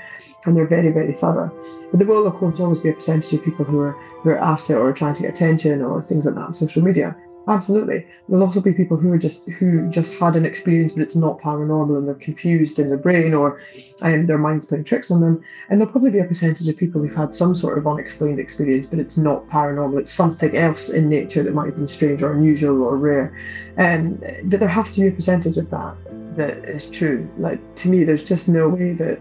and 0.45 0.57
they're 0.57 0.67
very 0.67 0.93
very 0.93 1.15
thorough. 1.15 1.51
But 1.91 1.99
there 1.99 2.09
will 2.09 2.27
of 2.27 2.35
course 2.35 2.61
always 2.61 2.81
be 2.81 2.91
a 2.91 2.95
percentage 2.95 3.33
of 3.33 3.45
people 3.45 3.65
who 3.65 3.81
are 3.81 3.93
who 4.23 4.31
are 4.31 4.39
after 4.39 4.79
or 4.79 4.93
trying 4.93 5.15
to 5.15 5.23
get 5.23 5.35
attention 5.35 5.83
or 5.83 6.03
things 6.03 6.27
like 6.27 6.35
that 6.37 6.43
on 6.43 6.55
social 6.55 6.83
media. 6.83 7.17
Absolutely. 7.49 8.07
There'll 8.29 8.47
also 8.47 8.61
be 8.61 8.73
people 8.73 8.97
who 8.97 9.11
are 9.13 9.19
just 9.19 9.49
who 9.49 9.89
just 9.91 10.15
had 10.15 10.37
an 10.37 10.47
experience, 10.47 10.93
but 10.93 11.03
it's 11.03 11.17
not 11.17 11.41
paranormal, 11.41 11.99
and 11.99 12.07
they're 12.07 12.15
confused 12.15 12.79
in 12.79 12.89
their 12.89 12.97
brain, 12.97 13.35
or 13.35 13.61
um, 14.01 14.27
their 14.27 14.39
mind's 14.39 14.67
playing 14.67 14.85
tricks 14.85 15.11
on 15.11 15.21
them. 15.21 15.43
And 15.69 15.81
there'll 15.81 15.91
probably 15.91 16.11
be 16.11 16.21
a 16.21 16.25
percentage 16.25 16.69
of 16.69 16.77
people 16.77 17.01
who've 17.01 17.15
had 17.15 17.35
some 17.35 17.55
sort 17.55 17.79
of 17.79 17.87
unexplained 17.87 18.39
experience, 18.39 18.87
but 18.87 19.01
it's 19.01 19.17
not 19.17 19.49
paranormal. 19.49 19.99
It's 19.99 20.13
something 20.13 20.57
else 20.57 20.89
in 20.89 21.09
nature 21.09 21.43
that 21.43 21.55
might 21.55 21.67
have 21.67 21.77
been 21.77 21.89
strange 21.89 22.23
or 22.23 22.33
unusual 22.33 22.83
or 22.83 22.97
rare. 22.97 23.37
Um, 23.77 24.23
but 24.45 24.61
there 24.61 24.69
has 24.69 24.93
to 24.95 25.01
be 25.01 25.09
a 25.09 25.13
percentage 25.13 25.57
of 25.57 25.69
that 25.71 25.97
that 26.37 26.65
is 26.65 26.89
true. 26.91 27.29
Like 27.39 27.61
to 27.77 27.89
me, 27.89 28.05
there's 28.05 28.25
just 28.25 28.49
no 28.49 28.69
way 28.69 28.93
that 28.95 29.21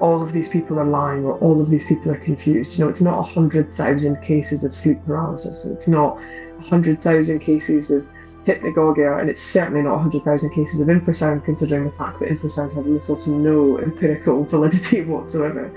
all 0.00 0.22
of 0.22 0.32
these 0.32 0.48
people 0.48 0.80
are 0.80 0.84
lying 0.84 1.24
or 1.24 1.38
all 1.38 1.60
of 1.60 1.70
these 1.70 1.84
people 1.84 2.10
are 2.10 2.18
confused. 2.18 2.76
You 2.76 2.84
know, 2.84 2.90
it's 2.90 3.00
not 3.00 3.18
a 3.18 3.22
hundred 3.22 3.72
thousand 3.76 4.20
cases 4.22 4.64
of 4.64 4.74
sleep 4.74 4.98
paralysis. 5.06 5.64
It's 5.64 5.86
not 5.86 6.18
100,000 6.62 7.38
cases 7.40 7.90
of 7.90 8.06
hypnagogia, 8.46 9.20
and 9.20 9.30
it's 9.30 9.42
certainly 9.42 9.82
not 9.82 9.94
100,000 9.94 10.50
cases 10.50 10.80
of 10.80 10.88
infrasound, 10.88 11.44
considering 11.44 11.84
the 11.84 11.92
fact 11.92 12.18
that 12.18 12.28
infrasound 12.28 12.74
has 12.74 12.86
little 12.86 13.16
to 13.16 13.30
no 13.30 13.78
empirical 13.78 14.44
validity 14.52 15.02
whatsoever. 15.02 15.72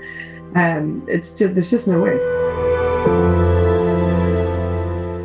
Um, 0.54 1.04
it's 1.08 1.34
just 1.34 1.54
there's 1.54 1.70
just 1.70 1.86
no 1.88 2.00
way. 2.00 2.18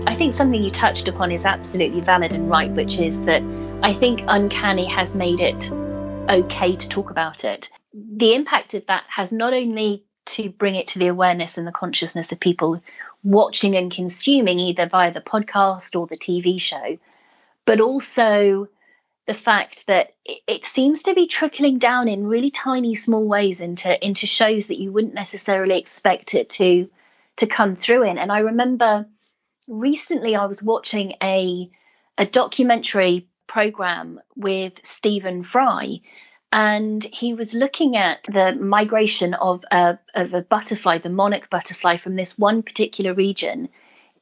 I 0.07 0.15
think 0.17 0.33
something 0.33 0.61
you 0.61 0.71
touched 0.71 1.07
upon 1.07 1.31
is 1.31 1.45
absolutely 1.45 2.01
valid 2.01 2.33
and 2.33 2.49
right, 2.49 2.69
which 2.71 2.99
is 2.99 3.21
that 3.21 3.41
I 3.81 3.93
think 3.93 4.21
Uncanny 4.27 4.85
has 4.85 5.15
made 5.15 5.39
it 5.39 5.71
okay 6.29 6.75
to 6.75 6.89
talk 6.89 7.09
about 7.09 7.43
it. 7.43 7.69
The 7.93 8.35
impact 8.35 8.73
of 8.73 8.85
that 8.87 9.03
has 9.15 9.31
not 9.31 9.53
only 9.53 10.03
to 10.27 10.49
bring 10.49 10.75
it 10.75 10.87
to 10.87 10.99
the 10.99 11.07
awareness 11.07 11.57
and 11.57 11.65
the 11.65 11.71
consciousness 11.71 12.31
of 12.31 12.39
people 12.39 12.81
watching 13.23 13.75
and 13.75 13.91
consuming 13.91 14.59
either 14.59 14.87
via 14.87 15.13
the 15.13 15.21
podcast 15.21 15.99
or 15.99 16.07
the 16.07 16.17
TV 16.17 16.59
show, 16.59 16.97
but 17.65 17.79
also 17.79 18.67
the 19.27 19.33
fact 19.33 19.85
that 19.87 20.15
it, 20.25 20.65
seems 20.65 21.03
to 21.03 21.13
be 21.13 21.27
trickling 21.27 21.77
down 21.77 22.07
in 22.07 22.27
really 22.27 22.51
tiny 22.51 22.95
small 22.95 23.27
ways 23.27 23.59
into 23.59 24.03
into 24.05 24.25
shows 24.25 24.67
that 24.67 24.79
you 24.79 24.91
wouldn't 24.91 25.13
necessarily 25.13 25.77
expect 25.77 26.33
it 26.33 26.49
to 26.49 26.89
to 27.37 27.47
come 27.47 27.75
through 27.75 28.03
in. 28.03 28.17
And 28.17 28.31
i 28.31 28.39
remember 28.39 29.05
recently 29.67 30.35
i 30.35 30.45
was 30.45 30.61
watching 30.61 31.13
a 31.23 31.69
a 32.17 32.25
documentary 32.25 33.27
program 33.47 34.19
with 34.35 34.73
stephen 34.83 35.43
fry 35.43 35.99
and 36.51 37.03
he 37.05 37.33
was 37.33 37.53
looking 37.53 37.95
at 37.95 38.23
the 38.23 38.55
migration 38.59 39.33
of 39.35 39.63
a, 39.71 39.97
of 40.15 40.33
a 40.33 40.41
butterfly, 40.41 40.97
the 40.97 41.09
monarch 41.09 41.49
butterfly, 41.49 41.97
from 41.97 42.15
this 42.15 42.37
one 42.37 42.61
particular 42.61 43.13
region 43.13 43.69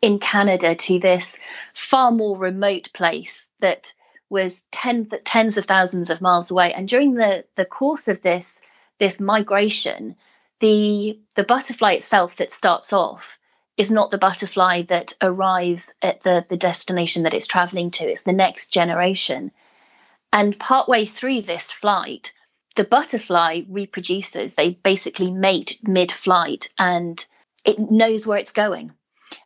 in 0.01 0.19
Canada 0.19 0.75
to 0.75 0.99
this 0.99 1.35
far 1.73 2.11
more 2.11 2.37
remote 2.37 2.89
place 2.93 3.41
that 3.59 3.93
was 4.29 4.61
ten, 4.71 5.09
tens 5.25 5.57
of 5.57 5.65
thousands 5.65 6.09
of 6.09 6.21
miles 6.21 6.51
away. 6.51 6.71
And 6.73 6.87
during 6.87 7.15
the, 7.15 7.45
the 7.55 7.65
course 7.65 8.07
of 8.07 8.21
this, 8.21 8.61
this 8.99 9.19
migration, 9.19 10.15
the 10.61 11.17
the 11.35 11.43
butterfly 11.43 11.93
itself 11.93 12.35
that 12.35 12.51
starts 12.51 12.93
off 12.93 13.23
is 13.77 13.89
not 13.89 14.11
the 14.11 14.17
butterfly 14.17 14.83
that 14.83 15.13
arrives 15.21 15.93
at 16.01 16.21
the, 16.23 16.45
the 16.49 16.57
destination 16.57 17.23
that 17.23 17.33
it's 17.33 17.47
traveling 17.47 17.89
to. 17.91 18.03
It's 18.03 18.23
the 18.23 18.33
next 18.33 18.73
generation. 18.73 19.51
And 20.31 20.59
partway 20.59 21.05
through 21.05 21.43
this 21.43 21.71
flight, 21.71 22.33
the 22.75 22.83
butterfly 22.83 23.61
reproduces. 23.67 24.53
They 24.53 24.79
basically 24.83 25.31
mate 25.31 25.79
mid 25.83 26.11
flight 26.11 26.69
and 26.77 27.25
it 27.65 27.79
knows 27.91 28.27
where 28.27 28.37
it's 28.37 28.51
going. 28.51 28.93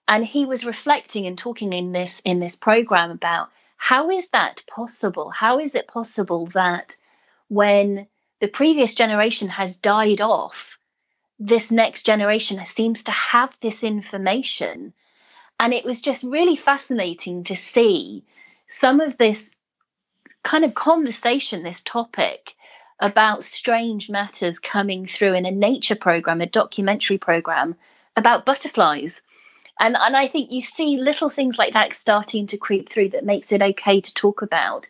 And 0.07 0.25
he 0.25 0.45
was 0.45 0.65
reflecting 0.65 1.25
and 1.25 1.37
talking 1.37 1.73
in 1.73 1.91
this 1.91 2.21
in 2.25 2.39
this 2.39 2.55
program 2.55 3.11
about 3.11 3.49
how 3.77 4.09
is 4.09 4.29
that 4.29 4.61
possible? 4.67 5.31
How 5.31 5.59
is 5.59 5.75
it 5.75 5.87
possible 5.87 6.47
that 6.53 6.95
when 7.47 8.07
the 8.39 8.47
previous 8.47 8.93
generation 8.93 9.49
has 9.49 9.77
died 9.77 10.19
off, 10.19 10.77
this 11.39 11.71
next 11.71 12.05
generation 12.05 12.65
seems 12.65 13.03
to 13.03 13.11
have 13.11 13.55
this 13.61 13.83
information. 13.83 14.93
And 15.59 15.73
it 15.73 15.85
was 15.85 16.01
just 16.01 16.23
really 16.23 16.55
fascinating 16.55 17.43
to 17.45 17.55
see 17.55 18.23
some 18.67 18.99
of 18.99 19.17
this 19.17 19.55
kind 20.43 20.65
of 20.65 20.73
conversation, 20.73 21.63
this 21.63 21.81
topic 21.81 22.53
about 22.99 23.43
strange 23.43 24.09
matters 24.09 24.59
coming 24.59 25.07
through 25.07 25.33
in 25.33 25.45
a 25.45 25.51
nature 25.51 25.95
program, 25.95 26.41
a 26.41 26.45
documentary 26.45 27.17
program 27.17 27.75
about 28.15 28.45
butterflies. 28.45 29.21
And, 29.79 29.97
and 29.99 30.15
I 30.15 30.27
think 30.27 30.51
you 30.51 30.61
see 30.61 30.97
little 30.97 31.29
things 31.29 31.57
like 31.57 31.73
that 31.73 31.95
starting 31.95 32.45
to 32.47 32.57
creep 32.57 32.89
through 32.89 33.09
that 33.09 33.25
makes 33.25 33.51
it 33.51 33.61
okay 33.61 33.99
to 33.99 34.13
talk 34.13 34.41
about 34.41 34.87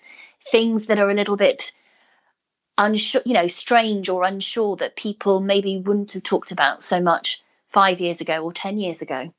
things 0.52 0.86
that 0.88 1.00
are 1.00 1.10
a 1.10 1.16
little 1.16 1.38
bit 1.38 1.72
unsure, 2.78 3.22
you 3.26 3.34
know, 3.34 3.48
strange 3.48 4.10
or 4.10 4.24
unsure 4.24 4.76
that 4.76 4.96
people 4.96 5.40
maybe 5.40 5.78
wouldn't 5.80 6.12
have 6.12 6.24
talked 6.24 6.52
about 6.52 6.84
so 6.84 7.00
much 7.00 7.42
five 7.72 8.00
years 8.00 8.20
ago 8.20 8.44
or 8.44 8.52
10 8.52 8.78
years 8.78 9.02
ago. 9.02 9.34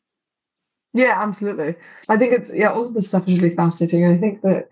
Yeah, 0.93 1.21
absolutely. 1.21 1.75
I 2.09 2.17
think 2.17 2.33
it's, 2.33 2.53
yeah, 2.53 2.71
all 2.71 2.87
of 2.87 2.95
this 2.95 3.09
stuff 3.09 3.29
is 3.29 3.41
really 3.41 3.55
fascinating. 3.55 4.07
I 4.07 4.17
think 4.17 4.43
that 4.43 4.71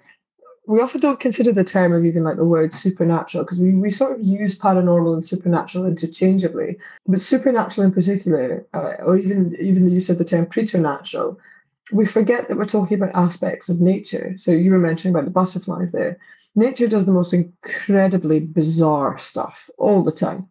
we 0.67 0.81
often 0.81 1.01
don't 1.01 1.21
consider 1.21 1.53
the 1.53 1.65
term 1.65 1.93
of 1.93 2.05
even 2.05 2.23
like 2.23 2.37
the 2.37 2.45
word 2.45 2.73
supernatural 2.73 3.45
because 3.45 3.59
we, 3.59 3.75
we 3.75 3.91
sort 3.91 4.13
of 4.13 4.25
use 4.25 4.57
paranormal 4.57 5.15
and 5.15 5.27
supernatural 5.27 5.87
interchangeably. 5.87 6.79
But 7.07 7.21
supernatural 7.21 7.87
in 7.87 7.93
particular, 7.93 8.67
uh, 8.73 8.95
or 9.05 9.17
even 9.17 9.57
even 9.61 9.85
the 9.85 9.93
use 9.93 10.09
of 10.09 10.19
the 10.19 10.25
term 10.25 10.47
preternatural, 10.47 11.39
we 11.93 12.07
forget 12.07 12.49
that 12.49 12.57
we're 12.57 12.65
talking 12.65 13.01
about 13.01 13.15
aspects 13.15 13.69
of 13.69 13.81
nature. 13.81 14.35
So 14.37 14.53
you 14.53 14.71
were 14.71 14.79
mentioning 14.79 15.15
about 15.15 15.25
the 15.25 15.33
butterflies 15.33 15.93
there 15.93 16.19
nature 16.55 16.89
does 16.89 17.07
the 17.07 17.13
most 17.13 17.33
incredibly 17.33 18.41
bizarre 18.41 19.19
stuff 19.19 19.71
all 19.79 20.03
the 20.03 20.13
time. 20.13 20.49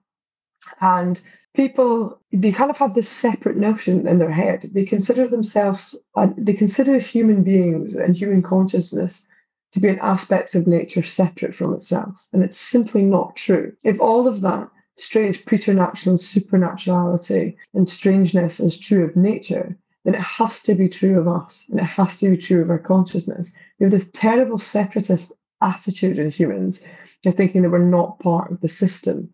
And 0.80 1.22
people, 1.53 2.20
they 2.32 2.51
kind 2.51 2.72
of 2.72 2.78
have 2.78 2.95
this 2.95 3.09
separate 3.09 3.57
notion 3.57 4.07
in 4.07 4.20
their 4.20 4.32
head. 4.32 4.70
They 4.74 4.86
consider 4.86 5.28
themselves, 5.28 5.97
uh, 6.16 6.30
they 6.38 6.53
consider 6.53 6.97
human 6.97 7.43
beings 7.43 7.95
and 7.95 8.16
human 8.16 8.41
consciousness 8.41 9.28
to 9.72 9.80
be 9.80 9.88
an 9.88 9.99
aspect 9.99 10.55
of 10.55 10.67
nature 10.67 11.03
separate 11.03 11.55
from 11.55 11.74
itself. 11.74 12.13
And 12.34 12.43
it's 12.43 12.57
simply 12.57 13.03
not 13.03 13.36
true. 13.36 13.74
If 13.84 13.99
all 13.99 14.28
of 14.28 14.41
that 14.41 14.69
strange 14.97 15.45
preternatural 15.45 16.13
and 16.13 16.19
supernaturality 16.19 17.55
and 17.74 17.88
strangeness 17.88 18.59
is 18.59 18.78
true 18.78 19.03
of 19.03 19.15
nature, 19.15 19.78
then 20.03 20.15
it 20.15 20.22
has 20.22 20.61
to 20.63 20.76
be 20.76 20.89
true 20.89 21.19
of 21.19 21.28
us 21.28 21.65
and 21.69 21.80
it 21.80 21.84
has 21.84 22.17
to 22.17 22.30
be 22.30 22.38
true 22.38 22.61
of 22.61 22.69
our 22.69 22.80
consciousness. 22.80 23.53
We 23.80 23.86
have 23.86 23.91
this 23.91 24.09
terrible 24.13 24.59
separatist 24.59 25.32
attitude 25.61 26.17
in 26.17 26.30
humans. 26.32 26.82
You're 27.24 27.34
thinking 27.34 27.61
that 27.61 27.69
we're 27.69 27.80
not 27.80 28.19
part 28.19 28.51
of 28.51 28.61
the 28.61 28.69
system. 28.69 29.30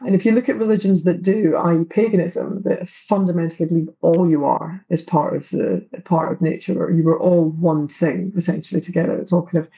And 0.00 0.14
if 0.14 0.24
you 0.24 0.32
look 0.32 0.48
at 0.48 0.58
religions 0.58 1.02
that 1.04 1.22
do, 1.22 1.56
i.e., 1.56 1.84
paganism, 1.84 2.62
that 2.62 2.88
fundamentally 2.88 3.66
believe 3.66 3.88
all 4.00 4.30
you 4.30 4.44
are 4.44 4.84
is 4.90 5.02
part 5.02 5.34
of 5.34 5.48
the 5.50 5.84
part 6.04 6.32
of 6.32 6.40
nature, 6.40 6.84
or 6.84 6.90
you 6.90 7.08
are 7.08 7.18
all 7.18 7.50
one 7.50 7.88
thing 7.88 8.32
essentially 8.36 8.80
together. 8.80 9.18
It's 9.18 9.32
all 9.32 9.46
kind 9.46 9.64
of 9.64 9.70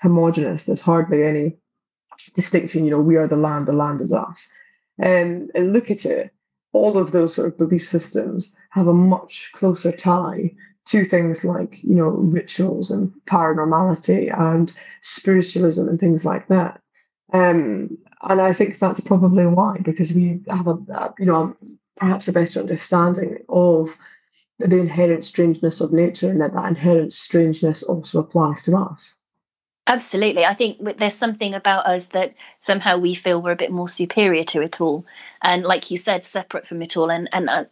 homogenous. 0.00 0.64
There's 0.64 0.80
hardly 0.80 1.24
any 1.24 1.56
distinction. 2.34 2.84
You 2.84 2.92
know, 2.92 3.00
we 3.00 3.16
are 3.16 3.26
the 3.26 3.36
land, 3.36 3.66
the 3.66 3.72
land 3.72 4.00
is 4.00 4.12
us. 4.12 4.48
Um, 5.02 5.48
and 5.54 5.72
look 5.72 5.90
at 5.90 6.06
it. 6.06 6.32
All 6.72 6.96
of 6.98 7.10
those 7.10 7.34
sort 7.34 7.48
of 7.48 7.58
belief 7.58 7.86
systems 7.86 8.54
have 8.70 8.86
a 8.86 8.94
much 8.94 9.50
closer 9.54 9.90
tie 9.90 10.54
to 10.86 11.04
things 11.04 11.44
like 11.44 11.82
you 11.82 11.94
know 11.94 12.08
rituals 12.08 12.90
and 12.90 13.12
paranormality 13.26 14.32
and 14.38 14.72
spiritualism 15.02 15.88
and 15.88 15.98
things 15.98 16.24
like 16.24 16.46
that 16.48 16.80
um, 17.32 17.98
and 18.22 18.40
i 18.40 18.52
think 18.52 18.78
that's 18.78 19.00
probably 19.00 19.46
why 19.46 19.78
because 19.78 20.12
we 20.12 20.40
have 20.48 20.66
a, 20.66 20.78
a 20.92 21.14
you 21.18 21.26
know 21.26 21.56
perhaps 21.96 22.28
a 22.28 22.32
better 22.32 22.60
understanding 22.60 23.38
of 23.48 23.96
the 24.58 24.78
inherent 24.78 25.24
strangeness 25.24 25.80
of 25.80 25.92
nature 25.92 26.30
and 26.30 26.40
that 26.40 26.54
that 26.54 26.66
inherent 26.66 27.12
strangeness 27.12 27.82
also 27.82 28.20
applies 28.20 28.62
to 28.62 28.76
us 28.76 29.16
Absolutely. 29.88 30.44
I 30.44 30.54
think 30.54 30.98
there's 30.98 31.14
something 31.14 31.54
about 31.54 31.86
us 31.86 32.06
that 32.06 32.34
somehow 32.60 32.98
we 32.98 33.14
feel 33.14 33.40
we're 33.40 33.52
a 33.52 33.56
bit 33.56 33.70
more 33.70 33.88
superior 33.88 34.42
to 34.44 34.60
it 34.60 34.80
all. 34.80 35.06
And 35.42 35.62
like 35.62 35.92
you 35.92 35.96
said, 35.96 36.24
separate 36.24 36.66
from 36.66 36.82
it 36.82 36.96
all. 36.96 37.08
And, 37.08 37.28
and, 37.32 37.48
uh, 37.48 37.64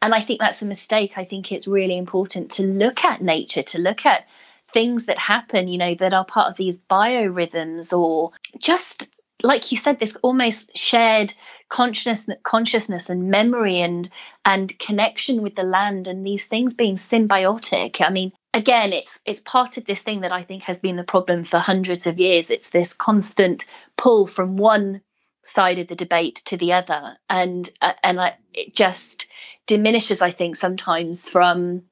and 0.00 0.14
I 0.14 0.20
think 0.20 0.38
that's 0.38 0.62
a 0.62 0.66
mistake. 0.66 1.14
I 1.16 1.24
think 1.24 1.50
it's 1.50 1.66
really 1.66 1.98
important 1.98 2.52
to 2.52 2.62
look 2.62 3.04
at 3.04 3.20
nature, 3.20 3.64
to 3.64 3.78
look 3.78 4.06
at 4.06 4.26
things 4.72 5.06
that 5.06 5.18
happen, 5.18 5.66
you 5.66 5.76
know, 5.76 5.96
that 5.96 6.14
are 6.14 6.24
part 6.24 6.48
of 6.48 6.56
these 6.56 6.78
biorhythms 6.78 7.92
or 7.96 8.30
just 8.60 9.08
like 9.46 9.70
you 9.72 9.78
said, 9.78 10.00
this 10.00 10.16
almost 10.22 10.76
shared 10.76 11.34
consciousness 11.68 12.38
consciousness 12.44 13.10
and 13.10 13.28
memory 13.28 13.80
and 13.80 14.08
and 14.44 14.78
connection 14.78 15.42
with 15.42 15.56
the 15.56 15.64
land 15.64 16.06
and 16.06 16.24
these 16.24 16.46
things 16.46 16.74
being 16.74 16.94
symbiotic. 16.96 18.00
I 18.00 18.10
mean 18.10 18.32
again 18.54 18.92
it's 18.92 19.18
it's 19.24 19.40
part 19.40 19.76
of 19.76 19.84
this 19.86 20.00
thing 20.00 20.20
that 20.20 20.32
i 20.32 20.42
think 20.42 20.62
has 20.62 20.78
been 20.78 20.96
the 20.96 21.02
problem 21.02 21.44
for 21.44 21.58
hundreds 21.58 22.06
of 22.06 22.18
years. 22.18 22.50
It's 22.50 22.68
this 22.68 22.92
constant 22.92 23.64
pull 23.96 24.26
from 24.26 24.56
one 24.56 25.00
side 25.42 25.78
of 25.78 25.88
the 25.88 25.96
debate 25.96 26.42
to 26.46 26.56
the 26.56 26.72
other. 26.72 27.16
And 27.28 27.68
uh, 27.80 27.94
and 28.02 28.20
I, 28.20 28.36
it 28.54 28.74
just 28.74 29.26
diminishes 29.66 30.22
i 30.22 30.30
think 30.30 30.54
sometimes 30.56 31.28
from 31.28 31.82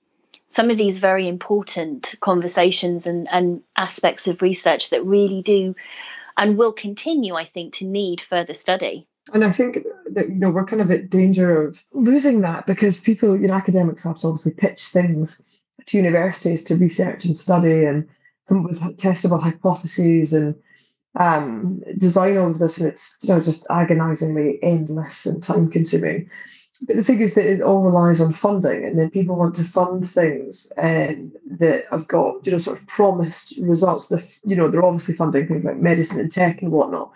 some 0.49 0.71
of 0.71 0.79
these 0.79 0.99
very 0.99 1.27
important 1.27 2.15
conversations 2.21 3.07
and 3.07 3.29
and 3.33 3.63
aspects 3.77 4.29
of 4.29 4.41
research 4.41 4.91
that 4.91 5.05
really 5.05 5.43
do 5.43 5.75
and 6.37 6.57
will 6.57 6.73
continue 6.73 7.35
i 7.35 7.45
think 7.45 7.73
to 7.75 7.85
need 7.85 8.21
further 8.21 8.55
study 8.55 9.07
and 9.33 9.45
I 9.45 9.53
think 9.53 9.79
that 10.11 10.29
you 10.29 10.35
know 10.35 10.51
we're 10.51 10.67
kind 10.67 10.83
of 10.83 10.91
at 10.91 11.09
danger 11.09 11.67
of 11.67 11.83
losing 11.93 12.43
that 12.43 12.67
because 12.67 13.01
people, 13.01 13.41
you 13.41 13.49
know, 13.49 13.55
academics 13.55 14.03
have 14.03 14.19
to 14.19 14.27
obviously 14.27 14.53
pitch 14.53 14.89
things 14.89 15.41
to 15.87 15.97
universities 15.97 16.63
to 16.65 16.77
research 16.77 17.25
and 17.25 17.37
study 17.37 17.85
and 17.85 18.07
come 18.49 18.65
up 18.65 18.71
with 18.71 18.81
testable 18.99 19.41
hypotheses 19.41 20.33
and 20.33 20.55
um, 21.19 21.83
design 21.97 22.37
all 22.37 22.51
of 22.51 22.59
this, 22.59 22.79
and 22.79 22.89
it's 22.89 23.17
you 23.23 23.31
know 23.31 23.41
just 23.41 23.67
agonizingly 23.71 24.59
endless 24.63 25.27
and 25.27 25.43
time 25.43 25.71
consuming. 25.71 26.29
But 26.87 26.97
the 26.97 27.03
thing 27.03 27.21
is 27.21 27.35
that 27.35 27.47
it 27.47 27.63
all 27.63 27.83
relies 27.83 28.21
on 28.21 28.35
funding, 28.35 28.85
and 28.85 28.99
then 28.99 29.11
people 29.11 29.37
want 29.37 29.55
to 29.55 29.65
fund 29.65 30.11
things 30.11 30.71
um, 30.77 31.33
that 31.59 31.87
have 31.91 32.07
got 32.09 32.45
you 32.45 32.53
know 32.53 32.59
sort 32.59 32.79
of 32.79 32.87
promised 32.87 33.57
results. 33.59 34.09
The 34.09 34.23
you 34.45 34.55
know 34.55 34.69
they're 34.69 34.85
obviously 34.85 35.15
funding 35.15 35.47
things 35.47 35.65
like 35.65 35.79
medicine 35.79 36.21
and 36.21 36.31
tech 36.31 36.61
and 36.61 36.73
whatnot, 36.73 37.11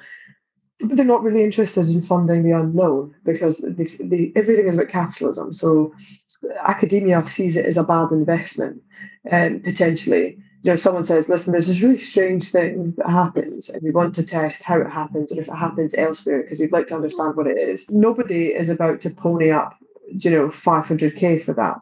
but 0.81 0.97
they're 0.97 1.05
not 1.05 1.23
really 1.23 1.45
interested 1.45 1.89
in 1.89 2.01
funding 2.03 2.45
the 2.45 2.57
unknown 2.57 3.15
because 3.25 3.63
everything 3.63 4.69
is 4.69 4.77
about 4.77 4.89
capitalism. 4.89 5.53
So 5.53 5.93
academia 6.63 7.27
sees 7.27 7.57
it 7.57 7.67
as 7.67 7.77
a 7.77 7.85
bad 7.85 8.11
investment, 8.13 8.83
and 9.25 9.63
potentially. 9.63 10.39
You 10.69 10.73
know, 10.73 10.77
someone 10.77 11.05
says, 11.05 11.31
"Listen, 11.31 11.53
there's 11.53 11.69
this 11.69 11.81
really 11.81 11.97
strange 11.97 12.53
thing 12.53 12.93
that 12.99 13.09
happens, 13.09 13.71
and 13.71 13.81
we 13.81 13.91
want 13.91 14.15
to 14.17 14.23
test 14.23 14.63
how 14.63 14.79
it 14.79 14.91
happens, 14.91 15.31
and 15.31 15.41
if 15.41 15.49
it 15.49 15.55
happens 15.55 15.95
elsewhere, 15.95 16.43
because 16.43 16.59
we'd 16.59 16.73
like 16.73 16.89
to 16.89 16.95
understand 16.95 17.37
what 17.37 17.47
it 17.47 17.57
is." 17.57 17.87
Nobody 17.89 18.49
is 18.49 18.69
about 18.69 19.01
to 19.01 19.09
pony 19.09 19.51
up, 19.51 19.79
you 20.09 20.31
know, 20.31 20.51
500k 20.51 21.43
for 21.43 21.55
that. 21.55 21.81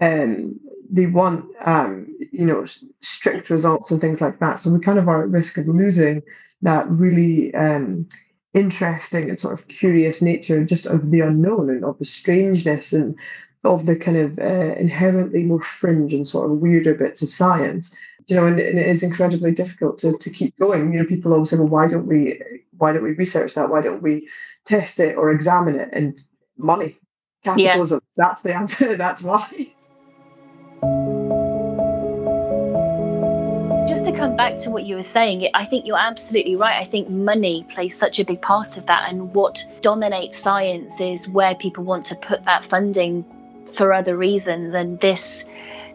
Um, 0.00 0.60
they 0.88 1.06
want, 1.06 1.46
um, 1.64 2.16
you 2.30 2.46
know, 2.46 2.64
strict 3.00 3.50
results 3.50 3.90
and 3.90 4.00
things 4.00 4.20
like 4.20 4.38
that. 4.38 4.60
So 4.60 4.70
we 4.70 4.78
kind 4.78 5.00
of 5.00 5.08
are 5.08 5.24
at 5.24 5.30
risk 5.30 5.58
of 5.58 5.66
losing 5.66 6.22
that 6.62 6.88
really 6.88 7.52
um, 7.54 8.06
interesting 8.54 9.30
and 9.30 9.40
sort 9.40 9.58
of 9.58 9.66
curious 9.66 10.22
nature 10.22 10.64
just 10.64 10.86
of 10.86 11.10
the 11.10 11.22
unknown 11.22 11.70
and 11.70 11.84
of 11.84 11.98
the 11.98 12.04
strangeness 12.04 12.92
and 12.92 13.16
of 13.64 13.86
the 13.86 13.96
kind 13.96 14.16
of 14.16 14.38
uh, 14.38 14.74
inherently 14.76 15.44
more 15.44 15.62
fringe 15.62 16.14
and 16.14 16.28
sort 16.28 16.50
of 16.50 16.58
weirder 16.58 16.94
bits 16.94 17.22
of 17.22 17.32
science 17.32 17.92
you 18.28 18.36
know 18.36 18.46
and, 18.46 18.60
and, 18.60 18.78
it 18.78 18.86
is 18.86 19.02
incredibly 19.02 19.52
difficult 19.52 19.98
to, 19.98 20.16
to 20.18 20.30
keep 20.30 20.56
going 20.58 20.92
you 20.92 21.00
know 21.00 21.06
people 21.06 21.32
always 21.32 21.50
say 21.50 21.56
well 21.56 21.66
why 21.66 21.88
don't 21.88 22.06
we 22.06 22.40
why 22.76 22.92
don't 22.92 23.02
we 23.02 23.12
research 23.12 23.54
that 23.54 23.70
why 23.70 23.82
don't 23.82 24.02
we 24.02 24.28
test 24.64 25.00
it 25.00 25.16
or 25.16 25.30
examine 25.30 25.76
it 25.76 25.88
and 25.92 26.20
money 26.56 26.96
capitalism 27.44 28.00
yeah. 28.16 28.24
that's 28.28 28.42
the 28.42 28.54
answer 28.54 28.96
that's 28.96 29.22
why 29.22 29.72
just 33.88 34.04
to 34.04 34.12
come 34.12 34.36
back 34.36 34.58
to 34.58 34.70
what 34.70 34.84
you 34.84 34.96
were 34.96 35.02
saying, 35.02 35.48
I 35.54 35.64
think 35.64 35.86
you're 35.86 35.98
absolutely 35.98 36.56
right. 36.56 36.76
I 36.76 36.84
think 36.84 37.08
money 37.08 37.66
plays 37.72 37.96
such 37.96 38.20
a 38.20 38.24
big 38.24 38.42
part 38.42 38.76
of 38.76 38.84
that. 38.84 39.08
And 39.08 39.34
what 39.34 39.64
dominates 39.80 40.38
science 40.38 40.92
is 41.00 41.26
where 41.26 41.54
people 41.54 41.84
want 41.84 42.04
to 42.06 42.14
put 42.16 42.44
that 42.44 42.68
funding 42.68 43.24
for 43.74 43.92
other 43.92 44.16
reasons. 44.16 44.74
And 44.74 44.98
this 45.00 45.44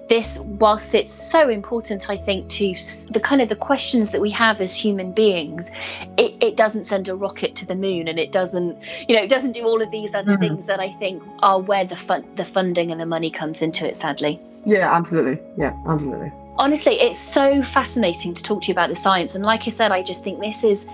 this 0.10 0.38
whilst 0.60 0.94
it's 0.94 1.12
so 1.12 1.50
important 1.50 2.10
i 2.10 2.18
think 2.18 2.48
to 2.50 2.76
the 3.12 3.20
kind 3.20 3.42
of 3.42 3.50
the 3.50 3.56
questions 3.56 4.12
that 4.12 4.20
we 4.20 4.30
have 4.30 4.60
as 4.60 4.76
human 4.76 5.12
beings 5.12 5.70
it, 6.18 6.36
it 6.42 6.58
doesn't 6.58 6.86
send 6.86 7.08
a 7.08 7.16
rocket 7.16 7.56
to 7.56 7.66
the 7.66 7.76
moon 7.76 8.08
and 8.08 8.20
it 8.20 8.32
doesn't 8.32 8.78
you 9.08 9.16
know 9.16 9.24
it 9.24 9.30
doesn't 9.30 9.54
do 9.54 9.64
all 9.64 9.82
of 9.82 9.90
these 9.92 10.14
other 10.14 10.36
mm. 10.36 10.40
things 10.40 10.66
that 10.66 10.80
i 10.80 10.92
think 10.94 11.24
are 11.40 11.60
where 11.60 11.86
the 11.86 11.96
fun 11.96 12.26
the 12.36 12.46
funding 12.46 12.92
and 12.92 13.00
the 13.00 13.06
money 13.06 13.32
comes 13.32 13.62
into 13.62 13.88
it 13.88 13.96
sadly 13.96 14.40
yeah 14.66 14.94
absolutely 14.94 15.40
yeah 15.58 15.74
absolutely 15.88 16.32
honestly 16.58 17.00
it's 17.00 17.20
so 17.20 17.64
fascinating 17.64 18.34
to 18.34 18.44
talk 18.44 18.62
to 18.62 18.68
you 18.68 18.74
about 18.74 18.90
the 18.90 18.96
science 18.96 19.36
and 19.36 19.46
like 19.46 19.62
i 19.68 19.70
said 19.70 19.92
i 19.92 20.04
just 20.04 20.24
think 20.24 20.40
this 20.40 20.64
is 20.64 20.86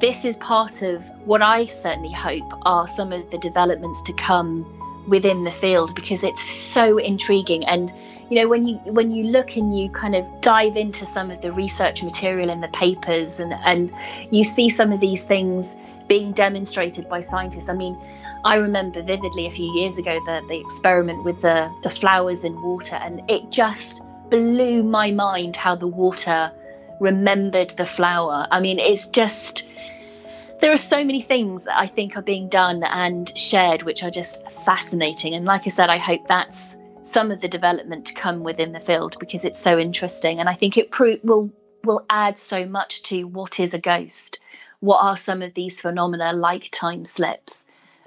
this 0.00 0.24
is 0.24 0.36
part 0.36 0.82
of 0.82 1.02
what 1.24 1.40
i 1.40 1.64
certainly 1.64 2.12
hope 2.12 2.48
are 2.62 2.86
some 2.86 3.12
of 3.12 3.28
the 3.30 3.38
developments 3.38 4.02
to 4.02 4.12
come 4.12 4.77
within 5.08 5.44
the 5.44 5.52
field 5.52 5.94
because 5.94 6.22
it's 6.22 6.42
so 6.42 6.98
intriguing. 6.98 7.64
And 7.66 7.92
you 8.30 8.40
know 8.40 8.48
when 8.48 8.66
you 8.66 8.76
when 8.84 9.10
you 9.10 9.24
look 9.24 9.56
and 9.56 9.76
you 9.76 9.88
kind 9.90 10.14
of 10.14 10.26
dive 10.40 10.76
into 10.76 11.06
some 11.06 11.30
of 11.30 11.40
the 11.40 11.50
research 11.50 12.02
material 12.02 12.50
in 12.50 12.60
the 12.60 12.68
papers 12.68 13.38
and 13.38 13.54
and 13.64 13.90
you 14.30 14.44
see 14.44 14.68
some 14.68 14.92
of 14.92 15.00
these 15.00 15.24
things 15.24 15.74
being 16.08 16.32
demonstrated 16.32 17.08
by 17.08 17.20
scientists. 17.20 17.68
I 17.68 17.74
mean 17.74 17.98
i 18.44 18.54
remember 18.54 19.02
vividly 19.02 19.46
a 19.46 19.50
few 19.50 19.68
years 19.74 19.98
ago 19.98 20.20
the 20.24 20.40
the 20.48 20.60
experiment 20.60 21.24
with 21.24 21.40
the 21.42 21.68
the 21.82 21.90
flowers 21.90 22.44
in 22.44 22.54
water 22.62 22.94
and 22.94 23.20
it 23.28 23.50
just 23.50 24.00
blew 24.30 24.84
my 24.84 25.10
mind 25.10 25.56
how 25.56 25.74
the 25.74 25.86
water 25.86 26.52
remembered 27.00 27.70
the 27.76 27.86
flower. 27.86 28.46
I 28.50 28.60
mean 28.60 28.78
it's 28.78 29.06
just 29.06 29.64
there 30.60 30.72
are 30.72 30.76
so 30.76 31.04
many 31.04 31.22
things 31.22 31.64
that 31.64 31.78
I 31.78 31.86
think 31.86 32.16
are 32.16 32.22
being 32.22 32.48
done 32.48 32.82
and 32.84 33.36
shared, 33.36 33.82
which 33.82 34.02
are 34.02 34.10
just 34.10 34.42
fascinating. 34.64 35.34
And 35.34 35.44
like 35.44 35.66
I 35.66 35.70
said, 35.70 35.90
I 35.90 35.98
hope 35.98 36.26
that's 36.26 36.76
some 37.04 37.30
of 37.30 37.40
the 37.40 37.48
development 37.48 38.06
to 38.06 38.14
come 38.14 38.42
within 38.42 38.72
the 38.72 38.80
field 38.80 39.16
because 39.18 39.44
it's 39.44 39.58
so 39.58 39.78
interesting. 39.78 40.40
And 40.40 40.48
i 40.48 40.54
think 40.54 40.76
it 40.76 40.90
pro- 40.90 41.18
will 41.22 41.50
will 41.84 42.04
add 42.10 42.38
so 42.38 42.66
much 42.66 43.02
to 43.04 43.24
what 43.24 43.60
is 43.60 43.72
a 43.72 43.78
ghost. 43.78 44.40
What 44.80 45.02
are 45.02 45.16
some 45.16 45.42
of 45.42 45.54
these 45.54 45.80
phenomena 45.80 46.32
like 46.32 46.70
time 46.70 47.04
slips 47.04 47.64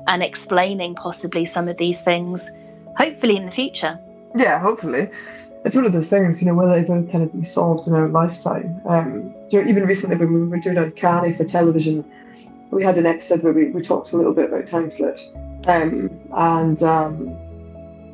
and 0.08 0.22
explaining 0.22 0.95
possibly 0.95 1.45
some 1.45 1.68
of 1.68 1.78
these 1.78 2.02
things 2.02 2.47
hopefully 2.97 3.38
in 3.38 3.45
the 3.45 3.52
future. 3.52 3.97
Yeah 4.36 4.60
hopefully 4.60 5.10
it's 5.64 5.76
one 5.76 5.86
of 5.86 5.93
those 5.93 6.09
things 6.09 6.41
you 6.41 6.47
know 6.47 6.53
will 6.53 6.72
ever 6.72 7.03
kind 7.03 7.24
of 7.24 7.34
be 7.34 7.45
solved 7.45 7.88
in 7.88 7.93
our 7.93 8.07
lifetime 8.07 8.82
um, 8.86 9.34
even 9.51 9.86
recently 9.86 10.16
when 10.16 10.34
we 10.34 10.47
were 10.47 10.57
doing 10.57 10.78
uncanny 10.78 11.34
for 11.34 11.43
television 11.43 12.03
we 12.72 12.84
had 12.84 12.97
an 12.97 13.05
episode 13.05 13.43
where 13.43 13.53
we, 13.53 13.70
we 13.72 13.82
talked 13.82 14.14
a 14.14 14.18
little 14.18 14.34
bit 14.34 14.49
about 14.49 14.66
time 14.66 14.89
slips 14.89 15.32
um, 15.68 16.09
and 16.32 16.82
um, 16.82 17.38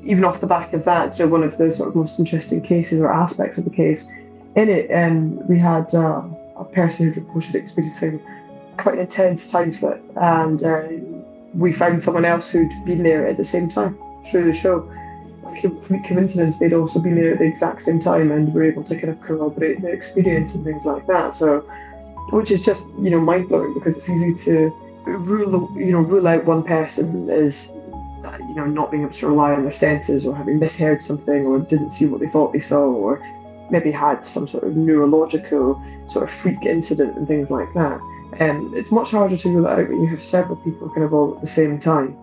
even 0.07 0.23
off 0.23 0.39
the 0.39 0.47
back 0.47 0.73
of 0.73 0.85
that, 0.85 1.19
you 1.19 1.25
know, 1.25 1.31
one 1.31 1.43
of 1.43 1.57
the 1.57 1.71
sort 1.71 1.89
of 1.89 1.95
most 1.95 2.17
interesting 2.17 2.61
cases 2.61 3.01
or 3.01 3.11
aspects 3.11 3.57
of 3.57 3.65
the 3.65 3.69
case, 3.69 4.07
in 4.55 4.69
it, 4.69 4.89
um, 4.91 5.45
we 5.47 5.59
had 5.59 5.93
uh, 5.93 6.23
a 6.55 6.63
person 6.63 7.11
who 7.11 7.21
reported 7.21 7.55
experiencing 7.55 8.21
quite 8.77 8.95
an 8.95 9.01
intense 9.01 9.51
time 9.51 9.71
slip, 9.73 10.01
and 10.15 10.63
uh, 10.63 10.87
we 11.53 11.73
found 11.73 12.01
someone 12.01 12.25
else 12.25 12.47
who'd 12.47 12.71
been 12.85 13.03
there 13.03 13.27
at 13.27 13.37
the 13.37 13.45
same 13.45 13.69
time 13.69 13.97
through 14.31 14.45
the 14.45 14.53
show. 14.53 14.89
Coincidence, 15.61 16.57
they'd 16.57 16.73
also 16.73 16.99
been 16.99 17.15
there 17.15 17.33
at 17.33 17.39
the 17.39 17.45
exact 17.45 17.81
same 17.81 17.99
time 17.99 18.31
and 18.31 18.53
were 18.53 18.63
able 18.63 18.83
to 18.83 18.95
kind 18.95 19.09
of 19.09 19.21
corroborate 19.21 19.81
the 19.81 19.91
experience 19.91 20.55
and 20.55 20.63
things 20.63 20.85
like 20.85 21.07
that. 21.07 21.33
So, 21.33 21.59
which 22.31 22.51
is 22.51 22.61
just 22.61 22.81
you 22.99 23.09
know 23.09 23.19
mind 23.19 23.49
blowing 23.49 23.73
because 23.73 23.97
it's 23.97 24.09
easy 24.09 24.33
to 24.45 24.69
rule 25.05 25.71
you 25.77 25.91
know 25.93 25.99
rule 25.99 26.27
out 26.27 26.45
one 26.45 26.63
person 26.63 27.29
as 27.29 27.71
you 28.39 28.55
know, 28.55 28.65
not 28.65 28.91
being 28.91 29.03
able 29.03 29.13
to 29.13 29.27
rely 29.27 29.53
on 29.53 29.63
their 29.63 29.73
senses 29.73 30.25
or 30.25 30.35
having 30.35 30.59
misheard 30.59 31.01
something 31.01 31.45
or 31.45 31.59
didn't 31.59 31.91
see 31.91 32.05
what 32.05 32.19
they 32.19 32.27
thought 32.27 32.53
they 32.53 32.59
saw 32.59 32.85
or 32.85 33.21
maybe 33.69 33.91
had 33.91 34.25
some 34.25 34.47
sort 34.47 34.63
of 34.63 34.75
neurological 34.75 35.81
sort 36.07 36.23
of 36.23 36.33
freak 36.33 36.65
incident 36.65 37.17
and 37.17 37.27
things 37.27 37.51
like 37.51 37.71
that. 37.73 37.99
And 38.39 38.57
um, 38.57 38.73
it's 38.75 38.91
much 38.91 39.11
harder 39.11 39.37
to 39.37 39.49
rule 39.49 39.63
that 39.63 39.79
out 39.79 39.89
when 39.89 40.01
you 40.01 40.07
have 40.07 40.23
several 40.23 40.57
people 40.57 40.89
kind 40.89 41.03
of 41.03 41.13
all 41.13 41.35
at 41.35 41.41
the 41.41 41.47
same 41.47 41.79
time. 41.79 42.17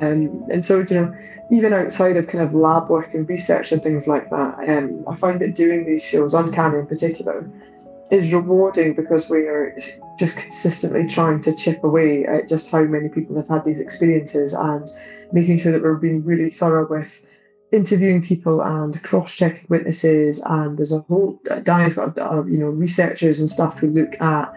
Um, 0.00 0.44
and 0.50 0.64
so, 0.64 0.84
you 0.88 1.00
know, 1.00 1.14
even 1.50 1.72
outside 1.72 2.16
of 2.16 2.26
kind 2.26 2.44
of 2.44 2.54
lab 2.54 2.88
work 2.88 3.14
and 3.14 3.28
research 3.28 3.72
and 3.72 3.82
things 3.82 4.06
like 4.06 4.30
that, 4.30 4.68
um, 4.68 5.04
I 5.08 5.16
find 5.16 5.40
that 5.40 5.54
doing 5.54 5.84
these 5.84 6.02
shows, 6.02 6.34
on 6.34 6.48
Uncanny 6.48 6.78
in 6.78 6.86
particular, 6.86 7.50
is 8.10 8.32
rewarding 8.32 8.94
because 8.94 9.30
we 9.30 9.46
are 9.46 9.76
just 10.18 10.36
consistently 10.36 11.06
trying 11.06 11.40
to 11.42 11.54
chip 11.54 11.82
away 11.84 12.24
at 12.26 12.48
just 12.48 12.70
how 12.70 12.82
many 12.82 13.08
people 13.08 13.36
have 13.36 13.48
had 13.48 13.64
these 13.64 13.80
experiences 13.80 14.52
and 14.52 14.90
making 15.32 15.58
sure 15.58 15.72
that 15.72 15.82
we're 15.82 15.94
being 15.94 16.24
really 16.24 16.50
thorough 16.50 16.88
with 16.88 17.22
interviewing 17.72 18.20
people 18.20 18.60
and 18.62 19.00
cross-checking 19.04 19.66
witnesses. 19.68 20.42
And 20.44 20.76
there's 20.76 20.92
a 20.92 21.00
whole 21.00 21.40
danny's 21.62 21.94
got 21.94 22.16
you 22.48 22.58
know 22.58 22.66
researchers 22.66 23.40
and 23.40 23.48
stuff 23.48 23.78
who 23.78 23.86
look 23.88 24.20
at 24.20 24.52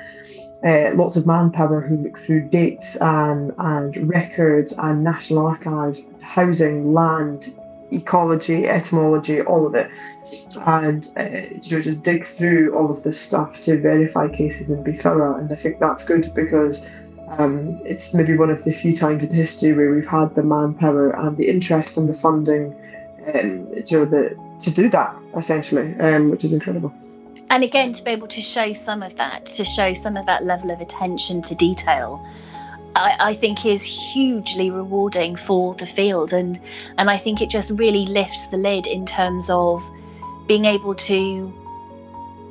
uh, 0.66 0.92
lots 0.96 1.16
of 1.16 1.26
manpower 1.26 1.82
who 1.82 1.98
look 1.98 2.18
through 2.18 2.42
dates 2.50 2.96
and, 2.98 3.54
and 3.58 4.10
records 4.10 4.74
and 4.78 5.04
national 5.04 5.46
archives 5.46 6.06
housing 6.22 6.94
land 6.94 7.54
ecology 7.92 8.68
etymology 8.68 9.42
all 9.42 9.68
of 9.68 9.76
it 9.76 9.90
and 10.66 11.12
uh, 11.18 11.24
you 11.62 11.76
know 11.76 11.82
just 11.82 12.02
dig 12.02 12.26
through 12.26 12.74
all 12.76 12.92
of 12.92 13.04
this 13.04 13.20
stuff 13.20 13.60
to 13.62 13.80
verify 13.80 14.28
cases 14.28 14.70
and 14.70 14.84
be 14.84 14.98
thorough 14.98 15.38
and 15.38 15.52
i 15.52 15.56
think 15.56 15.80
that's 15.80 16.04
good 16.04 16.34
because 16.34 16.84
um, 17.38 17.80
it's 17.86 18.14
maybe 18.14 18.38
one 18.38 18.50
of 18.50 18.64
the 18.64 18.72
few 18.72 18.96
times 18.96 19.24
in 19.24 19.32
history 19.32 19.74
where 19.74 19.94
we've 19.94 20.08
had 20.08 20.36
the 20.36 20.44
manpower 20.44 21.12
and 21.12 21.36
the 21.38 21.50
interest 21.50 21.98
and 21.98 22.08
the 22.08 22.14
funding, 22.14 22.76
um, 23.34 23.74
know, 23.92 24.06
the, 24.06 24.38
to 24.62 24.72
do 24.72 24.90
that 24.90 25.16
essentially, 25.36 25.96
um, 26.00 26.30
which 26.30 26.44
is 26.44 26.54
incredible. 26.54 26.94
And 27.50 27.64
again, 27.64 27.94
to 27.94 28.04
be 28.04 28.12
able 28.12 28.28
to 28.30 28.42
show 28.42 28.74
some 28.74 29.04
of 29.04 29.16
that, 29.18 29.46
to 29.48 29.66
show 29.66 29.94
some 29.94 30.18
of 30.18 30.26
that 30.26 30.44
level 30.44 30.72
of 30.72 30.82
attention 30.82 31.42
to 31.44 31.56
detail, 31.56 32.26
I, 32.96 33.16
I, 33.20 33.36
think 33.36 33.66
is 33.66 33.82
hugely 33.84 34.70
rewarding 34.70 35.36
for 35.36 35.76
the 35.76 35.86
field, 35.86 36.32
and 36.34 36.60
and 36.98 37.10
I 37.10 37.18
think 37.18 37.42
it 37.42 37.50
just 37.50 37.72
really 37.72 38.06
lifts 38.06 38.48
the 38.48 38.58
lid 38.58 38.88
in 38.88 39.06
terms 39.06 39.50
of 39.50 39.84
being 40.48 40.66
able 40.66 40.96
to 40.96 41.54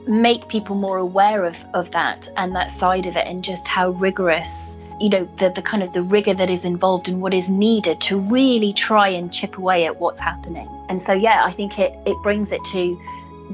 make 0.06 0.48
people 0.48 0.74
more 0.74 0.98
aware 0.98 1.44
of, 1.44 1.56
of 1.74 1.90
that 1.92 2.28
and 2.36 2.54
that 2.56 2.70
side 2.70 3.06
of 3.06 3.16
it 3.16 3.26
and 3.26 3.44
just 3.44 3.68
how 3.68 3.90
rigorous 3.90 4.76
you 5.00 5.08
know 5.08 5.28
the, 5.38 5.50
the 5.50 5.62
kind 5.62 5.82
of 5.82 5.92
the 5.92 6.02
rigor 6.02 6.34
that 6.34 6.50
is 6.50 6.64
involved 6.64 7.08
and 7.08 7.20
what 7.20 7.32
is 7.32 7.48
needed 7.48 8.00
to 8.00 8.18
really 8.18 8.72
try 8.72 9.08
and 9.08 9.32
chip 9.32 9.58
away 9.58 9.86
at 9.86 10.00
what's 10.00 10.20
happening. 10.20 10.68
And 10.88 11.00
so 11.00 11.12
yeah 11.12 11.44
i 11.44 11.52
think 11.52 11.78
it 11.78 11.94
it 12.04 12.16
brings 12.22 12.52
it 12.52 12.62
to 12.72 13.00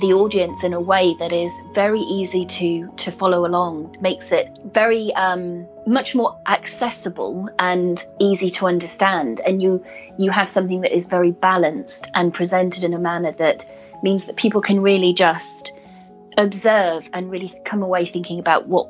the 0.00 0.12
audience 0.12 0.62
in 0.62 0.72
a 0.72 0.80
way 0.80 1.14
that 1.18 1.32
is 1.32 1.52
very 1.74 2.00
easy 2.00 2.44
to 2.46 2.92
to 2.96 3.10
follow 3.10 3.46
along 3.46 3.96
makes 4.00 4.30
it 4.30 4.58
very 4.72 5.12
um, 5.14 5.66
much 5.86 6.14
more 6.14 6.38
accessible 6.46 7.48
and 7.58 8.04
easy 8.20 8.50
to 8.50 8.66
understand. 8.66 9.40
And 9.46 9.62
you 9.62 9.84
you 10.18 10.30
have 10.30 10.48
something 10.48 10.80
that 10.82 10.94
is 10.94 11.06
very 11.06 11.32
balanced 11.32 12.08
and 12.14 12.32
presented 12.32 12.84
in 12.84 12.94
a 12.94 12.98
manner 12.98 13.32
that 13.32 13.68
means 14.02 14.24
that 14.26 14.36
people 14.36 14.60
can 14.60 14.80
really 14.80 15.12
just 15.12 15.72
observe 16.36 17.04
and 17.12 17.30
really 17.30 17.52
come 17.64 17.82
away 17.82 18.06
thinking 18.06 18.38
about 18.38 18.68
what 18.68 18.88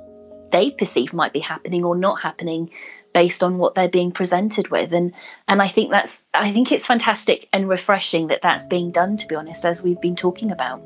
they 0.52 0.70
perceive 0.70 1.12
might 1.12 1.32
be 1.32 1.40
happening 1.40 1.84
or 1.84 1.96
not 1.96 2.20
happening 2.20 2.70
based 3.14 3.42
on 3.42 3.58
what 3.58 3.74
they're 3.74 3.88
being 3.88 4.12
presented 4.12 4.68
with. 4.68 4.92
And 4.92 5.14
and 5.46 5.62
I 5.62 5.68
think 5.68 5.90
that's 5.90 6.22
I 6.34 6.52
think 6.52 6.72
it's 6.72 6.86
fantastic 6.86 7.48
and 7.52 7.68
refreshing 7.68 8.26
that 8.28 8.40
that's 8.42 8.64
being 8.64 8.90
done 8.90 9.16
to 9.16 9.26
be 9.26 9.34
honest 9.34 9.64
as 9.64 9.82
we've 9.82 10.00
been 10.00 10.16
talking 10.16 10.50
about 10.50 10.82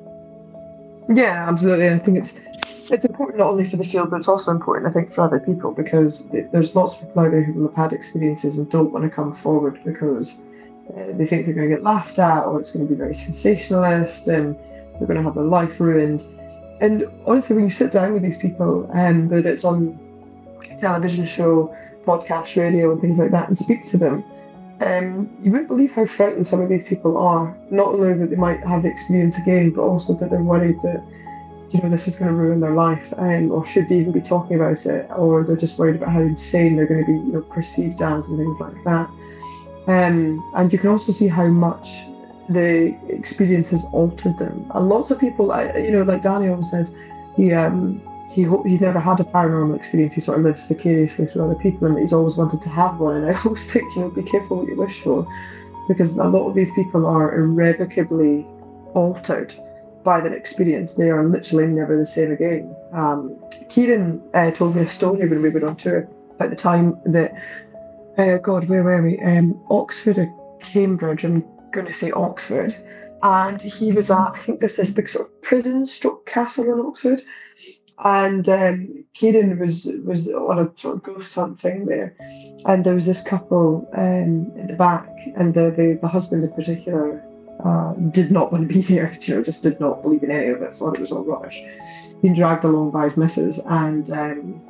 yeah 1.09 1.49
absolutely. 1.49 1.89
I 1.89 1.99
think 1.99 2.19
it's 2.19 2.35
it's 2.91 3.05
important 3.05 3.39
not 3.39 3.49
only 3.49 3.69
for 3.69 3.77
the 3.77 3.85
field 3.85 4.11
but 4.11 4.17
it's 4.17 4.29
also 4.29 4.51
important 4.51 4.87
I 4.87 4.91
think 4.91 5.13
for 5.13 5.23
other 5.23 5.41
people 5.41 5.73
because 5.73 6.29
there's 6.29 6.75
lots 6.75 6.95
of 6.95 7.09
people 7.09 7.23
out 7.23 7.31
there 7.31 7.43
who 7.43 7.53
will 7.55 7.69
have 7.69 7.77
had 7.77 7.93
experiences 7.93 8.59
and 8.59 8.71
don't 8.71 8.93
want 8.93 9.05
to 9.05 9.11
come 9.11 9.35
forward 9.35 9.81
because 9.85 10.43
uh, 10.91 11.13
they 11.13 11.27
think 11.27 11.47
they're 11.47 11.55
going 11.55 11.69
to 11.69 11.75
get 11.75 11.83
laughed 11.83 12.19
at 12.19 12.45
or 12.45 12.61
it's 12.61 12.71
going 12.71 12.87
to 12.87 12.91
be 12.91 12.99
very 12.99 13.15
sensationalist 13.15 14.27
and 14.29 14.57
they're 14.99 15.07
going 15.07 15.17
to 15.17 15.23
have 15.23 15.35
their 15.35 15.45
life 15.45 15.81
ruined. 15.81 16.25
And 16.81 17.07
honestly, 17.27 17.55
when 17.55 17.65
you 17.65 17.71
sit 17.71 17.93
down 17.93 18.13
with 18.13 18.23
these 18.23 18.37
people, 18.37 18.91
um, 18.93 19.29
whether 19.29 19.49
it's 19.49 19.65
on 19.65 19.99
television 20.81 21.25
show, 21.27 21.75
podcast, 22.05 22.61
radio, 22.61 22.93
and 22.93 23.01
things 23.01 23.19
like 23.19 23.31
that, 23.31 23.49
and 23.49 23.57
speak 23.57 23.87
to 23.87 23.97
them, 23.97 24.25
um, 24.83 25.31
you 25.43 25.51
wouldn't 25.53 25.69
believe 25.69 25.93
how 25.93 26.07
frightened 26.07 26.47
some 26.47 26.61
of 26.61 26.69
these 26.69 26.83
people 26.83 27.17
are. 27.17 27.57
Not 27.71 27.89
only 27.89 28.15
that 28.15 28.31
they 28.31 28.37
might 28.37 28.61
have 28.65 28.83
the 28.83 28.91
experience 28.91 29.39
again, 29.39 29.71
but 29.71 29.83
also 29.83 30.15
that 30.15 30.31
they're 30.31 30.43
worried 30.43 30.81
that 30.83 31.03
you 31.71 31.81
know 31.81 31.89
this 31.89 32.09
is 32.09 32.17
going 32.17 32.31
to 32.31 32.35
ruin 32.35 32.61
their 32.61 32.75
life, 32.75 33.13
um, 33.17 33.51
or 33.53 33.65
should 33.65 33.89
they 33.89 33.97
even 33.97 34.13
be 34.13 34.21
talking 34.21 34.57
about 34.57 34.85
it, 34.85 35.09
or 35.17 35.45
they're 35.45 35.57
just 35.57 35.79
worried 35.79 35.97
about 35.97 36.11
how 36.11 36.21
insane 36.21 36.77
they're 36.77 36.87
going 36.87 37.01
to 37.01 37.07
be 37.07 37.13
you 37.13 37.33
know, 37.33 37.43
perceived 37.43 38.03
as, 38.03 38.29
and 38.29 38.39
things 38.39 38.61
like 38.61 38.75
that. 38.85 39.09
Um, 39.87 40.43
and 40.55 40.73
you 40.73 40.79
can 40.79 40.91
also 40.91 41.13
see 41.13 41.29
how 41.29 41.47
much 41.47 42.05
the 42.49 42.97
experience 43.09 43.71
has 43.71 43.85
altered 43.93 44.37
them. 44.39 44.71
And 44.75 44.89
lots 44.89 45.11
of 45.11 45.19
people, 45.19 45.47
you 45.77 45.93
know, 45.93 46.03
like 46.03 46.23
Daniel 46.23 46.63
says, 46.63 46.95
he 47.37 47.53
um, 47.53 48.03
he 48.33 48.49
he's 48.65 48.81
never 48.81 48.99
had 48.99 49.21
a 49.21 49.25
paranormal 49.25 49.77
experience. 49.77 50.15
He 50.15 50.21
sort 50.21 50.39
of 50.39 50.45
lives 50.45 50.65
vicariously 50.65 51.27
through 51.27 51.45
other 51.45 51.55
people, 51.55 51.87
and 51.87 51.99
he's 51.99 52.13
always 52.13 52.37
wanted 52.37 52.63
to 52.63 52.69
have 52.71 52.99
one. 52.99 53.17
And 53.17 53.27
I 53.27 53.39
always 53.45 53.71
think, 53.71 53.85
you 53.95 54.03
know, 54.03 54.11
be 54.11 54.23
careful 54.23 54.59
what 54.59 54.69
you 54.69 54.77
wish 54.77 55.01
for, 55.03 55.27
because 55.89 56.17
a 56.17 56.25
lot 56.25 56.49
of 56.49 56.55
these 56.55 56.73
people 56.73 57.07
are 57.07 57.35
irrevocably 57.35 58.47
altered 58.95 59.55
by 60.03 60.21
that 60.21 60.33
experience. 60.33 60.95
They 60.95 61.11
are 61.11 61.25
literally 61.25 61.67
never 61.67 61.97
the 61.97 62.07
same 62.07 62.33
again. 62.33 62.75
Um, 62.93 63.39
Kieran 63.69 64.23
uh, 64.35 64.51
told 64.51 64.77
me 64.77 64.83
a 64.83 64.89
story 64.89 65.29
when 65.29 65.43
we 65.43 65.51
were 65.51 65.67
on 65.67 65.77
tour 65.77 66.09
about 66.35 66.51
the 66.51 66.57
time 66.57 66.99
that, 67.07 67.33
uh, 68.19 68.39
God, 68.39 68.69
where 68.69 68.83
were 68.83 69.03
we? 69.03 69.21
Um, 69.21 69.63
Oxford 69.71 70.19
or 70.19 70.59
Cambridge? 70.61 71.25
I'm 71.25 71.45
going 71.73 71.87
to 71.87 71.93
say 71.93 72.11
Oxford. 72.11 72.77
And 73.23 73.63
he 73.63 73.93
was 73.93 74.11
at, 74.11 74.33
I 74.35 74.39
think 74.41 74.59
there's 74.59 74.77
this 74.77 74.91
big 74.91 75.09
sort 75.09 75.29
of 75.29 75.43
prison 75.43 75.87
stroke 75.87 76.27
castle 76.27 76.73
in 76.73 76.85
Oxford. 76.85 77.23
And 77.99 78.49
um, 78.49 79.05
Kieran 79.15 79.59
was 79.59 79.87
was 80.05 80.27
on 80.29 80.59
a 80.59 80.73
sort 80.77 80.97
of 80.97 81.03
ghost 81.03 81.35
hunt 81.35 81.61
thing 81.61 81.87
there, 81.87 82.17
and 82.65 82.85
there 82.85 82.95
was 82.95 83.07
this 83.07 83.23
couple 83.23 83.89
um, 83.93 84.51
in 84.57 84.67
the 84.69 84.75
back, 84.75 85.09
and 85.37 85.55
the, 85.55 85.71
the, 85.71 85.99
the 86.01 86.09
husband 86.09 86.43
in 86.43 86.53
particular 86.53 87.23
uh, 87.65 87.93
did 88.11 88.33
not 88.33 88.51
want 88.51 88.69
to 88.69 88.75
be 88.75 88.83
there, 88.95 89.17
you 89.21 89.35
know, 89.35 89.43
just 89.43 89.63
did 89.63 89.79
not 89.79 90.03
believe 90.03 90.23
in 90.23 90.31
any 90.31 90.49
of 90.49 90.63
it, 90.63 90.75
thought 90.75 90.97
it 90.97 91.01
was 91.01 91.13
all 91.13 91.25
rubbish. 91.25 91.63
Being 92.23 92.35
dragged 92.35 92.65
along 92.65 92.91
by 92.91 93.05
his 93.05 93.17
missus, 93.17 93.61
and 93.67 94.11
um, 94.11 94.61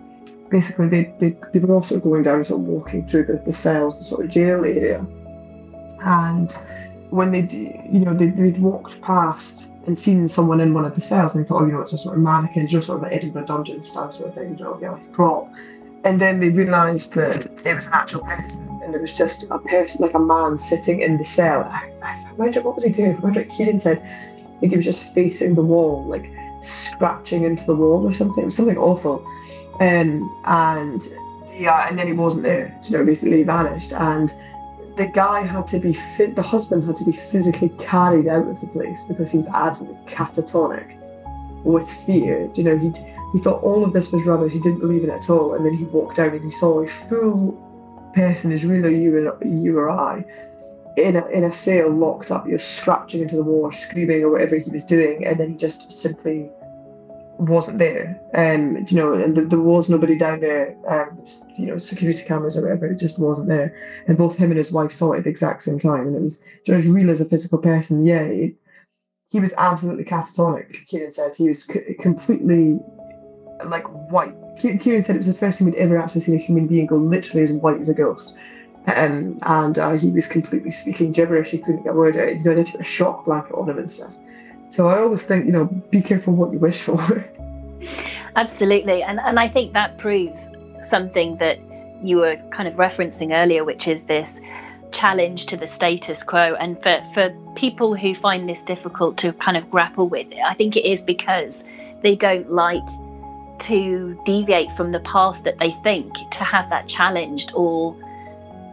basically 0.50 0.88
they, 0.88 1.14
they, 1.18 1.36
they 1.52 1.58
were 1.58 1.74
also 1.74 1.98
going 1.98 2.22
down, 2.22 2.44
sort 2.44 2.60
of 2.60 2.66
walking 2.66 3.06
through 3.06 3.24
the, 3.24 3.42
the 3.46 3.54
cells, 3.54 3.98
the 3.98 4.04
sort 4.04 4.24
of 4.24 4.30
jail 4.30 4.64
area. 4.64 5.04
And 6.04 6.52
when 7.10 7.32
they, 7.32 7.40
you 7.90 8.00
know, 8.00 8.14
they, 8.14 8.28
they'd 8.28 8.60
walked 8.60 9.00
past 9.00 9.68
and 9.86 9.98
seen 9.98 10.28
someone 10.28 10.60
in 10.60 10.74
one 10.74 10.84
of 10.84 10.94
the 10.94 11.00
cells, 11.00 11.34
and 11.34 11.46
thought, 11.46 11.62
oh, 11.62 11.66
you 11.66 11.72
know, 11.72 11.80
it's 11.80 11.92
a 11.92 11.98
sort 11.98 12.16
of 12.16 12.22
mannequin, 12.22 12.68
just 12.68 12.86
sort 12.86 12.98
of 12.98 13.02
like 13.02 13.12
Edinburgh 13.12 13.46
Dungeon 13.46 13.82
style 13.82 14.12
sort 14.12 14.28
of 14.28 14.34
thing, 14.34 14.56
you 14.56 14.64
know, 14.64 14.78
yeah, 14.80 14.90
like 14.90 15.12
prop. 15.12 15.50
And 16.04 16.20
then 16.20 16.40
they 16.40 16.48
realised 16.48 17.14
that 17.14 17.46
it 17.64 17.74
was 17.74 17.86
an 17.86 17.92
actual 17.92 18.22
person, 18.22 18.80
and 18.84 18.94
it 18.94 19.00
was 19.00 19.12
just 19.12 19.44
a 19.50 19.58
person, 19.58 20.00
like 20.00 20.14
a 20.14 20.18
man 20.18 20.58
sitting 20.58 21.00
in 21.00 21.16
the 21.18 21.24
cell. 21.24 21.62
I, 21.62 21.92
I 22.02 22.32
imagine 22.36 22.64
what 22.64 22.74
was 22.74 22.84
he 22.84 22.90
doing? 22.90 23.16
I 23.16 23.20
wonder 23.20 23.40
imagine 23.40 23.50
Kieran 23.50 23.78
said, 23.78 24.02
think 24.62 24.72
he 24.72 24.76
was 24.76 24.84
just 24.84 25.12
facing 25.12 25.54
the 25.54 25.62
wall, 25.62 26.06
like 26.06 26.30
scratching 26.60 27.42
into 27.42 27.64
the 27.66 27.74
wall 27.74 28.06
or 28.06 28.12
something. 28.12 28.42
It 28.42 28.46
was 28.46 28.56
something 28.56 28.78
awful. 28.78 29.26
Um, 29.80 30.32
and 30.44 31.02
uh, 31.52 31.86
and 31.88 31.98
then 31.98 32.06
he 32.06 32.12
wasn't 32.12 32.44
there. 32.44 32.78
You 32.84 32.96
know, 32.96 33.04
basically 33.04 33.42
vanished. 33.42 33.92
And 33.92 34.32
the 34.96 35.06
guy 35.06 35.42
had 35.42 35.66
to 35.68 35.78
be 35.78 35.94
fit. 36.16 36.36
The 36.36 36.42
husband 36.42 36.84
had 36.84 36.96
to 36.96 37.04
be 37.04 37.12
physically 37.12 37.70
carried 37.78 38.28
out 38.28 38.48
of 38.48 38.60
the 38.60 38.66
place 38.68 39.02
because 39.08 39.30
he 39.30 39.38
was 39.38 39.48
absolutely 39.48 39.98
catatonic 40.06 40.98
with 41.64 41.88
fear. 42.06 42.50
You 42.54 42.64
know, 42.64 42.78
he 42.78 42.92
he 43.32 43.38
thought 43.38 43.62
all 43.62 43.84
of 43.84 43.92
this 43.92 44.12
was 44.12 44.24
rubbish. 44.26 44.52
He 44.52 44.60
didn't 44.60 44.80
believe 44.80 45.04
in 45.04 45.10
it 45.10 45.24
at 45.24 45.30
all. 45.30 45.54
And 45.54 45.64
then 45.64 45.72
he 45.72 45.84
walked 45.84 46.16
down 46.16 46.30
and 46.30 46.44
he 46.44 46.50
saw 46.50 46.82
a 46.82 46.88
full 47.08 47.52
person, 48.14 48.52
is 48.52 48.64
really 48.64 49.00
you 49.00 49.32
and 49.40 49.64
you 49.64 49.78
or 49.78 49.90
I, 49.90 50.24
in 50.96 51.16
a, 51.16 51.26
in 51.28 51.44
a 51.44 51.52
cell 51.52 51.90
locked 51.90 52.30
up, 52.30 52.46
you're 52.46 52.58
scratching 52.58 53.22
into 53.22 53.36
the 53.36 53.42
wall 53.42 53.62
or 53.62 53.72
screaming 53.72 54.22
or 54.22 54.30
whatever 54.30 54.56
he 54.56 54.70
was 54.70 54.84
doing, 54.84 55.26
and 55.26 55.40
then 55.40 55.50
he 55.50 55.56
just 55.56 55.90
simply 55.90 56.50
wasn't 57.38 57.78
there. 57.78 58.20
And 58.34 58.76
um, 58.78 58.86
you 58.88 58.96
know, 58.96 59.12
and 59.14 59.36
there, 59.36 59.60
was 59.60 59.88
nobody 59.88 60.16
down 60.16 60.40
there. 60.40 60.76
Um, 60.86 61.24
you 61.56 61.66
know, 61.66 61.78
security 61.78 62.24
cameras 62.24 62.56
or 62.56 62.62
whatever. 62.62 62.86
It 62.86 62.98
just 62.98 63.18
wasn't 63.18 63.48
there. 63.48 63.74
And 64.06 64.18
both 64.18 64.36
him 64.36 64.50
and 64.50 64.58
his 64.58 64.72
wife 64.72 64.92
saw 64.92 65.12
it 65.12 65.18
at 65.18 65.24
the 65.24 65.30
exact 65.30 65.62
same 65.62 65.78
time. 65.78 66.06
And 66.06 66.16
it 66.16 66.22
was 66.22 66.40
just 66.64 66.86
real 66.86 67.10
as 67.10 67.20
a 67.20 67.24
physical 67.24 67.58
person. 67.58 68.06
Yeah, 68.06 68.22
it, 68.22 68.54
he 69.28 69.40
was 69.40 69.54
absolutely 69.56 70.04
catatonic. 70.04 70.86
Kieran 70.86 71.10
said 71.10 71.34
he 71.34 71.48
was 71.48 71.64
c- 71.64 71.96
completely 72.00 72.78
like 73.64 73.86
white. 74.10 74.34
Kieran 74.58 75.02
said 75.02 75.16
it 75.16 75.18
was 75.18 75.26
the 75.26 75.34
first 75.34 75.58
time 75.58 75.72
he'd 75.72 75.78
ever 75.78 75.96
actually 75.96 76.20
seen 76.20 76.34
a 76.34 76.38
human 76.38 76.66
being 76.66 76.86
go 76.86 76.96
literally 76.96 77.42
as 77.42 77.52
white 77.52 77.80
as 77.80 77.88
a 77.88 77.94
ghost. 77.94 78.36
Um, 78.86 79.38
and 79.42 79.78
uh, 79.78 79.92
he 79.92 80.10
was 80.10 80.26
completely 80.26 80.70
speaking 80.70 81.12
gibberish. 81.12 81.50
He 81.50 81.58
couldn't 81.58 81.84
get 81.84 81.92
a 81.92 81.96
word 81.96 82.16
out. 82.16 82.36
You 82.36 82.42
know, 82.42 82.54
they 82.54 82.64
took 82.64 82.80
a 82.80 82.84
shock 82.84 83.24
blanket 83.24 83.54
on 83.54 83.70
him 83.70 83.78
and 83.78 83.90
stuff. 83.90 84.12
So 84.72 84.86
I 84.86 85.00
always 85.00 85.22
think, 85.22 85.44
you 85.44 85.52
know, 85.52 85.66
be 85.90 86.00
careful 86.00 86.32
what 86.32 86.50
you 86.50 86.58
wish 86.58 86.80
for. 86.80 86.98
Absolutely, 88.36 89.02
and 89.02 89.20
and 89.20 89.38
I 89.38 89.46
think 89.46 89.74
that 89.74 89.98
proves 89.98 90.48
something 90.80 91.36
that 91.36 91.58
you 92.02 92.16
were 92.16 92.36
kind 92.50 92.66
of 92.66 92.76
referencing 92.76 93.34
earlier, 93.34 93.64
which 93.64 93.86
is 93.86 94.04
this 94.04 94.40
challenge 94.90 95.44
to 95.46 95.58
the 95.58 95.66
status 95.66 96.22
quo. 96.22 96.54
And 96.58 96.82
for 96.82 97.02
for 97.12 97.28
people 97.54 97.94
who 97.94 98.14
find 98.14 98.48
this 98.48 98.62
difficult 98.62 99.18
to 99.18 99.34
kind 99.34 99.58
of 99.58 99.70
grapple 99.70 100.08
with, 100.08 100.28
I 100.42 100.54
think 100.54 100.74
it 100.74 100.86
is 100.86 101.02
because 101.02 101.64
they 102.02 102.16
don't 102.16 102.50
like 102.50 102.88
to 103.68 104.18
deviate 104.24 104.74
from 104.74 104.92
the 104.92 105.00
path 105.00 105.44
that 105.44 105.58
they 105.58 105.72
think 105.82 106.14
to 106.30 106.44
have 106.44 106.70
that 106.70 106.88
challenged 106.88 107.52
or 107.54 107.94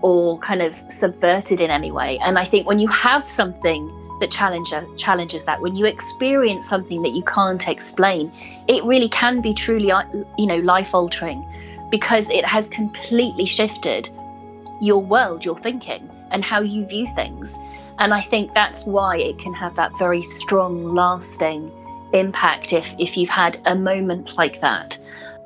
or 0.02 0.40
kind 0.40 0.62
of 0.62 0.82
subverted 0.88 1.60
in 1.60 1.70
any 1.70 1.92
way. 1.92 2.18
And 2.20 2.40
I 2.40 2.46
think 2.46 2.66
when 2.66 2.80
you 2.80 2.88
have 2.88 3.30
something 3.30 3.99
that 4.20 4.32
challenge, 4.32 4.74
challenges 4.98 5.44
that, 5.46 5.62
when 5.62 5.76
you 5.76 5.86
experience 5.86 6.68
something 6.68 7.02
that 7.02 7.14
you 7.14 7.24
can't 7.24 7.68
explain, 7.68 8.32
it 8.68 8.84
really 8.84 9.10
can 9.10 9.42
be 9.42 9.54
truly, 9.54 9.92
uh, 9.92 10.04
you 10.38 10.46
know, 10.46 10.58
life 10.58 10.94
altering 10.94 11.46
because 11.90 12.30
it 12.30 12.46
has 12.46 12.68
completely 12.68 13.46
shifted 13.46 14.10
your 14.82 15.02
world, 15.02 15.44
your 15.44 15.58
thinking, 15.58 16.10
and 16.32 16.44
how 16.44 16.62
you 16.62 16.86
view 16.86 17.08
things. 17.16 17.58
And 17.98 18.14
I 18.14 18.22
think 18.22 18.54
that's 18.54 18.84
why 18.86 19.18
it 19.18 19.38
can 19.40 19.54
have 19.54 19.76
that 19.76 19.92
very 19.98 20.24
strong, 20.24 20.96
lasting 20.96 21.72
impact 22.14 22.74
if, 22.74 22.86
if 22.98 23.18
you've 23.18 23.30
had 23.30 23.62
a 23.66 23.76
moment 23.76 24.36
like 24.38 24.62
that. 24.62 24.98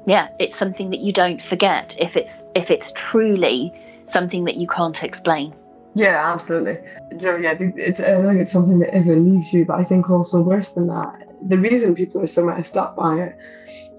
Yeah, 0.05 0.29
it's 0.39 0.57
something 0.57 0.89
that 0.91 0.99
you 0.99 1.13
don't 1.13 1.41
forget 1.43 1.95
if 1.99 2.15
it's 2.15 2.43
if 2.55 2.69
it's 2.69 2.91
truly 2.93 3.73
something 4.05 4.43
that 4.43 4.57
you 4.57 4.67
can't 4.67 5.01
explain. 5.01 5.53
Yeah, 5.95 6.33
absolutely. 6.33 6.79
yeah, 7.19 7.55
it's, 7.59 7.99
I 7.99 8.21
think 8.23 8.39
it's 8.39 8.51
something 8.51 8.79
that 8.79 8.93
ever 8.93 9.15
leaves 9.15 9.53
you, 9.53 9.65
but 9.65 9.79
I 9.79 9.83
think 9.83 10.09
also 10.09 10.41
worse 10.41 10.69
than 10.69 10.87
that, 10.87 11.27
the 11.47 11.57
reason 11.57 11.93
people 11.93 12.21
are 12.21 12.27
so 12.27 12.45
messed 12.45 12.77
up 12.77 12.95
by 12.95 13.21
it 13.21 13.35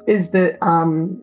is 0.06 0.30
that 0.30 0.58
um, 0.60 1.22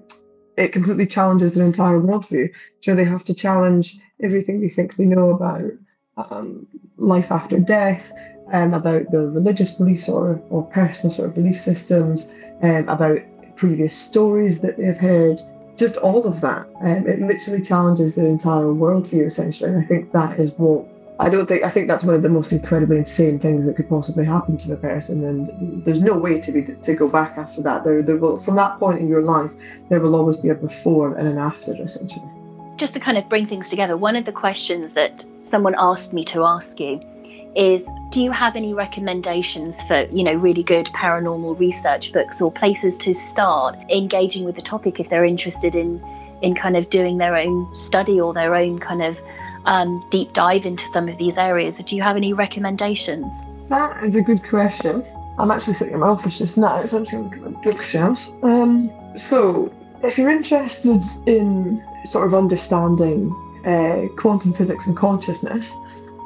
it 0.57 0.71
completely 0.71 1.07
challenges 1.07 1.55
their 1.55 1.65
entire 1.65 1.99
worldview. 1.99 2.49
So 2.79 2.95
they 2.95 3.03
have 3.03 3.25
to 3.25 3.33
challenge 3.33 3.99
everything 4.21 4.61
they 4.61 4.69
think 4.69 4.95
they 4.95 5.05
know 5.05 5.31
about 5.31 5.71
um, 6.17 6.67
life 6.97 7.31
after 7.31 7.59
death, 7.59 8.11
um, 8.51 8.73
about 8.73 9.11
their 9.11 9.27
religious 9.27 9.73
beliefs 9.73 10.07
or, 10.07 10.41
or 10.49 10.63
personal 10.63 11.13
sort 11.13 11.29
of 11.29 11.35
belief 11.35 11.59
systems, 11.59 12.29
um, 12.61 12.87
about 12.87 13.19
previous 13.55 13.95
stories 13.95 14.61
that 14.61 14.77
they've 14.77 14.97
heard, 14.97 15.41
just 15.81 15.97
all 15.97 16.25
of 16.25 16.39
that. 16.41 16.67
Um, 16.81 17.07
it 17.07 17.19
literally 17.19 17.61
challenges 17.61 18.13
their 18.15 18.27
entire 18.27 18.65
worldview 18.65 19.25
essentially. 19.25 19.71
And 19.71 19.83
I 19.83 19.85
think 19.85 20.11
that 20.11 20.39
is 20.39 20.53
what 20.57 20.85
I 21.19 21.27
don't 21.27 21.47
think 21.47 21.63
I 21.63 21.69
think 21.69 21.87
that's 21.87 22.03
one 22.03 22.15
of 22.15 22.21
the 22.21 22.29
most 22.29 22.51
incredibly 22.51 22.97
insane 22.97 23.39
things 23.39 23.65
that 23.65 23.75
could 23.75 23.89
possibly 23.89 24.23
happen 24.23 24.57
to 24.57 24.73
a 24.73 24.77
person, 24.77 25.23
and 25.23 25.83
there's 25.83 26.01
no 26.01 26.17
way 26.17 26.39
to 26.39 26.51
be 26.51 26.63
to 26.87 26.93
go 26.95 27.07
back 27.07 27.37
after 27.37 27.61
that. 27.63 27.83
There, 27.83 28.01
there 28.01 28.17
will 28.17 28.39
from 28.39 28.55
that 28.55 28.79
point 28.79 28.99
in 28.99 29.07
your 29.07 29.23
life, 29.23 29.51
there 29.89 29.99
will 29.99 30.15
always 30.15 30.37
be 30.37 30.49
a 30.49 30.55
before 30.55 31.15
and 31.17 31.27
an 31.27 31.37
after, 31.37 31.73
essentially. 31.83 32.25
Just 32.75 32.93
to 32.93 32.99
kind 32.99 33.17
of 33.17 33.27
bring 33.29 33.45
things 33.45 33.69
together, 33.69 33.97
one 33.97 34.15
of 34.15 34.25
the 34.25 34.31
questions 34.31 34.93
that 34.93 35.25
someone 35.43 35.75
asked 35.77 36.13
me 36.13 36.23
to 36.25 36.43
ask 36.43 36.79
you 36.79 36.99
is 37.55 37.89
do 38.09 38.21
you 38.21 38.31
have 38.31 38.55
any 38.55 38.73
recommendations 38.73 39.81
for 39.83 40.03
you 40.11 40.23
know 40.23 40.33
really 40.33 40.63
good 40.63 40.85
paranormal 40.87 41.57
research 41.59 42.13
books 42.13 42.41
or 42.41 42.51
places 42.51 42.97
to 42.97 43.13
start 43.13 43.77
engaging 43.89 44.45
with 44.45 44.55
the 44.55 44.61
topic 44.61 44.99
if 44.99 45.09
they're 45.09 45.25
interested 45.25 45.75
in 45.75 46.01
in 46.41 46.55
kind 46.55 46.75
of 46.75 46.89
doing 46.89 47.17
their 47.17 47.35
own 47.35 47.75
study 47.75 48.19
or 48.19 48.33
their 48.33 48.55
own 48.55 48.79
kind 48.79 49.03
of 49.03 49.19
um, 49.65 50.03
deep 50.09 50.33
dive 50.33 50.65
into 50.65 50.85
some 50.87 51.07
of 51.07 51.17
these 51.17 51.37
areas? 51.37 51.77
Do 51.77 51.95
you 51.95 52.01
have 52.01 52.15
any 52.15 52.33
recommendations? 52.33 53.41
That 53.69 54.03
is 54.03 54.15
a 54.15 54.21
good 54.21 54.43
question. 54.43 55.05
I'm 55.37 55.51
actually 55.51 55.75
sitting 55.75 55.93
in 55.93 55.99
my 55.99 56.07
office 56.07 56.37
just 56.37 56.57
now 56.57 56.81
to 56.81 56.97
look 56.99 57.33
at 57.33 57.41
my 57.41 57.61
bookshelves. 57.61 58.31
Um, 58.43 58.91
so 59.17 59.71
if 60.03 60.17
you're 60.17 60.29
interested 60.29 61.03
in 61.25 61.83
sort 62.05 62.27
of 62.27 62.33
understanding 62.33 63.31
uh, 63.65 64.07
quantum 64.17 64.53
physics 64.53 64.87
and 64.87 64.97
consciousness 64.97 65.75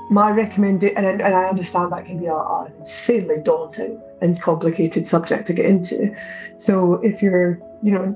my 0.09 0.31
recommendation, 0.31 0.97
and, 0.97 1.21
and, 1.21 1.35
I 1.35 1.45
understand 1.45 1.91
that 1.91 2.05
can 2.05 2.19
be 2.19 2.27
an 2.27 2.73
insanely 2.79 3.37
daunting 3.43 3.99
and 4.21 4.39
complicated 4.41 5.07
subject 5.07 5.47
to 5.47 5.53
get 5.53 5.65
into. 5.65 6.15
So 6.57 6.95
if 7.03 7.21
your, 7.21 7.59
you 7.81 7.91
know, 7.91 8.15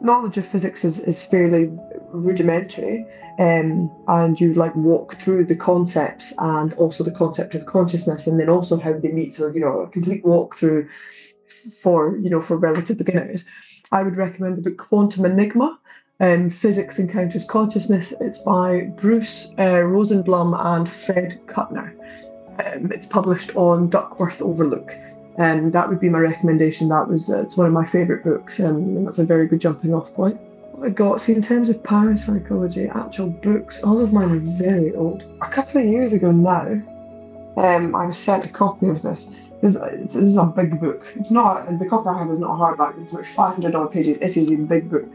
knowledge 0.00 0.38
of 0.38 0.46
physics 0.46 0.84
is, 0.84 1.00
is 1.00 1.22
fairly 1.24 1.70
rudimentary, 2.12 3.06
um, 3.38 3.90
and 4.06 4.40
you 4.40 4.54
like 4.54 4.76
walk 4.76 5.20
through 5.20 5.46
the 5.46 5.56
concepts 5.56 6.32
and 6.38 6.72
also 6.74 7.02
the 7.02 7.10
concept 7.10 7.54
of 7.54 7.66
consciousness, 7.66 8.26
and 8.26 8.38
then 8.38 8.48
also 8.48 8.76
how 8.76 8.92
they 8.92 9.08
meet, 9.08 9.34
so 9.34 9.48
you 9.48 9.60
know, 9.60 9.80
a 9.80 9.88
complete 9.88 10.24
walkthrough 10.24 10.88
for 11.80 12.16
you 12.18 12.30
know 12.30 12.40
for 12.40 12.56
relative 12.56 12.98
beginners, 12.98 13.44
I 13.90 14.02
would 14.02 14.16
recommend 14.16 14.56
the 14.56 14.70
book 14.70 14.78
Quantum 14.78 15.24
Enigma 15.24 15.78
um, 16.24 16.48
Physics 16.48 16.98
Encounters 16.98 17.44
Consciousness. 17.44 18.14
It's 18.20 18.38
by 18.38 18.82
Bruce 18.96 19.52
uh, 19.58 19.82
Rosenblum 19.84 20.58
and 20.64 20.90
Fred 20.90 21.38
Kuttner. 21.46 21.92
Um, 22.64 22.90
it's 22.92 23.06
published 23.06 23.54
on 23.56 23.90
Duckworth 23.90 24.40
Overlook. 24.40 24.96
And 25.36 25.72
that 25.72 25.88
would 25.88 26.00
be 26.00 26.08
my 26.08 26.20
recommendation. 26.20 26.88
That 26.88 27.08
was 27.08 27.28
uh, 27.28 27.42
it's 27.42 27.56
one 27.56 27.66
of 27.66 27.72
my 27.72 27.84
favourite 27.84 28.22
books, 28.22 28.60
and 28.60 29.06
that's 29.06 29.18
a 29.18 29.24
very 29.24 29.48
good 29.48 29.60
jumping 29.60 29.92
off 29.92 30.12
point. 30.14 30.40
I 30.80 30.90
got, 30.90 31.20
see, 31.20 31.34
in 31.34 31.42
terms 31.42 31.70
of 31.70 31.82
parapsychology, 31.82 32.88
actual 32.88 33.28
books, 33.28 33.82
all 33.82 34.00
of 34.00 34.12
mine 34.12 34.30
are 34.30 34.58
very 34.62 34.94
old. 34.94 35.24
A 35.42 35.48
couple 35.48 35.80
of 35.80 35.86
years 35.86 36.12
ago 36.12 36.30
now, 36.30 36.80
um, 37.56 37.94
I 37.94 38.06
was 38.06 38.18
sent 38.18 38.44
a 38.44 38.48
copy 38.48 38.88
of 38.88 39.02
this. 39.02 39.28
This, 39.60 39.74
this 39.74 40.14
is 40.14 40.36
a 40.36 40.44
big 40.44 40.80
book. 40.80 41.04
It's 41.16 41.30
not 41.30 41.78
the 41.78 41.86
copy 41.86 42.08
I 42.08 42.18
have 42.18 42.30
is 42.30 42.40
not 42.40 42.54
a 42.54 42.76
hardback. 42.76 43.00
It's 43.02 43.12
about 43.12 43.26
500 43.26 43.74
odd 43.74 43.92
pages. 43.92 44.18
It 44.18 44.36
is 44.36 44.50
a 44.50 44.56
big 44.56 44.88
book. 44.88 45.10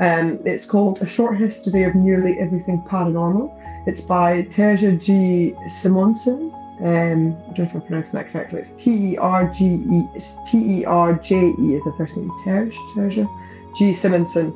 Um, 0.00 0.40
it's 0.44 0.66
called 0.66 1.00
A 1.02 1.06
Short 1.06 1.38
History 1.38 1.84
of 1.84 1.94
Nearly 1.94 2.38
Everything 2.40 2.82
Paranormal. 2.82 3.52
It's 3.86 4.00
by 4.00 4.42
Terje 4.44 5.00
G. 5.00 5.54
Simonsen. 5.66 6.52
Um, 6.80 7.36
I 7.48 7.52
don't 7.52 7.58
know 7.58 7.64
if 7.64 7.74
I'm 7.74 7.82
pronouncing 7.82 8.14
that 8.14 8.32
correctly. 8.32 8.60
It's 8.60 8.72
T 8.72 9.12
E 9.12 9.16
R 9.16 9.46
G 9.48 9.64
E 9.74 10.02
T 10.44 10.80
E 10.80 10.84
R 10.84 11.14
J 11.14 11.36
E 11.36 11.74
is 11.74 11.84
the 11.84 11.94
first 11.96 12.16
name. 12.16 12.30
Terje 12.44 12.72
Terje 12.94 13.28
G. 13.76 13.92
Simonsen. 13.92 14.52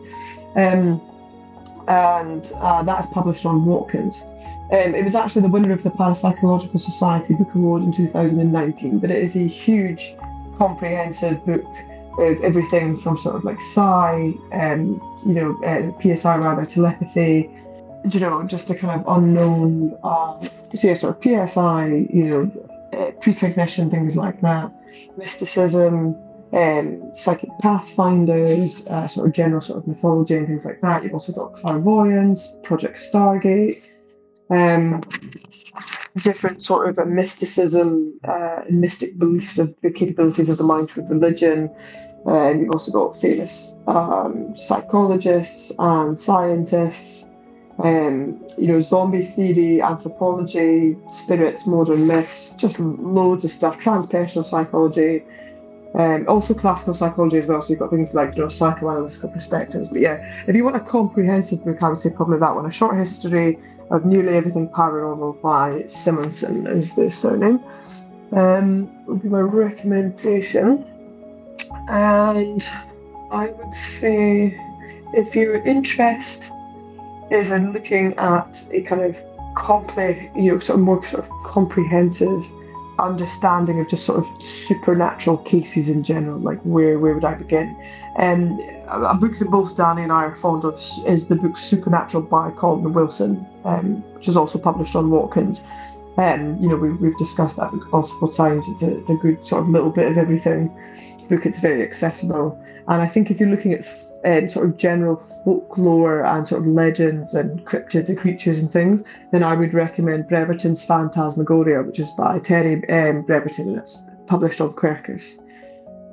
Um, 0.57 1.01
and 1.87 2.53
uh, 2.57 2.83
that 2.83 3.05
is 3.05 3.11
published 3.13 3.47
on 3.47 3.65
Watkins. 3.65 4.23
Um, 4.71 4.95
it 4.95 5.05
was 5.05 5.15
actually 5.15 5.43
the 5.43 5.49
winner 5.49 5.73
of 5.73 5.83
the 5.83 5.91
Parapsychological 5.91 6.81
Society 6.81 7.35
Book 7.35 7.55
Award 7.55 7.83
in 7.85 7.93
2019, 7.93 8.99
but 8.99 9.11
it 9.11 9.23
is 9.23 9.35
a 9.37 9.47
huge, 9.47 10.15
comprehensive 10.57 11.45
book 11.47 11.65
everything 12.19 12.97
from 12.97 13.17
sort 13.19 13.37
of 13.37 13.45
like 13.45 13.61
psi, 13.61 14.35
um, 14.53 15.01
you 15.27 15.35
know, 15.35 15.59
uh, 15.65 15.91
PSI 16.01 16.39
rather, 16.39 16.67
telepathy, 16.67 17.51
you 18.11 18.21
know, 18.21 18.43
just 18.45 18.71
a 18.71 18.75
kind 18.75 19.01
of 19.01 19.17
unknown, 19.17 19.97
uh, 20.03 20.43
so 20.75 20.89
yeah, 20.89 20.95
sort 20.95 21.17
of 21.17 21.23
PSI, 21.23 22.07
you 22.13 22.25
know, 22.25 22.69
uh, 22.93 23.11
precognition, 23.21 23.91
things 23.91 24.17
like 24.17 24.41
that, 24.41 24.73
mysticism, 25.17 26.17
um, 26.53 27.11
psychic 27.15 27.51
pathfinders, 27.61 28.85
uh, 28.87 29.07
sort 29.07 29.29
of 29.29 29.35
general 29.35 29.61
sort 29.61 29.79
of 29.79 29.87
mythology 29.87 30.35
and 30.35 30.47
things 30.47 30.65
like 30.65 30.81
that. 30.81 31.03
You've 31.03 31.13
also 31.13 31.33
got 31.33 31.55
clairvoyance, 31.55 32.57
Project 32.63 32.99
Stargate, 32.99 33.83
um, 34.51 35.03
different 36.17 36.63
sort 36.63 36.99
of 36.99 37.07
mysticism, 37.07 38.19
uh, 38.25 38.63
mystic 38.71 39.19
beliefs 39.19 39.59
of 39.59 39.77
the 39.83 39.91
capabilities 39.91 40.49
of 40.49 40.59
the 40.59 40.65
mind 40.65 40.91
with 40.93 41.11
religion. 41.11 41.71
Uh, 42.29 42.51
you've 42.51 42.71
also 42.71 42.93
got 42.93 43.19
famous 43.19 43.79
um, 43.87 44.55
psychologists 44.55 45.73
and 45.79 46.19
scientists. 46.19 47.25
Um, 47.79 48.45
you 48.59 48.67
know, 48.67 48.81
zombie 48.81 49.27
theory, 49.27 49.81
anthropology, 49.81 50.97
spirits, 51.07 51.65
modern 51.65 52.09
myths, 52.09 52.55
just 52.55 52.81
loads 52.81 53.45
of 53.45 53.53
stuff. 53.53 53.79
Transpersonal 53.79 54.45
psychology, 54.45 55.23
um, 55.95 56.27
also 56.29 56.55
classical 56.55 56.93
psychology 56.93 57.39
as 57.39 57.47
well, 57.47 57.63
so 57.63 57.71
you've 57.71 57.79
got 57.79 57.91
things 57.91 58.15
like 58.15 58.37
you 58.37 58.43
know 58.43 58.49
psychoanalytical 58.49 59.33
perspectives. 59.33 59.89
But 59.89 60.01
yeah, 60.01 60.45
if 60.47 60.55
you 60.55 60.65
want 60.65 60.77
a 60.77 60.81
comprehensive 60.81 61.65
book, 61.65 61.83
I 61.83 61.89
would 61.89 62.01
say 62.01 62.11
probably 62.11 62.39
that 62.41 62.55
one. 62.55 62.67
A 62.67 62.71
short 62.71 62.97
history 62.97 63.59
of 63.91 64.05
nearly 64.05 64.35
everything 64.35 64.69
paranormal 64.69 65.41
by 65.41 65.85
Simonsen 65.87 66.69
is 66.69 66.95
the 66.95 67.11
surname. 67.11 67.63
Um, 68.33 69.07
would 69.07 69.23
be 69.23 69.29
my 69.29 69.41
recommendation. 69.41 70.85
And 71.89 72.67
I 73.31 73.49
would 73.49 73.75
say 73.75 74.59
if 75.13 75.35
your 75.35 75.57
interest 75.65 76.53
is 77.31 77.51
in 77.51 77.73
looking 77.73 78.15
at 78.17 78.67
a 78.73 78.83
kind 78.83 79.03
of 79.03 79.19
complex, 79.57 80.21
you 80.37 80.53
know, 80.53 80.59
sort 80.59 80.79
of 80.79 80.85
more 80.85 81.07
sort 81.07 81.25
of 81.25 81.31
comprehensive 81.45 82.45
understanding 82.99 83.79
of 83.81 83.89
just 83.89 84.05
sort 84.05 84.19
of 84.19 84.27
supernatural 84.43 85.39
cases 85.39 85.89
in 85.89 86.03
general, 86.03 86.39
like 86.39 86.61
where 86.63 86.99
where 86.99 87.15
would 87.15 87.25
I 87.25 87.35
begin? 87.35 87.77
Um, 88.17 88.61
a 88.89 89.15
book 89.15 89.39
that 89.39 89.51
both 89.51 89.77
Danny 89.77 90.03
and 90.03 90.13
I 90.13 90.25
are 90.25 90.35
fond 90.37 90.65
of 90.65 90.75
is 91.07 91.27
the 91.27 91.37
book 91.37 91.59
Supernatural 91.59 92.25
by 92.25 92.51
Colin 92.53 92.93
Wilson, 92.93 93.47
um, 93.65 94.03
which 94.15 94.29
is 94.29 94.37
also 94.37 94.59
published 94.59 94.97
on 94.97 95.11
Watkins. 95.11 95.63
Um, 96.17 96.59
you 96.61 96.69
know, 96.69 96.75
we, 96.77 96.91
we've 96.95 97.17
discussed 97.17 97.57
that 97.57 97.71
book 97.71 97.93
multiple 97.93 98.29
times. 98.29 98.67
It's 98.69 98.83
a, 98.83 98.99
it's 98.99 99.11
a 99.11 99.15
good 99.15 99.47
sort 99.47 99.63
of 99.63 99.69
little 99.69 99.91
bit 99.91 100.11
of 100.11 100.19
everything 100.19 100.75
book. 101.29 101.47
It's 101.47 101.61
very 101.61 101.83
accessible, 101.83 102.59
and 102.89 103.03
I 103.03 103.09
think 103.09 103.31
if 103.31 103.41
you're 103.41 103.49
looking 103.49 103.73
at 103.73 103.87
um, 104.25 104.49
sort 104.49 104.67
of 104.67 104.77
general 104.77 105.17
folklore 105.45 106.25
and 106.25 106.47
sort 106.47 106.63
of 106.63 106.67
legends 106.67 107.35
and 107.35 107.65
cryptids 107.65 108.09
and 108.09 108.19
creatures 108.19 108.59
and 108.59 108.71
things, 108.73 109.03
then 109.33 109.43
I 109.43 109.55
would 109.55 109.75
recommend 109.75 110.29
Breverton's 110.29 110.85
Phantasmagoria, 110.85 111.83
which 111.83 111.99
is 111.99 112.11
by 112.13 112.39
Terry 112.41 112.89
um, 112.91 113.23
Breverton, 113.23 113.69
and 113.69 113.79
it's 113.79 114.01
published 114.27 114.61
on 114.61 114.73
Quercus. 114.73 115.39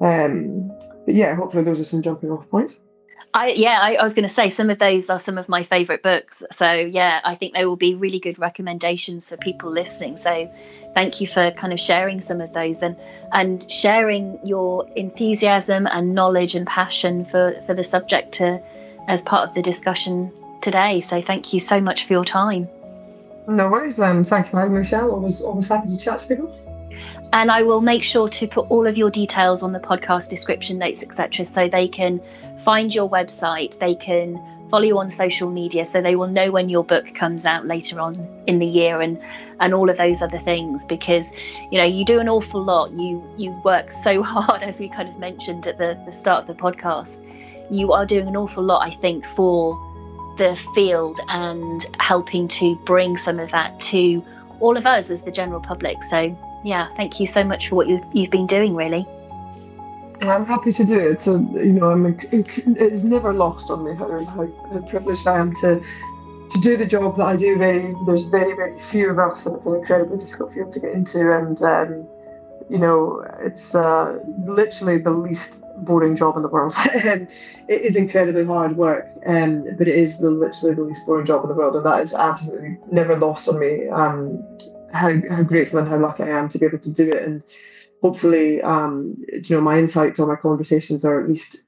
Um, 0.01 0.70
but 1.05 1.16
yeah, 1.16 1.36
hopefully 1.36 1.63
those 1.63 1.80
are 1.80 1.86
some 1.86 2.01
jumping 2.01 2.32
off 2.32 2.47
points. 2.49 2.82
I 3.34 3.49
yeah, 3.49 3.80
I, 3.82 3.95
I 3.95 4.03
was 4.03 4.13
going 4.13 4.28
to 4.28 4.34
say 4.34 4.49
some 4.49 4.70
of 4.70 4.80
those 4.80 5.09
are 5.09 5.20
some 5.20 5.38
of 5.38 5.49
my 5.49 5.63
favourite 5.63 6.03
books. 6.03 6.43
So 6.51 6.72
yeah, 6.72 7.22
I 7.24 7.36
think 7.36 7.53
they 7.53 7.66
will 7.66 7.76
be 7.76 7.95
really 7.95 8.20
good 8.20 8.38
recommendations 8.39 9.30
for 9.30 9.38
people 9.38 9.72
listening. 9.72 10.18
So 10.18 10.51
thank 10.95 11.21
you 11.21 11.27
for 11.27 11.51
kind 11.51 11.71
of 11.71 11.79
sharing 11.79 12.19
some 12.19 12.41
of 12.41 12.51
those 12.53 12.81
and 12.81 12.95
and 13.31 13.69
sharing 13.69 14.39
your 14.43 14.87
enthusiasm 14.95 15.85
and 15.87 16.15
knowledge 16.15 16.55
and 16.55 16.65
passion 16.65 17.25
for 17.25 17.53
for 17.67 17.75
the 17.75 17.83
subject 17.83 18.31
to 18.31 18.59
as 19.07 19.21
part 19.21 19.47
of 19.47 19.53
the 19.53 19.61
discussion 19.61 20.31
today. 20.61 21.01
So 21.01 21.21
thank 21.21 21.53
you 21.53 21.59
so 21.59 21.79
much 21.79 22.07
for 22.07 22.13
your 22.13 22.25
time. 22.25 22.67
No 23.47 23.69
worries. 23.69 23.99
Um, 23.99 24.23
thank 24.23 24.47
you 24.47 24.51
for 24.51 24.59
having 24.61 24.73
me, 24.73 24.79
Michelle. 24.79 25.11
Always 25.11 25.41
always 25.41 25.67
happy 25.67 25.89
to 25.89 25.97
chat 25.97 26.19
to 26.19 26.27
people. 26.27 26.49
And 27.33 27.51
I 27.51 27.63
will 27.63 27.81
make 27.81 28.03
sure 28.03 28.29
to 28.29 28.47
put 28.47 28.65
all 28.69 28.87
of 28.87 28.97
your 28.97 29.11
details 29.11 29.61
on 29.61 29.73
the 29.73 29.79
podcast 29.79 30.29
description 30.29 30.77
notes, 30.77 31.03
etc., 31.03 31.43
so 31.43 31.67
they 31.67 31.87
can 31.87 32.21
find 32.63 32.95
your 32.95 33.09
website, 33.09 33.77
they 33.79 33.95
can 33.95 34.39
follow 34.71 34.83
you 34.83 34.97
on 34.97 35.09
social 35.09 35.49
media, 35.49 35.85
so 35.85 36.01
they 36.01 36.15
will 36.15 36.27
know 36.27 36.49
when 36.49 36.69
your 36.69 36.83
book 36.83 37.13
comes 37.13 37.43
out 37.43 37.65
later 37.67 37.99
on 37.99 38.25
in 38.47 38.59
the 38.59 38.65
year 38.65 39.01
and 39.01 39.19
and 39.60 39.74
all 39.74 39.89
of 39.89 39.97
those 39.97 40.22
other 40.22 40.39
things. 40.39 40.86
Because 40.86 41.32
you 41.72 41.78
know 41.78 41.86
you 41.86 42.06
do 42.06 42.20
an 42.20 42.30
awful 42.30 42.64
lot. 42.64 42.91
You 42.91 43.24
you 43.38 43.51
work 43.64 43.91
so 43.91 44.24
hard, 44.34 44.64
as 44.64 44.80
we 44.80 44.89
kind 44.89 45.10
of 45.10 45.18
mentioned 45.18 45.68
at 45.68 45.78
the 45.78 45.99
the 46.06 46.12
start 46.12 46.47
of 46.47 46.56
the 46.56 46.62
podcast. 46.62 47.22
You 47.70 47.93
are 47.93 48.06
doing 48.06 48.28
an 48.28 48.38
awful 48.38 48.64
lot, 48.64 48.88
I 48.88 48.95
think, 48.97 49.26
for 49.36 49.76
the 50.38 50.58
field 50.76 51.20
and 51.30 51.86
helping 51.99 52.47
to 52.49 52.76
bring 52.86 53.18
some 53.18 53.39
of 53.39 53.49
that 53.51 53.80
to 53.80 54.24
all 54.60 54.78
of 54.78 54.86
us 54.86 55.10
as 55.10 55.24
the 55.24 55.32
general 55.32 55.62
public. 55.62 56.03
So 56.03 56.38
yeah, 56.66 56.88
thank 56.95 57.20
you 57.20 57.28
so 57.28 57.43
much 57.43 57.70
for 57.70 57.76
what 57.76 57.88
you've, 57.88 58.03
you've 58.12 58.32
been 58.32 58.47
doing, 58.47 58.76
really. 58.76 59.08
I'm 60.22 60.45
happy 60.45 60.72
to 60.72 60.84
do 60.84 60.97
it. 60.97 61.22
So, 61.22 61.36
you 61.53 61.74
know, 61.74 61.91
I'm 61.91 62.18
it's 62.32 63.03
never 63.03 63.34
lost 63.34 63.70
on 63.70 63.84
me 63.84 63.93
how, 63.93 64.08
how, 64.26 64.47
how 64.72 64.80
privileged 64.89 65.28
I 65.28 65.39
am 65.39 65.53
to 65.56 65.84
to 66.49 66.59
do 66.59 66.77
the 66.77 66.85
job 66.85 67.17
that 67.17 67.25
I 67.25 67.35
do. 67.35 67.57
Very 67.57 67.93
there's 68.05 68.23
very 68.25 68.55
very 68.55 68.79
few 68.81 69.09
of 69.09 69.19
us, 69.19 69.45
and 69.45 69.55
it's 69.55 69.65
an 69.65 69.75
incredibly 69.75 70.17
difficult 70.17 70.53
field 70.53 70.71
to 70.73 70.79
get 70.79 70.91
into. 70.91 71.33
And 71.33 71.61
um, 71.61 72.07
you 72.69 72.79
know, 72.79 73.23
it's 73.39 73.75
uh, 73.75 74.19
literally 74.45 74.97
the 74.97 75.11
least 75.11 75.61
boring 75.77 76.15
job 76.15 76.37
in 76.37 76.41
the 76.41 76.49
world. 76.49 76.73
it 76.77 77.29
is 77.69 77.95
incredibly 77.95 78.45
hard 78.45 78.77
work, 78.77 79.07
um, 79.25 79.65
but 79.77 79.87
it 79.87 79.95
is 79.95 80.19
the 80.19 80.29
literally 80.29 80.75
the 80.75 80.81
least 80.81 81.05
boring 81.05 81.25
job 81.25 81.43
in 81.43 81.49
the 81.49 81.55
world, 81.55 81.75
and 81.75 81.85
that 81.85 82.01
is 82.01 82.13
absolutely 82.13 82.77
never 82.91 83.17
lost 83.17 83.47
on 83.49 83.59
me. 83.59 83.87
Um, 83.89 84.43
how, 84.95 85.13
how 85.29 85.43
grateful 85.43 85.79
and 85.79 85.87
how 85.87 85.97
lucky 85.97 86.23
I 86.23 86.39
am 86.39 86.49
to 86.49 86.57
be 86.57 86.65
able 86.65 86.79
to 86.79 86.93
do 86.93 87.09
it. 87.09 87.21
And 87.21 87.43
hopefully, 88.01 88.61
um, 88.61 89.15
you 89.29 89.55
know, 89.55 89.61
my 89.61 89.77
insights 89.77 90.19
or 90.19 90.27
my 90.27 90.35
conversations 90.35 91.05
are 91.05 91.21
at 91.21 91.29
least, 91.29 91.63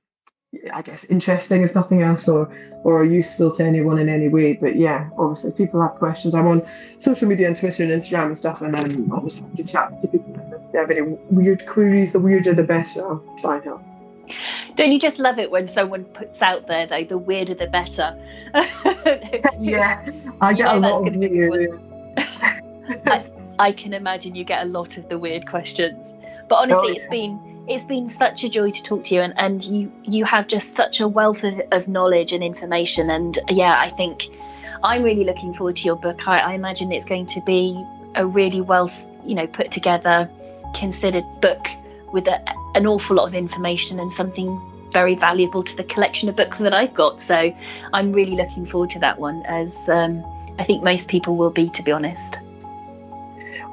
I 0.74 0.82
guess, 0.82 1.04
interesting 1.06 1.64
if 1.64 1.76
nothing 1.76 2.02
else, 2.02 2.28
or 2.28 2.50
or 2.84 3.04
useful 3.04 3.52
to 3.52 3.64
anyone 3.64 4.00
in 4.00 4.08
any 4.08 4.30
way. 4.30 4.54
But 4.54 4.78
yeah, 4.78 5.10
obviously, 5.18 5.50
if 5.50 5.58
people 5.58 5.82
have 5.82 5.95
questions. 5.95 6.34
I'm 6.34 6.48
on 6.48 6.66
social 7.00 7.28
media 7.28 7.48
and 7.48 7.56
Twitter 7.56 7.84
and 7.84 7.91
Instagram 7.91 8.28
and 8.28 8.38
stuff, 8.38 8.62
and 8.62 8.74
I'm 8.76 9.12
always 9.12 9.39
happy 9.39 9.58
to 9.58 9.64
chat 9.66 10.00
to 10.00 10.08
people. 10.08 10.36
If 10.54 10.72
they 10.72 10.80
have 10.80 10.89
any 10.89 11.02
weird 11.30 11.66
queries, 11.68 12.14
the 12.14 12.20
weirder 12.20 12.54
the 12.54 12.64
better. 12.64 13.06
I'll 13.06 13.38
try 13.41 13.56
and 13.56 13.66
help. 13.66 13.82
Don't 14.76 14.91
you 14.91 15.00
just 15.00 15.20
love 15.20 15.38
it 15.38 15.52
when 15.52 15.68
someone 15.68 16.06
puts 16.06 16.41
out 16.41 16.68
there 16.68 16.88
though 16.88 17.04
the 17.04 17.18
weirder 17.18 17.54
the 17.54 17.68
better? 17.68 18.18
yeah, 19.60 20.06
I 20.39 20.54
get 20.54 20.76
a 20.76 20.80
lot 20.80 21.08
of 21.08 21.16
weird. 21.16 21.80
I, 22.18 23.26
I, 23.60 23.72
can 23.74 23.93
imagine 23.93 24.34
you 24.36 24.45
get 24.45 24.64
a 24.64 24.70
lot 24.70 24.98
of 24.98 25.10
the 25.10 25.18
weird 25.18 25.45
questions. 25.48 26.14
But 26.48 26.56
oh, 26.56 26.62
honestly, 26.62 26.78
oh, 26.78 26.88
yeah. 26.88 26.95
it's 26.95 27.10
been 27.10 27.57
it's 27.68 27.84
been 27.84 28.07
such 28.07 28.43
a 28.43 28.49
joy 28.49 28.70
to 28.70 28.84
talk 28.84 29.03
to 29.05 29.15
you, 29.15 29.22
and, 29.22 29.34
and 29.38 29.63
you 29.63 29.91
you 30.03 30.26
have 30.26 30.47
just 30.47 30.76
such 30.76 30.99
a 30.99 31.07
wealth 31.07 31.43
of, 31.43 31.61
of 31.72 31.88
knowledge 31.88 32.32
and 32.32 32.43
information. 32.43 33.09
And 33.09 33.38
yeah, 33.49 33.80
I 33.80 33.89
think 33.91 34.30
I'm 34.84 35.03
really 35.03 35.24
looking 35.24 35.53
forward 35.53 35.76
to 35.78 35.84
your 35.84 35.97
book. 35.97 36.28
I, 36.28 36.39
I 36.39 36.53
imagine 36.53 36.91
it's 36.91 37.05
going 37.05 37.26
to 37.28 37.41
be 37.41 37.84
a 38.15 38.26
really 38.26 38.61
well 38.61 38.89
you 39.24 39.36
know 39.36 39.47
put 39.47 39.72
together, 39.72 40.30
considered 40.74 41.26
book 41.41 41.68
with 42.13 42.28
a, 42.28 42.41
an 42.76 42.88
awful 42.88 43.18
lot 43.18 43.28
of 43.28 43.36
information 43.36 43.99
and 43.99 44.13
something 44.13 44.61
very 44.93 45.15
valuable 45.15 45.63
to 45.63 45.76
the 45.76 45.84
collection 45.84 46.30
of 46.30 46.36
books 46.38 46.59
that 46.59 46.74
I've 46.74 46.93
got. 46.93 47.22
So 47.22 47.53
I'm 47.93 48.13
really 48.13 48.36
looking 48.36 48.65
forward 48.65 48.89
to 48.91 48.99
that 48.99 49.20
one, 49.20 49.43
as 49.45 49.89
um, 49.89 50.24
I 50.57 50.63
think 50.63 50.84
most 50.84 51.09
people 51.09 51.36
will 51.36 51.51
be, 51.51 51.70
to 51.72 51.84
be 51.84 51.91
honest. 51.91 52.38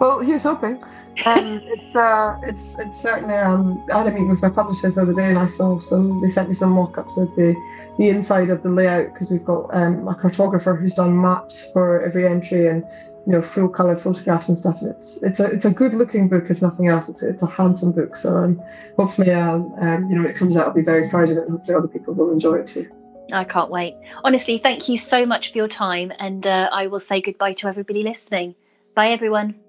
Well, 0.00 0.18
here's 0.18 0.42
hoping. 0.42 0.82
Um, 1.26 1.60
it's 1.64 1.94
uh, 1.94 2.38
it's 2.42 2.76
it's 2.78 3.00
certainly. 3.00 3.34
Um, 3.34 3.84
I 3.92 3.98
had 3.98 4.06
a 4.08 4.10
meeting 4.10 4.30
with 4.30 4.42
my 4.42 4.48
publishers 4.48 4.96
the 4.96 5.02
other 5.02 5.12
day, 5.12 5.28
and 5.28 5.38
I 5.38 5.46
saw 5.46 5.78
some. 5.78 6.20
They 6.20 6.28
sent 6.28 6.48
me 6.48 6.54
some 6.54 6.70
mock-ups 6.70 7.16
of 7.16 7.34
the 7.36 7.54
the 7.98 8.08
inside 8.08 8.50
of 8.50 8.62
the 8.62 8.68
layout 8.68 9.12
because 9.12 9.30
we've 9.30 9.44
got 9.44 9.72
um, 9.74 10.06
a 10.08 10.14
cartographer 10.14 10.78
who's 10.78 10.94
done 10.94 11.20
maps 11.20 11.70
for 11.72 12.02
every 12.02 12.26
entry 12.26 12.66
and 12.66 12.84
you 13.26 13.32
know 13.32 13.42
full 13.42 13.68
color 13.68 13.96
photographs 13.96 14.48
and 14.48 14.58
stuff. 14.58 14.80
And 14.80 14.90
it's 14.90 15.22
it's 15.22 15.40
a 15.40 15.46
it's 15.46 15.64
a 15.64 15.70
good 15.70 15.94
looking 15.94 16.28
book 16.28 16.50
if 16.50 16.60
nothing 16.60 16.88
else. 16.88 17.08
It's 17.08 17.22
it's 17.22 17.42
a 17.42 17.46
handsome 17.46 17.92
book. 17.92 18.16
So 18.16 18.36
um, 18.36 18.62
hopefully, 18.98 19.30
uh, 19.30 19.54
um, 19.54 20.08
you 20.08 20.16
know, 20.16 20.22
when 20.22 20.30
it 20.30 20.36
comes 20.36 20.56
out, 20.56 20.68
I'll 20.68 20.74
be 20.74 20.82
very 20.82 21.08
proud 21.08 21.30
of 21.30 21.38
it, 21.38 21.42
and 21.42 21.50
hopefully, 21.52 21.76
other 21.76 21.88
people 21.88 22.14
will 22.14 22.32
enjoy 22.32 22.56
it 22.56 22.66
too. 22.66 22.90
I 23.32 23.44
can't 23.44 23.70
wait. 23.70 23.96
Honestly, 24.22 24.58
thank 24.58 24.88
you 24.88 24.96
so 24.96 25.24
much 25.24 25.52
for 25.52 25.58
your 25.58 25.68
time, 25.68 26.12
and 26.18 26.46
uh, 26.46 26.68
I 26.72 26.88
will 26.88 27.00
say 27.00 27.20
goodbye 27.20 27.54
to 27.54 27.68
everybody 27.68 28.02
listening. 28.02 28.54
Bye, 28.94 29.10
everyone. 29.10 29.63